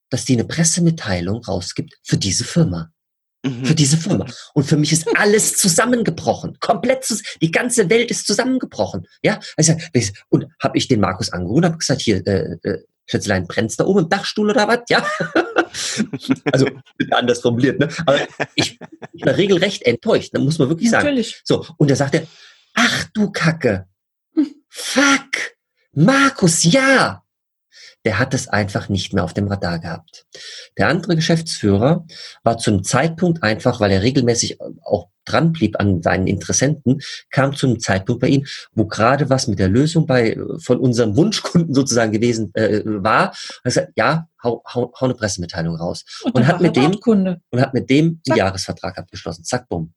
dass 0.10 0.26
die 0.26 0.34
eine 0.34 0.46
Pressemitteilung 0.46 1.44
rausgibt 1.44 1.94
für 2.04 2.18
diese 2.18 2.44
Firma. 2.44 2.89
Mhm. 3.46 3.66
Für 3.66 3.76
diese 3.76 3.98
Firma. 3.98 4.26
Und 4.54 4.63
für 4.63 4.78
mich 4.78 4.92
ist 4.92 5.08
alles 5.18 5.58
zusammengebrochen. 5.58 6.58
Komplett, 6.60 7.04
zus 7.04 7.22
die 7.42 7.52
ganze 7.52 7.89
Welt 7.89 8.10
ist 8.10 8.26
zusammengebrochen. 8.26 9.06
Ja, 9.22 9.39
also, 9.58 9.76
und 10.30 10.48
habe 10.62 10.78
ich 10.78 10.88
den 10.88 11.02
Markus 11.02 11.32
angerufen 11.32 11.60
und 11.60 11.66
habe 11.66 11.78
gesagt, 11.78 12.02
hier, 12.02 12.26
äh, 12.26 12.58
äh, 12.63 12.84
Schätzelein, 13.06 13.48
brennt's 13.48 13.76
da 13.76 13.86
oben 13.86 14.04
im 14.04 14.10
Dachstuhl 14.10 14.50
oder 14.50 14.68
was? 14.68 14.80
Ja. 14.89 15.06
also, 16.52 16.68
anders 17.12 17.42
formuliert, 17.42 17.80
ne? 17.80 17.89
Aber 18.06 18.20
ich, 18.56 18.80
ich 19.13 19.26
war 19.26 19.36
regelrecht 19.36 19.84
enttäuscht, 19.84 20.30
da 20.34 20.39
muss 20.39 20.60
man 20.60 20.70
wirklich 20.70 20.89
sagen. 20.89 21.06
Natürlich. 21.06 21.42
So, 21.44 21.66
und 21.78 21.89
er 21.89 21.96
sagte, 21.96 22.28
ach 22.74 23.06
du 23.13 23.32
Kacke. 23.32 23.88
Fuck. 24.70 25.56
Markus, 25.94 26.63
ja 26.63 27.23
der 28.06 28.20
hat 28.20 28.34
es 28.34 28.48
einfach 28.48 28.89
nicht 28.89 29.13
mehr 29.13 29.24
auf 29.24 29.34
dem 29.34 29.48
Radar 29.48 29.80
gehabt. 29.80 30.26
Der 30.78 30.88
andere 30.88 31.16
Geschäftsführer 31.16 32.06
war 32.44 32.58
zum 32.58 32.84
Zeitpunkt 32.84 33.44
einfach, 33.44 33.80
weil 33.80 33.92
er 33.92 34.02
regelmäßig 34.02 34.60
auch 34.84 35.10
dran 35.26 35.54
blieb 35.54 35.80
an 35.80 36.02
seinen 36.02 36.28
Interessenten, 36.28 37.02
kam 37.30 37.56
zu 37.56 37.68
einem 37.68 37.80
Zeitpunkt 37.80 38.22
bei 38.22 38.28
ihm, 38.28 38.46
wo 38.74 38.86
gerade 38.86 39.30
was 39.30 39.48
mit 39.48 39.60
der 39.60 39.70
Lösung 39.70 40.06
bei 40.06 40.38
von 40.60 40.80
unserem 40.80 41.16
Wunschkunden 41.18 41.74
sozusagen 41.74 42.12
gewesen 42.12 42.54
äh, 42.56 42.82
war. 42.86 43.34
Er 43.63 43.72
sagt, 43.72 43.94
ja, 43.96 44.28
hau, 44.44 44.62
hau, 44.68 44.94
hau 45.00 45.06
eine 45.06 45.16
Pressemitteilung 45.16 45.76
raus 45.76 46.04
und, 46.24 46.36
und 46.36 46.48
hat 46.48 46.62
mit 46.62 46.76
dem 46.76 47.00
Kunde. 47.00 47.42
und 47.52 47.62
hat 47.62 47.74
mit 47.74 47.89
dem 47.89 48.22
einen 48.28 48.38
Jahresvertrag 48.38 48.98
abgeschlossen. 48.98 49.44
Zack, 49.46 49.70
bumm. 49.70 49.94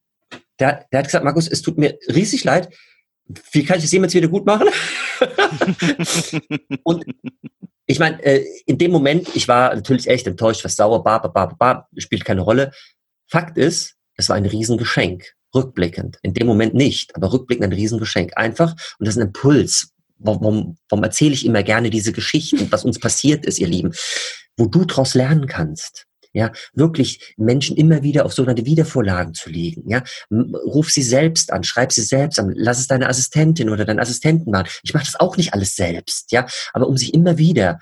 Der, 0.59 0.87
der 0.90 1.01
hat 1.01 1.07
gesagt, 1.07 1.25
Markus, 1.25 1.49
es 1.49 1.61
tut 1.62 1.77
mir 1.77 1.99
riesig 2.09 2.45
leid. 2.45 2.73
Wie 3.51 3.64
kann 3.64 3.79
ich 3.79 3.85
das 3.85 3.92
jemals 3.92 4.14
wieder 4.14 4.29
gut 4.29 4.47
machen? 4.47 4.69
und 6.85 7.05
ich 7.87 7.99
meine, 7.99 8.22
äh, 8.22 8.44
in 8.66 8.79
dem 8.79 8.90
Moment, 8.90 9.35
ich 9.35 9.49
war 9.49 9.75
natürlich 9.75 10.09
echt 10.09 10.27
enttäuscht, 10.27 10.64
was 10.64 10.77
sauer, 10.77 11.03
ba, 11.05 11.18
ba, 11.18 11.29
ba, 11.29 11.46
ba, 11.46 11.88
spielt 11.96 12.25
keine 12.25 12.40
Rolle. 12.40 12.72
Fakt 13.29 13.59
ist, 13.59 13.94
es 14.16 14.29
war 14.29 14.37
ein 14.37 14.46
Riesengeschenk. 14.46 15.33
Rückblickend. 15.55 16.18
In 16.22 16.35
dem 16.35 16.46
Moment 16.46 16.75
nicht, 16.75 17.14
aber 17.14 17.33
rückblickend 17.33 17.66
ein 17.66 17.72
Riesengeschenk. 17.72 18.37
Einfach, 18.37 18.72
und 18.99 19.07
das 19.07 19.16
ist 19.16 19.20
ein 19.20 19.29
Impuls. 19.29 19.92
Warum, 20.18 20.77
warum 20.88 21.05
erzähle 21.05 21.35
ich 21.35 21.46
immer 21.46 21.62
gerne 21.62 21.90
diese 21.90 22.12
Geschichten, 22.12 22.70
was 22.70 22.85
uns 22.85 22.99
passiert 22.99 23.46
ist, 23.46 23.59
ihr 23.59 23.68
Lieben? 23.68 23.92
Wo 24.57 24.66
du 24.66 24.85
daraus 24.85 25.14
lernen 25.14 25.46
kannst 25.46 26.06
ja, 26.37 26.53
wirklich 26.75 27.35
Menschen 27.38 27.77
immer 27.77 28.03
wieder 28.03 28.27
auf 28.27 28.35
sogenannte 28.35 28.66
Wiedervorlagen 28.66 29.33
zu 29.33 29.49
legen, 29.49 29.88
ja, 29.88 30.03
ruf 30.31 30.90
sie 30.90 31.03
selbst 31.03 31.51
an, 31.51 31.64
schreib 31.64 31.92
sie 31.92 32.03
selbst 32.03 32.38
an, 32.38 32.53
lass 32.55 32.79
es 32.79 32.88
deine 32.88 33.09
Assistentin 33.09 33.70
oder 33.70 33.87
deinen 33.87 34.01
Assistenten 34.01 34.51
machen. 34.51 34.68
Ich 34.83 34.92
mache 34.92 35.07
das 35.07 35.18
auch 35.18 35.38
nicht 35.38 35.55
alles 35.55 35.77
selbst, 35.77 36.33
ja, 36.33 36.46
aber 36.75 36.88
um 36.88 36.99
sich 36.99 37.14
immer 37.14 37.38
wieder 37.38 37.79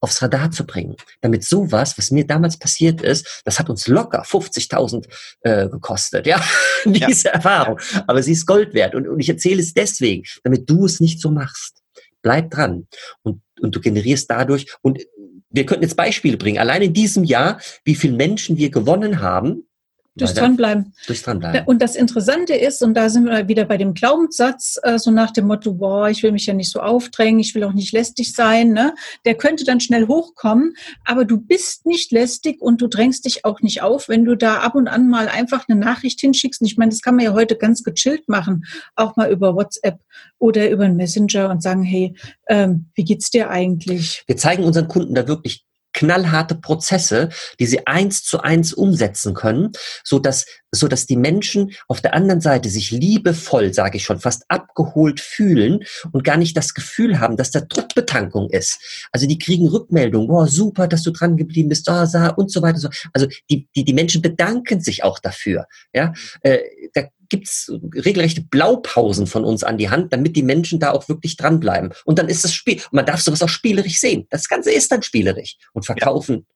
aufs 0.00 0.20
Radar 0.20 0.50
zu 0.50 0.66
bringen, 0.66 0.96
damit 1.22 1.44
sowas, 1.44 1.96
was 1.96 2.10
mir 2.10 2.26
damals 2.26 2.58
passiert 2.58 3.00
ist, 3.00 3.42
das 3.46 3.58
hat 3.58 3.70
uns 3.70 3.86
locker 3.86 4.24
50.000 4.24 5.06
äh, 5.40 5.68
gekostet, 5.68 6.26
ja, 6.26 6.42
diese 6.84 7.28
ja. 7.28 7.34
Erfahrung. 7.34 7.80
Aber 8.06 8.22
sie 8.22 8.32
ist 8.32 8.46
Gold 8.46 8.74
wert 8.74 8.94
und, 8.94 9.08
und 9.08 9.20
ich 9.20 9.28
erzähle 9.30 9.60
es 9.60 9.72
deswegen, 9.72 10.24
damit 10.42 10.68
du 10.68 10.84
es 10.84 11.00
nicht 11.00 11.20
so 11.20 11.30
machst. 11.30 11.78
Bleib 12.22 12.50
dran 12.50 12.86
und, 13.22 13.40
und 13.60 13.74
du 13.74 13.80
generierst 13.80 14.30
dadurch 14.30 14.66
und 14.82 15.02
wir 15.50 15.66
könnten 15.66 15.82
jetzt 15.82 15.96
Beispiele 15.96 16.36
bringen. 16.36 16.58
Allein 16.58 16.82
in 16.82 16.92
diesem 16.92 17.24
Jahr, 17.24 17.60
wie 17.84 17.94
viele 17.94 18.16
Menschen 18.16 18.56
wir 18.56 18.70
gewonnen 18.70 19.20
haben, 19.20 19.66
Durchs 20.16 20.34
Dranbleiben. 20.34 20.92
Durchs 21.06 21.22
Dranbleiben. 21.22 21.62
Und 21.66 21.80
das 21.80 21.94
Interessante 21.94 22.54
ist, 22.54 22.82
und 22.82 22.94
da 22.94 23.08
sind 23.08 23.26
wir 23.26 23.46
wieder 23.46 23.64
bei 23.64 23.76
dem 23.76 23.94
Glaubenssatz, 23.94 24.78
äh, 24.82 24.98
so 24.98 25.12
nach 25.12 25.30
dem 25.30 25.46
Motto, 25.46 25.74
boah, 25.74 26.10
ich 26.10 26.24
will 26.24 26.32
mich 26.32 26.46
ja 26.46 26.54
nicht 26.54 26.72
so 26.72 26.80
aufdrängen, 26.80 27.38
ich 27.38 27.54
will 27.54 27.62
auch 27.62 27.72
nicht 27.72 27.92
lästig 27.92 28.34
sein, 28.34 28.72
ne? 28.72 28.94
der 29.24 29.36
könnte 29.36 29.64
dann 29.64 29.78
schnell 29.78 30.08
hochkommen, 30.08 30.74
aber 31.04 31.24
du 31.24 31.38
bist 31.38 31.86
nicht 31.86 32.10
lästig 32.10 32.60
und 32.60 32.82
du 32.82 32.88
drängst 32.88 33.24
dich 33.24 33.44
auch 33.44 33.60
nicht 33.60 33.82
auf, 33.82 34.08
wenn 34.08 34.24
du 34.24 34.36
da 34.36 34.58
ab 34.58 34.74
und 34.74 34.88
an 34.88 35.08
mal 35.08 35.28
einfach 35.28 35.68
eine 35.68 35.78
Nachricht 35.78 36.20
hinschickst. 36.20 36.60
Und 36.60 36.66
ich 36.66 36.76
meine, 36.76 36.90
das 36.90 37.02
kann 37.02 37.14
man 37.14 37.24
ja 37.24 37.32
heute 37.32 37.56
ganz 37.56 37.84
gechillt 37.84 38.28
machen, 38.28 38.64
auch 38.96 39.14
mal 39.16 39.30
über 39.30 39.54
WhatsApp 39.54 40.00
oder 40.38 40.70
über 40.70 40.84
einen 40.84 40.96
Messenger 40.96 41.50
und 41.50 41.62
sagen, 41.62 41.84
hey, 41.84 42.14
ähm, 42.48 42.86
wie 42.94 43.04
geht's 43.04 43.30
dir 43.30 43.48
eigentlich? 43.48 44.24
Wir 44.26 44.36
zeigen 44.36 44.64
unseren 44.64 44.88
Kunden 44.88 45.14
da 45.14 45.28
wirklich 45.28 45.64
knallharte 46.00 46.54
Prozesse, 46.54 47.28
die 47.58 47.66
sie 47.66 47.86
eins 47.86 48.22
zu 48.24 48.40
eins 48.40 48.72
umsetzen 48.72 49.34
können, 49.34 49.72
so 50.02 50.18
dass 50.18 50.46
so 50.72 50.88
dass 50.88 51.06
die 51.06 51.16
Menschen 51.16 51.72
auf 51.88 52.00
der 52.00 52.14
anderen 52.14 52.40
Seite 52.40 52.68
sich 52.68 52.92
liebevoll, 52.92 53.74
sage 53.74 53.96
ich 53.96 54.04
schon, 54.04 54.20
fast 54.20 54.44
abgeholt 54.48 55.18
fühlen 55.18 55.80
und 56.12 56.22
gar 56.22 56.36
nicht 56.36 56.56
das 56.56 56.74
Gefühl 56.74 57.18
haben, 57.18 57.36
dass 57.36 57.50
da 57.50 57.60
Druckbetankung 57.60 58.50
ist. 58.50 58.78
Also 59.10 59.26
die 59.26 59.38
kriegen 59.38 59.66
Rückmeldungen, 59.66 60.28
boah, 60.28 60.46
super, 60.46 60.86
dass 60.86 61.02
du 61.02 61.10
dran 61.10 61.36
geblieben 61.36 61.70
bist, 61.70 61.88
da, 61.88 62.06
da 62.06 62.28
und 62.28 62.52
so 62.52 62.62
weiter. 62.62 62.78
So. 62.78 62.88
Also 63.12 63.26
die, 63.50 63.68
die, 63.74 63.84
die 63.84 63.94
Menschen 63.94 64.22
bedanken 64.22 64.80
sich 64.80 65.02
auch 65.02 65.18
dafür. 65.18 65.66
Ja, 65.92 66.12
äh, 66.42 66.60
da 66.94 67.02
gibt's 67.30 67.72
regelrechte 67.94 68.42
Blaupausen 68.42 69.26
von 69.26 69.44
uns 69.44 69.64
an 69.64 69.78
die 69.78 69.88
Hand, 69.88 70.12
damit 70.12 70.36
die 70.36 70.42
Menschen 70.42 70.78
da 70.78 70.90
auch 70.90 71.08
wirklich 71.08 71.36
dranbleiben. 71.36 71.94
Und 72.04 72.18
dann 72.18 72.28
ist 72.28 72.44
das 72.44 72.52
Spiel, 72.52 72.80
man 72.90 73.06
darf 73.06 73.20
sowas 73.20 73.42
auch 73.42 73.48
spielerisch 73.48 73.98
sehen. 73.98 74.26
Das 74.30 74.48
Ganze 74.48 74.70
ist 74.72 74.92
dann 74.92 75.02
spielerisch. 75.02 75.56
Und 75.72 75.86
verkaufen 75.86 76.46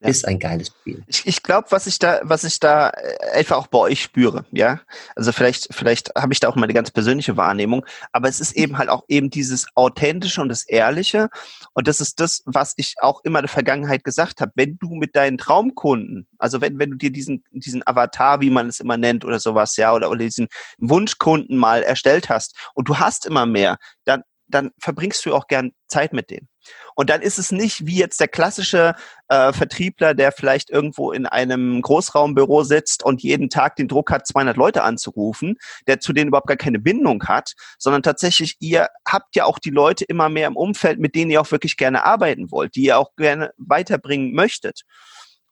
ja. 0.00 0.08
ist 0.08 0.26
ein 0.26 0.38
geiles 0.38 0.68
Spiel. 0.68 1.02
Ich, 1.06 1.26
ich 1.26 1.42
glaube, 1.42 1.68
was 1.70 1.86
ich 1.86 1.98
da, 1.98 2.20
was 2.22 2.44
ich 2.44 2.58
da 2.58 2.90
äh, 2.90 3.32
einfach 3.34 3.56
auch 3.56 3.66
bei 3.66 3.78
euch 3.78 4.02
spüre, 4.02 4.44
ja. 4.50 4.80
Also 5.14 5.32
vielleicht, 5.32 5.74
vielleicht 5.74 6.14
habe 6.16 6.32
ich 6.32 6.40
da 6.40 6.48
auch 6.48 6.56
meine 6.56 6.72
ganz 6.72 6.90
persönliche 6.90 7.36
Wahrnehmung, 7.36 7.84
aber 8.12 8.28
es 8.28 8.40
ist 8.40 8.52
eben 8.52 8.78
halt 8.78 8.88
auch 8.88 9.04
eben 9.08 9.30
dieses 9.30 9.66
Authentische 9.74 10.40
und 10.40 10.48
das 10.48 10.64
Ehrliche. 10.64 11.28
Und 11.74 11.86
das 11.86 12.00
ist 12.00 12.20
das, 12.20 12.42
was 12.46 12.74
ich 12.76 12.94
auch 13.00 13.20
immer 13.24 13.40
in 13.40 13.44
der 13.44 13.50
Vergangenheit 13.50 14.04
gesagt 14.04 14.40
habe. 14.40 14.52
Wenn 14.54 14.78
du 14.78 14.94
mit 14.94 15.14
deinen 15.16 15.38
Traumkunden, 15.38 16.26
also 16.38 16.60
wenn, 16.60 16.78
wenn 16.78 16.90
du 16.90 16.96
dir 16.96 17.12
diesen, 17.12 17.44
diesen 17.50 17.86
Avatar, 17.86 18.40
wie 18.40 18.50
man 18.50 18.68
es 18.68 18.80
immer 18.80 18.96
nennt 18.96 19.24
oder 19.24 19.38
sowas, 19.38 19.76
ja, 19.76 19.92
oder, 19.92 20.08
oder 20.10 20.20
diesen 20.20 20.48
Wunschkunden 20.78 21.56
mal 21.58 21.82
erstellt 21.82 22.28
hast 22.30 22.56
und 22.74 22.88
du 22.88 22.98
hast 22.98 23.26
immer 23.26 23.44
mehr, 23.44 23.76
dann, 24.04 24.22
dann 24.50 24.70
verbringst 24.78 25.24
du 25.24 25.34
auch 25.34 25.46
gern 25.46 25.72
Zeit 25.88 26.12
mit 26.12 26.30
denen. 26.30 26.48
Und 26.94 27.10
dann 27.10 27.22
ist 27.22 27.38
es 27.38 27.52
nicht 27.52 27.86
wie 27.86 27.96
jetzt 27.96 28.20
der 28.20 28.28
klassische 28.28 28.94
äh, 29.28 29.52
Vertriebler, 29.52 30.14
der 30.14 30.32
vielleicht 30.32 30.70
irgendwo 30.70 31.12
in 31.12 31.26
einem 31.26 31.80
Großraumbüro 31.82 32.62
sitzt 32.64 33.02
und 33.02 33.22
jeden 33.22 33.48
Tag 33.48 33.76
den 33.76 33.88
Druck 33.88 34.10
hat, 34.10 34.26
200 34.26 34.56
Leute 34.56 34.82
anzurufen, 34.82 35.56
der 35.86 36.00
zu 36.00 36.12
denen 36.12 36.28
überhaupt 36.28 36.48
gar 36.48 36.56
keine 36.56 36.78
Bindung 36.78 37.24
hat, 37.24 37.52
sondern 37.78 38.02
tatsächlich 38.02 38.56
ihr 38.60 38.88
habt 39.08 39.34
ja 39.36 39.44
auch 39.44 39.58
die 39.58 39.70
Leute 39.70 40.04
immer 40.04 40.28
mehr 40.28 40.46
im 40.46 40.56
Umfeld, 40.56 40.98
mit 40.98 41.14
denen 41.14 41.30
ihr 41.30 41.40
auch 41.40 41.50
wirklich 41.50 41.76
gerne 41.76 42.04
arbeiten 42.04 42.50
wollt, 42.50 42.74
die 42.74 42.84
ihr 42.84 42.98
auch 42.98 43.14
gerne 43.16 43.52
weiterbringen 43.56 44.32
möchtet. 44.34 44.82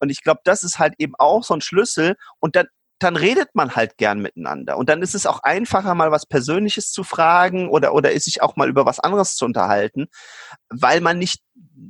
Und 0.01 0.11
ich 0.11 0.23
glaube, 0.23 0.41
das 0.45 0.63
ist 0.63 0.79
halt 0.79 0.95
eben 0.99 1.15
auch 1.19 1.43
so 1.43 1.55
ein 1.55 1.61
Schlüssel. 1.61 2.17
Und 2.39 2.57
dann 2.57 2.67
dann 2.99 3.17
redet 3.17 3.55
man 3.55 3.77
halt 3.77 3.97
gern 3.97 4.21
miteinander. 4.21 4.77
Und 4.77 4.89
dann 4.89 5.03
ist 5.03 5.15
es 5.15 5.27
auch 5.27 5.41
einfacher, 5.43 5.95
mal 5.95 6.11
was 6.11 6.27
Persönliches 6.27 6.91
zu 6.91 7.05
fragen 7.05 7.69
oder, 7.69 7.95
oder 7.95 8.13
ist 8.13 8.25
sich 8.25 8.43
auch 8.43 8.57
mal 8.57 8.69
über 8.69 8.87
was 8.87 9.01
anderes 9.01 9.37
zu 9.37 9.45
unterhalten, 9.45 10.07
weil 10.69 11.01
man 11.01 11.19
nicht, 11.19 11.43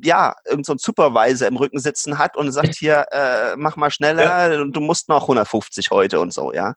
ja, 0.02 0.34
irgendein 0.44 0.78
so 0.78 0.92
Supervisor 0.92 1.48
im 1.48 1.56
Rücken 1.56 1.78
sitzen 1.78 2.18
hat 2.18 2.36
und 2.36 2.52
sagt 2.52 2.74
hier, 2.74 3.06
äh, 3.10 3.56
mach 3.56 3.76
mal 3.76 3.90
schneller, 3.90 4.52
ja. 4.52 4.64
du 4.64 4.80
musst 4.80 5.08
noch 5.08 5.22
150 5.22 5.90
heute 5.90 6.20
und 6.20 6.32
so, 6.32 6.52
ja. 6.52 6.74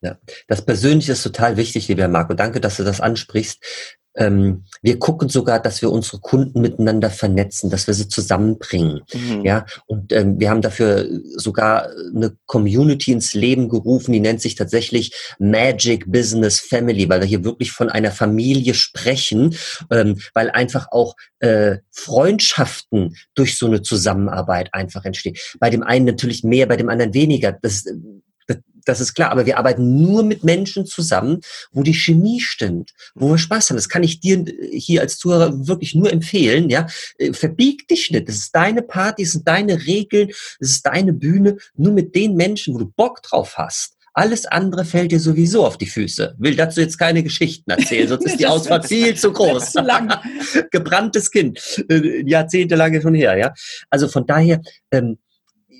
Ja, 0.00 0.18
das 0.48 0.64
Persönliche 0.64 1.12
ist 1.12 1.22
total 1.22 1.56
wichtig, 1.56 1.88
lieber 1.88 2.08
Marco. 2.08 2.34
Danke, 2.34 2.60
dass 2.60 2.76
du 2.76 2.84
das 2.84 3.00
ansprichst. 3.00 3.96
Ähm, 4.16 4.64
wir 4.82 4.98
gucken 4.98 5.28
sogar, 5.28 5.60
dass 5.60 5.82
wir 5.82 5.90
unsere 5.90 6.20
Kunden 6.20 6.60
miteinander 6.60 7.10
vernetzen, 7.10 7.70
dass 7.70 7.86
wir 7.86 7.94
sie 7.94 8.08
zusammenbringen. 8.08 9.00
Mhm. 9.12 9.44
Ja, 9.44 9.66
und 9.86 10.12
ähm, 10.12 10.38
wir 10.38 10.50
haben 10.50 10.62
dafür 10.62 11.06
sogar 11.36 11.88
eine 12.14 12.36
Community 12.46 13.12
ins 13.12 13.34
Leben 13.34 13.68
gerufen, 13.68 14.12
die 14.12 14.20
nennt 14.20 14.40
sich 14.40 14.54
tatsächlich 14.54 15.14
Magic 15.38 16.10
Business 16.10 16.60
Family, 16.60 17.08
weil 17.08 17.20
wir 17.20 17.26
hier 17.26 17.44
wirklich 17.44 17.72
von 17.72 17.88
einer 17.88 18.12
Familie 18.12 18.74
sprechen, 18.74 19.56
ähm, 19.90 20.18
weil 20.32 20.50
einfach 20.50 20.88
auch 20.92 21.16
äh, 21.40 21.78
Freundschaften 21.90 23.16
durch 23.34 23.58
so 23.58 23.66
eine 23.66 23.82
Zusammenarbeit 23.82 24.72
einfach 24.72 25.04
entstehen. 25.04 25.36
Bei 25.58 25.70
dem 25.70 25.82
einen 25.82 26.06
natürlich 26.06 26.44
mehr, 26.44 26.66
bei 26.66 26.76
dem 26.76 26.88
anderen 26.88 27.14
weniger. 27.14 27.52
Das 27.52 27.84
das 28.84 29.00
ist 29.00 29.14
klar. 29.14 29.30
Aber 29.30 29.46
wir 29.46 29.58
arbeiten 29.58 30.00
nur 30.00 30.22
mit 30.22 30.44
Menschen 30.44 30.86
zusammen, 30.86 31.40
wo 31.72 31.82
die 31.82 31.94
Chemie 31.94 32.40
stimmt, 32.40 32.92
wo 33.14 33.30
wir 33.30 33.38
Spaß 33.38 33.70
haben. 33.70 33.76
Das 33.76 33.88
kann 33.88 34.02
ich 34.02 34.20
dir 34.20 34.44
hier 34.72 35.00
als 35.00 35.18
Zuhörer 35.18 35.66
wirklich 35.66 35.94
nur 35.94 36.12
empfehlen. 36.12 36.70
Ja, 36.70 36.86
äh, 37.18 37.32
verbieg 37.32 37.88
dich 37.88 38.10
nicht. 38.10 38.28
Das 38.28 38.36
ist 38.36 38.54
deine 38.54 38.82
Party, 38.82 39.22
das 39.22 39.32
sind 39.32 39.48
deine 39.48 39.86
Regeln, 39.86 40.28
das 40.60 40.70
ist 40.70 40.86
deine 40.86 41.12
Bühne. 41.12 41.56
Nur 41.76 41.92
mit 41.92 42.14
den 42.14 42.34
Menschen, 42.34 42.74
wo 42.74 42.78
du 42.78 42.86
Bock 42.86 43.22
drauf 43.22 43.54
hast. 43.56 43.94
Alles 44.16 44.46
andere 44.46 44.84
fällt 44.84 45.10
dir 45.10 45.18
sowieso 45.18 45.66
auf 45.66 45.76
die 45.76 45.86
Füße. 45.86 46.36
Will 46.38 46.54
dazu 46.54 46.80
jetzt 46.80 46.98
keine 46.98 47.24
Geschichten 47.24 47.68
erzählen, 47.72 48.06
sonst 48.06 48.26
ist 48.26 48.38
die 48.38 48.46
Auswahl 48.46 48.82
viel 48.82 49.16
zu 49.16 49.32
groß. 49.32 49.72
Zu 49.72 49.82
Gebranntes 50.70 51.30
Kind, 51.32 51.58
äh, 51.88 52.22
jahrzehntelang 52.24 53.00
schon 53.02 53.14
her. 53.14 53.36
Ja, 53.36 53.52
also 53.90 54.06
von 54.06 54.24
daher, 54.24 54.60
ähm, 54.92 55.18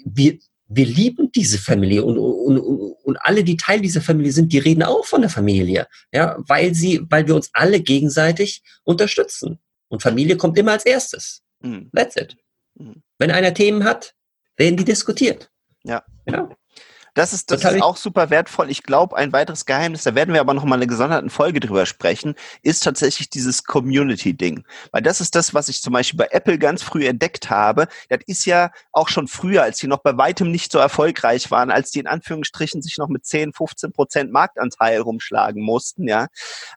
wir 0.04 0.38
wir 0.66 0.86
lieben 0.86 1.30
diese 1.32 1.58
Familie 1.58 2.04
und, 2.04 2.18
und, 2.18 2.58
und 2.58 3.16
alle, 3.20 3.44
die 3.44 3.56
Teil 3.56 3.80
dieser 3.80 4.00
Familie 4.00 4.32
sind, 4.32 4.52
die 4.52 4.58
reden 4.58 4.82
auch 4.82 5.04
von 5.04 5.20
der 5.20 5.30
Familie, 5.30 5.86
ja, 6.12 6.36
weil 6.48 6.74
sie, 6.74 7.02
weil 7.10 7.26
wir 7.26 7.34
uns 7.34 7.50
alle 7.52 7.80
gegenseitig 7.80 8.62
unterstützen. 8.82 9.58
Und 9.88 10.02
Familie 10.02 10.36
kommt 10.36 10.58
immer 10.58 10.72
als 10.72 10.86
erstes. 10.86 11.42
Mhm. 11.60 11.90
That's 11.94 12.16
it. 12.16 12.36
Mhm. 12.74 13.02
Wenn 13.18 13.30
einer 13.30 13.54
Themen 13.54 13.84
hat, 13.84 14.14
werden 14.56 14.76
die 14.76 14.84
diskutiert. 14.84 15.50
Ja. 15.84 16.02
ja. 16.26 16.48
Das 17.14 17.32
ist, 17.32 17.50
das, 17.50 17.60
das 17.60 17.74
ist 17.74 17.82
auch 17.82 17.96
super 17.96 18.30
wertvoll. 18.30 18.70
Ich 18.70 18.82
glaube, 18.82 19.16
ein 19.16 19.32
weiteres 19.32 19.66
Geheimnis, 19.66 20.02
da 20.02 20.14
werden 20.16 20.34
wir 20.34 20.40
aber 20.40 20.52
noch 20.52 20.64
mal 20.64 20.74
eine 20.74 20.88
gesonderten 20.88 21.30
Folge 21.30 21.60
drüber 21.60 21.86
sprechen, 21.86 22.34
ist 22.62 22.82
tatsächlich 22.82 23.30
dieses 23.30 23.64
Community-Ding. 23.64 24.64
Weil 24.90 25.02
das 25.02 25.20
ist 25.20 25.36
das, 25.36 25.54
was 25.54 25.68
ich 25.68 25.80
zum 25.80 25.92
Beispiel 25.92 26.18
bei 26.18 26.28
Apple 26.32 26.58
ganz 26.58 26.82
früh 26.82 27.06
entdeckt 27.06 27.50
habe. 27.50 27.86
Das 28.08 28.18
ist 28.26 28.44
ja 28.46 28.70
auch 28.90 29.08
schon 29.08 29.28
früher, 29.28 29.62
als 29.62 29.78
die 29.78 29.86
noch 29.86 30.02
bei 30.02 30.16
weitem 30.16 30.50
nicht 30.50 30.72
so 30.72 30.78
erfolgreich 30.78 31.50
waren, 31.52 31.70
als 31.70 31.92
die 31.92 32.00
in 32.00 32.08
Anführungsstrichen 32.08 32.82
sich 32.82 32.98
noch 32.98 33.08
mit 33.08 33.24
10, 33.24 33.52
15 33.52 33.92
Prozent 33.92 34.32
Marktanteil 34.32 35.00
rumschlagen 35.00 35.62
mussten, 35.62 36.08
ja. 36.08 36.26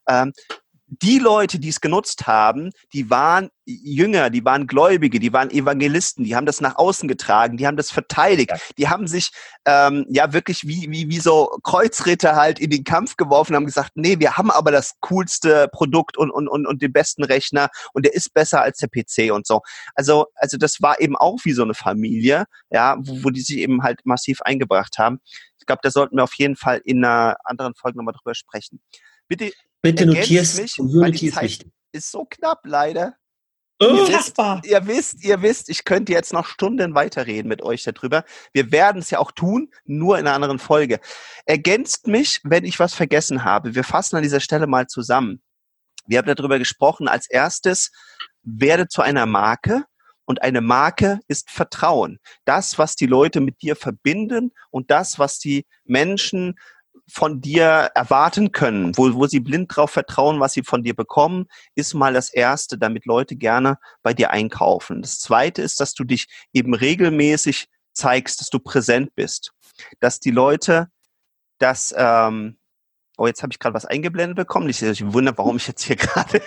Ähm, 0.08 0.34
die 0.88 1.20
Leute, 1.20 1.60
die 1.60 1.68
es 1.68 1.82
genutzt 1.82 2.28
haben, 2.28 2.72
die 2.94 3.10
waren 3.10 3.50
Jünger, 3.66 4.30
die 4.30 4.46
waren 4.46 4.68
Gläubige, 4.68 5.20
die 5.20 5.34
waren 5.34 5.52
Evangelisten, 5.52 6.24
die 6.24 6.36
haben 6.36 6.46
das 6.46 6.62
nach 6.62 6.78
außen 6.78 7.10
getragen, 7.10 7.58
die 7.58 7.68
haben 7.68 7.76
das 7.76 7.92
verteidigt, 7.92 8.54
die 8.78 8.88
haben 8.88 9.08
sich 9.08 9.32
ähm, 9.66 10.06
ja 10.10 10.32
wirklich 10.32 10.66
wie, 10.66 10.88
wie, 10.90 11.10
wie 11.10 11.20
so 11.20 11.50
Kreuzritter 11.64 12.38
halt 12.38 12.60
in 12.60 12.70
den 12.70 12.86
Kampf 12.86 13.18
geworfen, 13.18 13.56
haben 13.56 13.66
gesagt, 13.66 13.92
nee, 13.96 14.20
wir 14.20 14.38
haben 14.38 14.50
aber 14.50 14.72
das 14.72 14.94
coolste 15.02 15.68
Produkt 15.74 16.18
und, 16.18 16.32
und, 16.32 16.48
und, 16.48 16.66
und 16.66 16.82
den 16.82 16.94
besten 16.94 17.26
Rechner 17.26 17.68
und 17.94 18.06
der 18.06 18.14
ist 18.14 18.34
besser 18.34 18.62
als 18.62 18.78
der 18.78 18.88
PC 18.88 19.34
und 19.34 19.46
so. 19.46 19.62
Also, 19.96 20.28
also 20.36 20.58
das 20.58 20.82
war 20.82 21.02
eben 21.02 21.18
auch 21.18 21.40
wie 21.44 21.52
so 21.52 21.64
eine 21.64 21.74
Familie, 21.74 22.46
ja, 22.70 22.96
wo, 23.00 23.26
wo 23.26 23.30
die 23.30 23.42
sich 23.42 23.58
eben 23.58 23.84
halt 23.84 24.06
massiv 24.06 24.42
eingebracht 24.42 24.98
haben. 24.98 25.20
Ich 25.60 25.66
glaube, 25.66 25.82
da 25.84 25.92
sollten 25.92 26.16
wir 26.16 26.24
auf 26.24 26.36
jeden 26.36 26.56
Fall 26.56 26.82
in 26.86 27.04
einer 27.04 27.36
anderen 27.44 27.76
Folge 27.76 27.98
nochmal 27.98 28.14
drüber 28.14 28.36
sprechen. 28.36 28.80
Bitte 29.28 29.52
Bitte 29.82 30.06
notierst, 30.06 30.62
mich, 30.62 30.76
Community 30.76 31.28
ist 31.28 31.42
wichtig. 31.42 31.72
Ist 31.92 32.12
so 32.12 32.26
knapp, 32.26 32.62
leider. 32.66 33.16
Oh. 33.80 33.86
Ihr, 33.86 34.08
wisst, 34.08 34.38
ihr 34.66 34.88
wisst, 34.88 35.24
ihr 35.24 35.42
wisst, 35.44 35.70
ich 35.70 35.86
könnte 35.86 36.12
jetzt 36.12 36.34
noch 36.34 36.48
Stunden 36.48 36.96
weiterreden 36.96 37.48
mit 37.48 37.62
euch 37.62 37.84
darüber. 37.84 38.24
Wir 38.52 38.72
werden 38.72 39.00
es 39.00 39.12
ja 39.12 39.20
auch 39.20 39.32
tun, 39.32 39.72
nur 39.86 40.18
in 40.18 40.26
einer 40.26 40.36
anderen 40.36 40.58
Folge. 40.58 41.00
Ergänzt 41.46 42.08
mich, 42.08 42.42
wenn 42.44 42.66
ich 42.66 42.80
was 42.80 42.96
vergessen 42.96 43.44
habe. 43.44 43.76
Wir 43.76 43.84
fassen 43.84 44.16
an 44.16 44.24
dieser 44.24 44.40
Stelle 44.40 44.66
mal 44.66 44.88
zusammen. 44.88 45.44
Wir 46.08 46.18
haben 46.18 46.36
darüber 46.36 46.58
gesprochen. 46.58 47.08
Als 47.08 47.30
erstes, 47.30 47.92
werde 48.42 48.88
zu 48.88 49.04
einer 49.04 49.28
Marke. 49.28 49.84
Und 50.26 50.42
eine 50.42 50.60
Marke 50.60 51.20
ist 51.28 51.50
Vertrauen. 51.52 52.20
Das, 52.44 52.78
was 52.78 52.96
die 52.96 53.06
Leute 53.06 53.40
mit 53.40 53.62
dir 53.62 53.78
verbinden 53.78 54.52
und 54.72 54.92
das, 54.92 55.20
was 55.20 55.40
die 55.40 55.66
Menschen 55.86 56.56
von 57.10 57.42
dir 57.42 57.92
erwarten 57.96 58.52
können, 58.52 58.98
wo, 58.98 59.14
wo 59.14 59.28
sie 59.28 59.40
blind 59.40 59.76
drauf 59.76 59.92
vertrauen, 59.92 60.40
was 60.40 60.54
sie 60.54 60.64
von 60.64 60.84
dir 60.84 60.96
bekommen, 60.96 61.48
ist 61.76 61.94
mal 61.94 62.14
das 62.14 62.30
Erste, 62.30 62.78
damit 62.78 63.06
Leute 63.06 63.36
gerne 63.36 63.78
bei 64.04 64.14
dir 64.14 64.32
einkaufen. 64.32 65.02
Das 65.02 65.20
Zweite 65.20 65.62
ist, 65.62 65.80
dass 65.80 65.94
du 65.94 66.04
dich 66.04 66.28
eben 66.54 66.74
regelmäßig 66.74 67.70
zeigst, 67.94 68.42
dass 68.42 68.50
du 68.50 68.60
präsent 68.60 69.16
bist, 69.16 69.54
dass 70.00 70.20
die 70.20 70.32
Leute 70.32 70.90
das, 71.60 71.94
ähm, 71.98 72.58
oh, 73.18 73.26
jetzt 73.26 73.42
habe 73.42 73.52
ich 73.52 73.60
gerade 73.60 73.74
was 73.74 73.86
eingeblendet 73.86 74.36
bekommen. 74.36 74.70
Ich, 74.70 74.82
ich 74.82 75.14
wundere, 75.14 75.38
warum 75.38 75.58
ich 75.58 75.68
jetzt 75.68 75.84
hier 75.84 75.96
gerade 75.98 76.42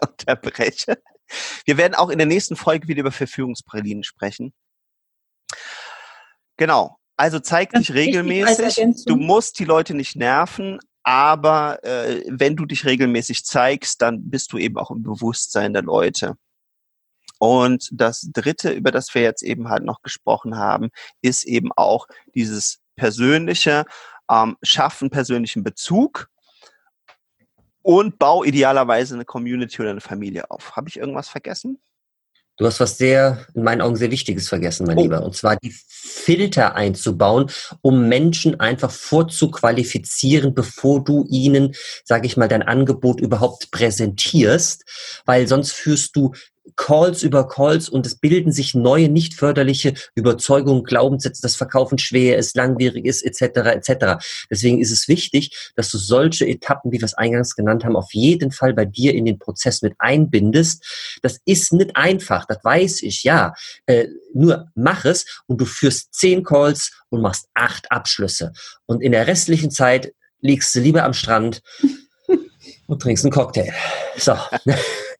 unterbreche. 0.00 1.02
Wir 1.64 1.76
werden 1.76 1.94
auch 1.94 2.10
in 2.10 2.18
der 2.18 2.26
nächsten 2.26 2.56
Folge 2.56 2.88
wieder 2.88 3.00
über 3.00 3.12
Verfügungspralinen 3.12 4.04
sprechen. 4.04 4.52
Genau. 6.56 6.98
Also 7.16 7.38
zeig 7.38 7.70
dich 7.72 7.92
regelmäßig. 7.92 9.04
Du 9.06 9.16
musst 9.16 9.58
die 9.58 9.64
Leute 9.64 9.94
nicht 9.94 10.16
nerven, 10.16 10.78
aber 11.04 11.84
äh, 11.84 12.24
wenn 12.28 12.56
du 12.56 12.64
dich 12.64 12.84
regelmäßig 12.84 13.44
zeigst, 13.44 14.02
dann 14.02 14.30
bist 14.30 14.52
du 14.52 14.58
eben 14.58 14.76
auch 14.78 14.90
im 14.90 15.02
Bewusstsein 15.02 15.72
der 15.72 15.82
Leute. 15.82 16.36
Und 17.38 17.90
das 17.92 18.30
Dritte, 18.32 18.70
über 18.70 18.90
das 18.90 19.14
wir 19.14 19.22
jetzt 19.22 19.42
eben 19.42 19.68
halt 19.68 19.84
noch 19.84 20.02
gesprochen 20.02 20.56
haben, 20.56 20.90
ist 21.20 21.44
eben 21.44 21.70
auch 21.76 22.06
dieses 22.34 22.80
persönliche 22.96 23.84
ähm, 24.30 24.56
Schaffen 24.62 25.10
persönlichen 25.10 25.62
Bezug 25.62 26.28
und 27.82 28.18
bau 28.18 28.44
idealerweise 28.44 29.14
eine 29.14 29.26
Community 29.26 29.82
oder 29.82 29.90
eine 29.90 30.00
Familie 30.00 30.50
auf. 30.50 30.74
Habe 30.74 30.88
ich 30.88 30.96
irgendwas 30.96 31.28
vergessen? 31.28 31.82
Du 32.56 32.66
hast 32.66 32.78
was 32.78 32.98
sehr, 32.98 33.46
in 33.54 33.64
meinen 33.64 33.80
Augen 33.80 33.96
sehr 33.96 34.12
Wichtiges 34.12 34.48
vergessen, 34.48 34.86
mein 34.86 34.98
oh. 34.98 35.02
Lieber. 35.02 35.22
Und 35.22 35.34
zwar 35.34 35.56
die 35.56 35.74
Filter 35.88 36.76
einzubauen, 36.76 37.50
um 37.80 38.08
Menschen 38.08 38.60
einfach 38.60 38.92
vorzuqualifizieren, 38.92 40.54
bevor 40.54 41.02
du 41.02 41.26
ihnen, 41.28 41.74
sage 42.04 42.26
ich 42.26 42.36
mal, 42.36 42.48
dein 42.48 42.62
Angebot 42.62 43.20
überhaupt 43.20 43.72
präsentierst. 43.72 44.84
Weil 45.24 45.48
sonst 45.48 45.72
führst 45.72 46.14
du 46.14 46.32
Calls 46.76 47.22
über 47.22 47.48
Calls 47.48 47.88
und 47.88 48.06
es 48.06 48.16
bilden 48.16 48.52
sich 48.52 48.74
neue, 48.74 49.08
nicht 49.08 49.34
förderliche 49.34 49.94
Überzeugungen, 50.14 50.84
Glaubenssätze, 50.84 51.42
dass 51.42 51.56
Verkaufen 51.56 51.98
schwer 51.98 52.38
ist, 52.38 52.56
langwierig 52.56 53.04
ist, 53.04 53.22
etc. 53.22 53.58
etc. 53.70 54.24
Deswegen 54.50 54.80
ist 54.80 54.90
es 54.90 55.08
wichtig, 55.08 55.72
dass 55.76 55.90
du 55.90 55.98
solche 55.98 56.46
Etappen, 56.46 56.92
wie 56.92 57.00
wir 57.00 57.06
es 57.06 57.14
eingangs 57.14 57.54
genannt 57.54 57.84
haben, 57.84 57.96
auf 57.96 58.12
jeden 58.12 58.50
Fall 58.50 58.74
bei 58.74 58.84
dir 58.84 59.14
in 59.14 59.24
den 59.24 59.38
Prozess 59.38 59.82
mit 59.82 59.94
einbindest. 59.98 61.18
Das 61.22 61.38
ist 61.44 61.72
nicht 61.72 61.96
einfach, 61.96 62.44
das 62.46 62.58
weiß 62.62 63.02
ich, 63.02 63.24
ja. 63.24 63.54
Äh, 63.86 64.08
nur 64.32 64.70
mach 64.74 65.04
es 65.04 65.42
und 65.46 65.60
du 65.60 65.64
führst 65.64 66.14
zehn 66.14 66.42
Calls 66.42 66.92
und 67.08 67.20
machst 67.20 67.48
acht 67.54 67.90
Abschlüsse. 67.90 68.52
Und 68.86 69.02
in 69.02 69.12
der 69.12 69.26
restlichen 69.26 69.70
Zeit 69.70 70.12
liegst 70.40 70.74
du 70.74 70.80
lieber 70.80 71.04
am 71.04 71.14
Strand 71.14 71.62
und 72.86 73.00
trinkst 73.00 73.24
einen 73.24 73.32
Cocktail. 73.32 73.72
So. 74.16 74.36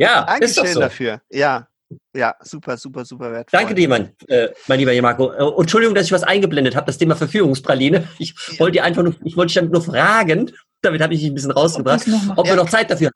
Ja, 0.00 0.24
Dankeschön 0.24 0.64
ist 0.64 0.74
so. 0.74 0.80
dafür. 0.80 1.20
Ja, 1.30 1.68
ja, 2.14 2.34
super, 2.40 2.76
super, 2.76 3.04
super 3.04 3.32
wertvoll. 3.32 3.58
Danke 3.58 3.74
dir, 3.74 3.88
mein, 3.88 4.12
äh, 4.28 4.48
mein 4.66 4.78
lieber 4.78 5.02
Marco. 5.02 5.30
Äh, 5.32 5.60
Entschuldigung, 5.60 5.94
dass 5.94 6.06
ich 6.06 6.12
was 6.12 6.22
eingeblendet 6.22 6.74
habe, 6.74 6.86
das 6.86 6.98
Thema 6.98 7.16
Verführungspraline. 7.16 8.08
Ich 8.18 8.34
ja. 8.52 8.60
wollte 8.60 8.78
dir 8.78 8.84
einfach 8.84 9.02
nur, 9.02 9.14
ich 9.24 9.36
wollte 9.36 9.48
dich 9.48 9.56
damit 9.56 9.72
nur 9.72 9.82
fragen, 9.82 10.52
damit 10.82 11.02
habe 11.02 11.14
ich 11.14 11.20
dich 11.20 11.30
ein 11.30 11.34
bisschen 11.34 11.50
rausgebracht, 11.50 12.06
ob, 12.28 12.38
ob 12.38 12.46
wir 12.46 12.56
noch 12.56 12.70
Zeit 12.70 12.90
dafür 12.90 13.08
haben. 13.08 13.14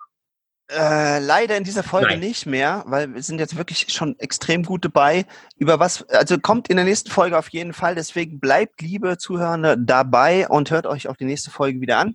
Äh, 0.71 1.21
leider 1.21 1.57
in 1.57 1.65
dieser 1.65 1.83
Folge 1.83 2.09
Nein. 2.09 2.21
nicht 2.21 2.47
mehr, 2.47 2.85
weil 2.87 3.15
wir 3.15 3.23
sind 3.23 3.39
jetzt 3.39 3.57
wirklich 3.57 3.87
schon 3.93 4.19
extrem 4.19 4.65
gut 4.65 4.85
dabei. 4.85 5.27
Über 5.57 5.79
was, 5.79 6.09
also 6.09 6.39
kommt 6.39 6.69
in 6.69 6.77
der 6.77 6.85
nächsten 6.85 7.11
Folge 7.11 7.39
auf 7.39 7.49
jeden 7.51 7.73
Fall. 7.73 7.95
Deswegen 7.95 8.41
bleibt, 8.41 8.81
liebe 8.81 9.17
Zuhörende, 9.19 9.77
dabei 9.79 10.49
und 10.49 10.71
hört 10.71 10.87
euch 10.87 11.09
auch 11.09 11.17
die 11.17 11.27
nächste 11.27 11.51
Folge 11.51 11.81
wieder 11.81 11.99
an 11.99 12.15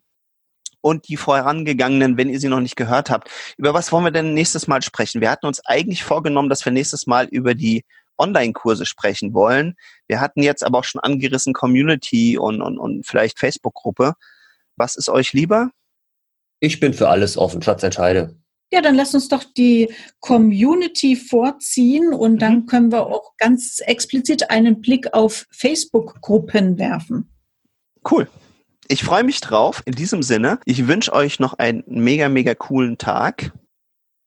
und 0.81 1.07
die 1.07 1.17
vorangegangenen, 1.17 2.17
wenn 2.17 2.29
ihr 2.29 2.39
sie 2.39 2.49
noch 2.49 2.59
nicht 2.59 2.75
gehört 2.75 3.09
habt. 3.09 3.29
Über 3.57 3.73
was 3.73 3.91
wollen 3.91 4.05
wir 4.05 4.11
denn 4.11 4.33
nächstes 4.33 4.67
Mal 4.67 4.81
sprechen? 4.81 5.21
Wir 5.21 5.31
hatten 5.31 5.45
uns 5.45 5.65
eigentlich 5.65 6.03
vorgenommen, 6.03 6.49
dass 6.49 6.63
wir 6.65 6.71
nächstes 6.71 7.07
Mal 7.07 7.27
über 7.27 7.55
die 7.55 7.83
Online-Kurse 8.17 8.85
sprechen 8.85 9.33
wollen. 9.33 9.75
Wir 10.07 10.19
hatten 10.19 10.43
jetzt 10.43 10.63
aber 10.63 10.79
auch 10.79 10.83
schon 10.83 11.01
angerissen 11.01 11.53
Community 11.53 12.37
und, 12.37 12.61
und, 12.61 12.77
und 12.77 13.05
vielleicht 13.07 13.39
Facebook-Gruppe. 13.39 14.13
Was 14.75 14.95
ist 14.95 15.09
euch 15.09 15.33
lieber? 15.33 15.71
Ich 16.59 16.79
bin 16.79 16.93
für 16.93 17.09
alles 17.09 17.37
offen, 17.37 17.61
Schatz, 17.61 17.83
entscheide. 17.83 18.35
Ja, 18.71 18.81
dann 18.81 18.95
lass 18.95 19.15
uns 19.15 19.29
doch 19.29 19.43
die 19.43 19.91
Community 20.19 21.15
vorziehen 21.15 22.13
und 22.13 22.39
dann 22.39 22.53
mhm. 22.53 22.65
können 22.67 22.91
wir 22.91 23.07
auch 23.07 23.35
ganz 23.37 23.79
explizit 23.79 24.51
einen 24.51 24.79
Blick 24.81 25.13
auf 25.13 25.47
Facebook-Gruppen 25.51 26.77
werfen. 26.77 27.33
Cool. 28.09 28.29
Ich 28.91 29.03
freue 29.03 29.23
mich 29.23 29.39
drauf. 29.39 29.83
In 29.85 29.93
diesem 29.93 30.23
Sinne, 30.23 30.59
ich 30.65 30.87
wünsche 30.87 31.13
euch 31.13 31.39
noch 31.39 31.53
einen 31.59 31.83
mega, 31.85 32.27
mega 32.27 32.55
coolen 32.55 32.97
Tag, 32.97 33.51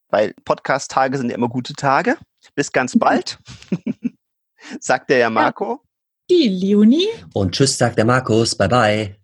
weil 0.09 0.35
Podcast-Tage 0.45 1.19
sind 1.19 1.31
ja 1.31 1.35
immer 1.35 1.49
gute 1.49 1.73
Tage. 1.73 2.17
Bis 2.55 2.71
ganz 2.71 2.97
bald, 2.97 3.41
sagt 4.81 5.11
der 5.11 5.19
ja 5.19 5.31
Marco. 5.31 5.81
Die 6.31 6.49
Leonie. 6.49 7.09
Und 7.35 7.57
tschüss, 7.57 7.77
sagt 7.77 7.99
der 7.99 8.05
Markus. 8.05 8.55
Bye, 8.55 8.69
bye. 8.69 9.17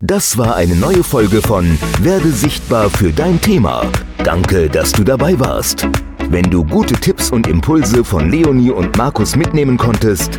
Das 0.00 0.38
war 0.38 0.56
eine 0.56 0.74
neue 0.74 1.04
Folge 1.04 1.42
von 1.42 1.78
Werde 2.00 2.30
sichtbar 2.30 2.88
für 2.88 3.12
dein 3.12 3.38
Thema. 3.42 3.92
Danke, 4.24 4.70
dass 4.70 4.92
du 4.92 5.04
dabei 5.04 5.38
warst. 5.38 5.86
Wenn 6.30 6.50
du 6.50 6.64
gute 6.64 6.94
Tipps 6.94 7.30
und 7.30 7.46
Impulse 7.46 8.02
von 8.04 8.30
Leonie 8.30 8.70
und 8.70 8.96
Markus 8.96 9.36
mitnehmen 9.36 9.76
konntest, 9.76 10.38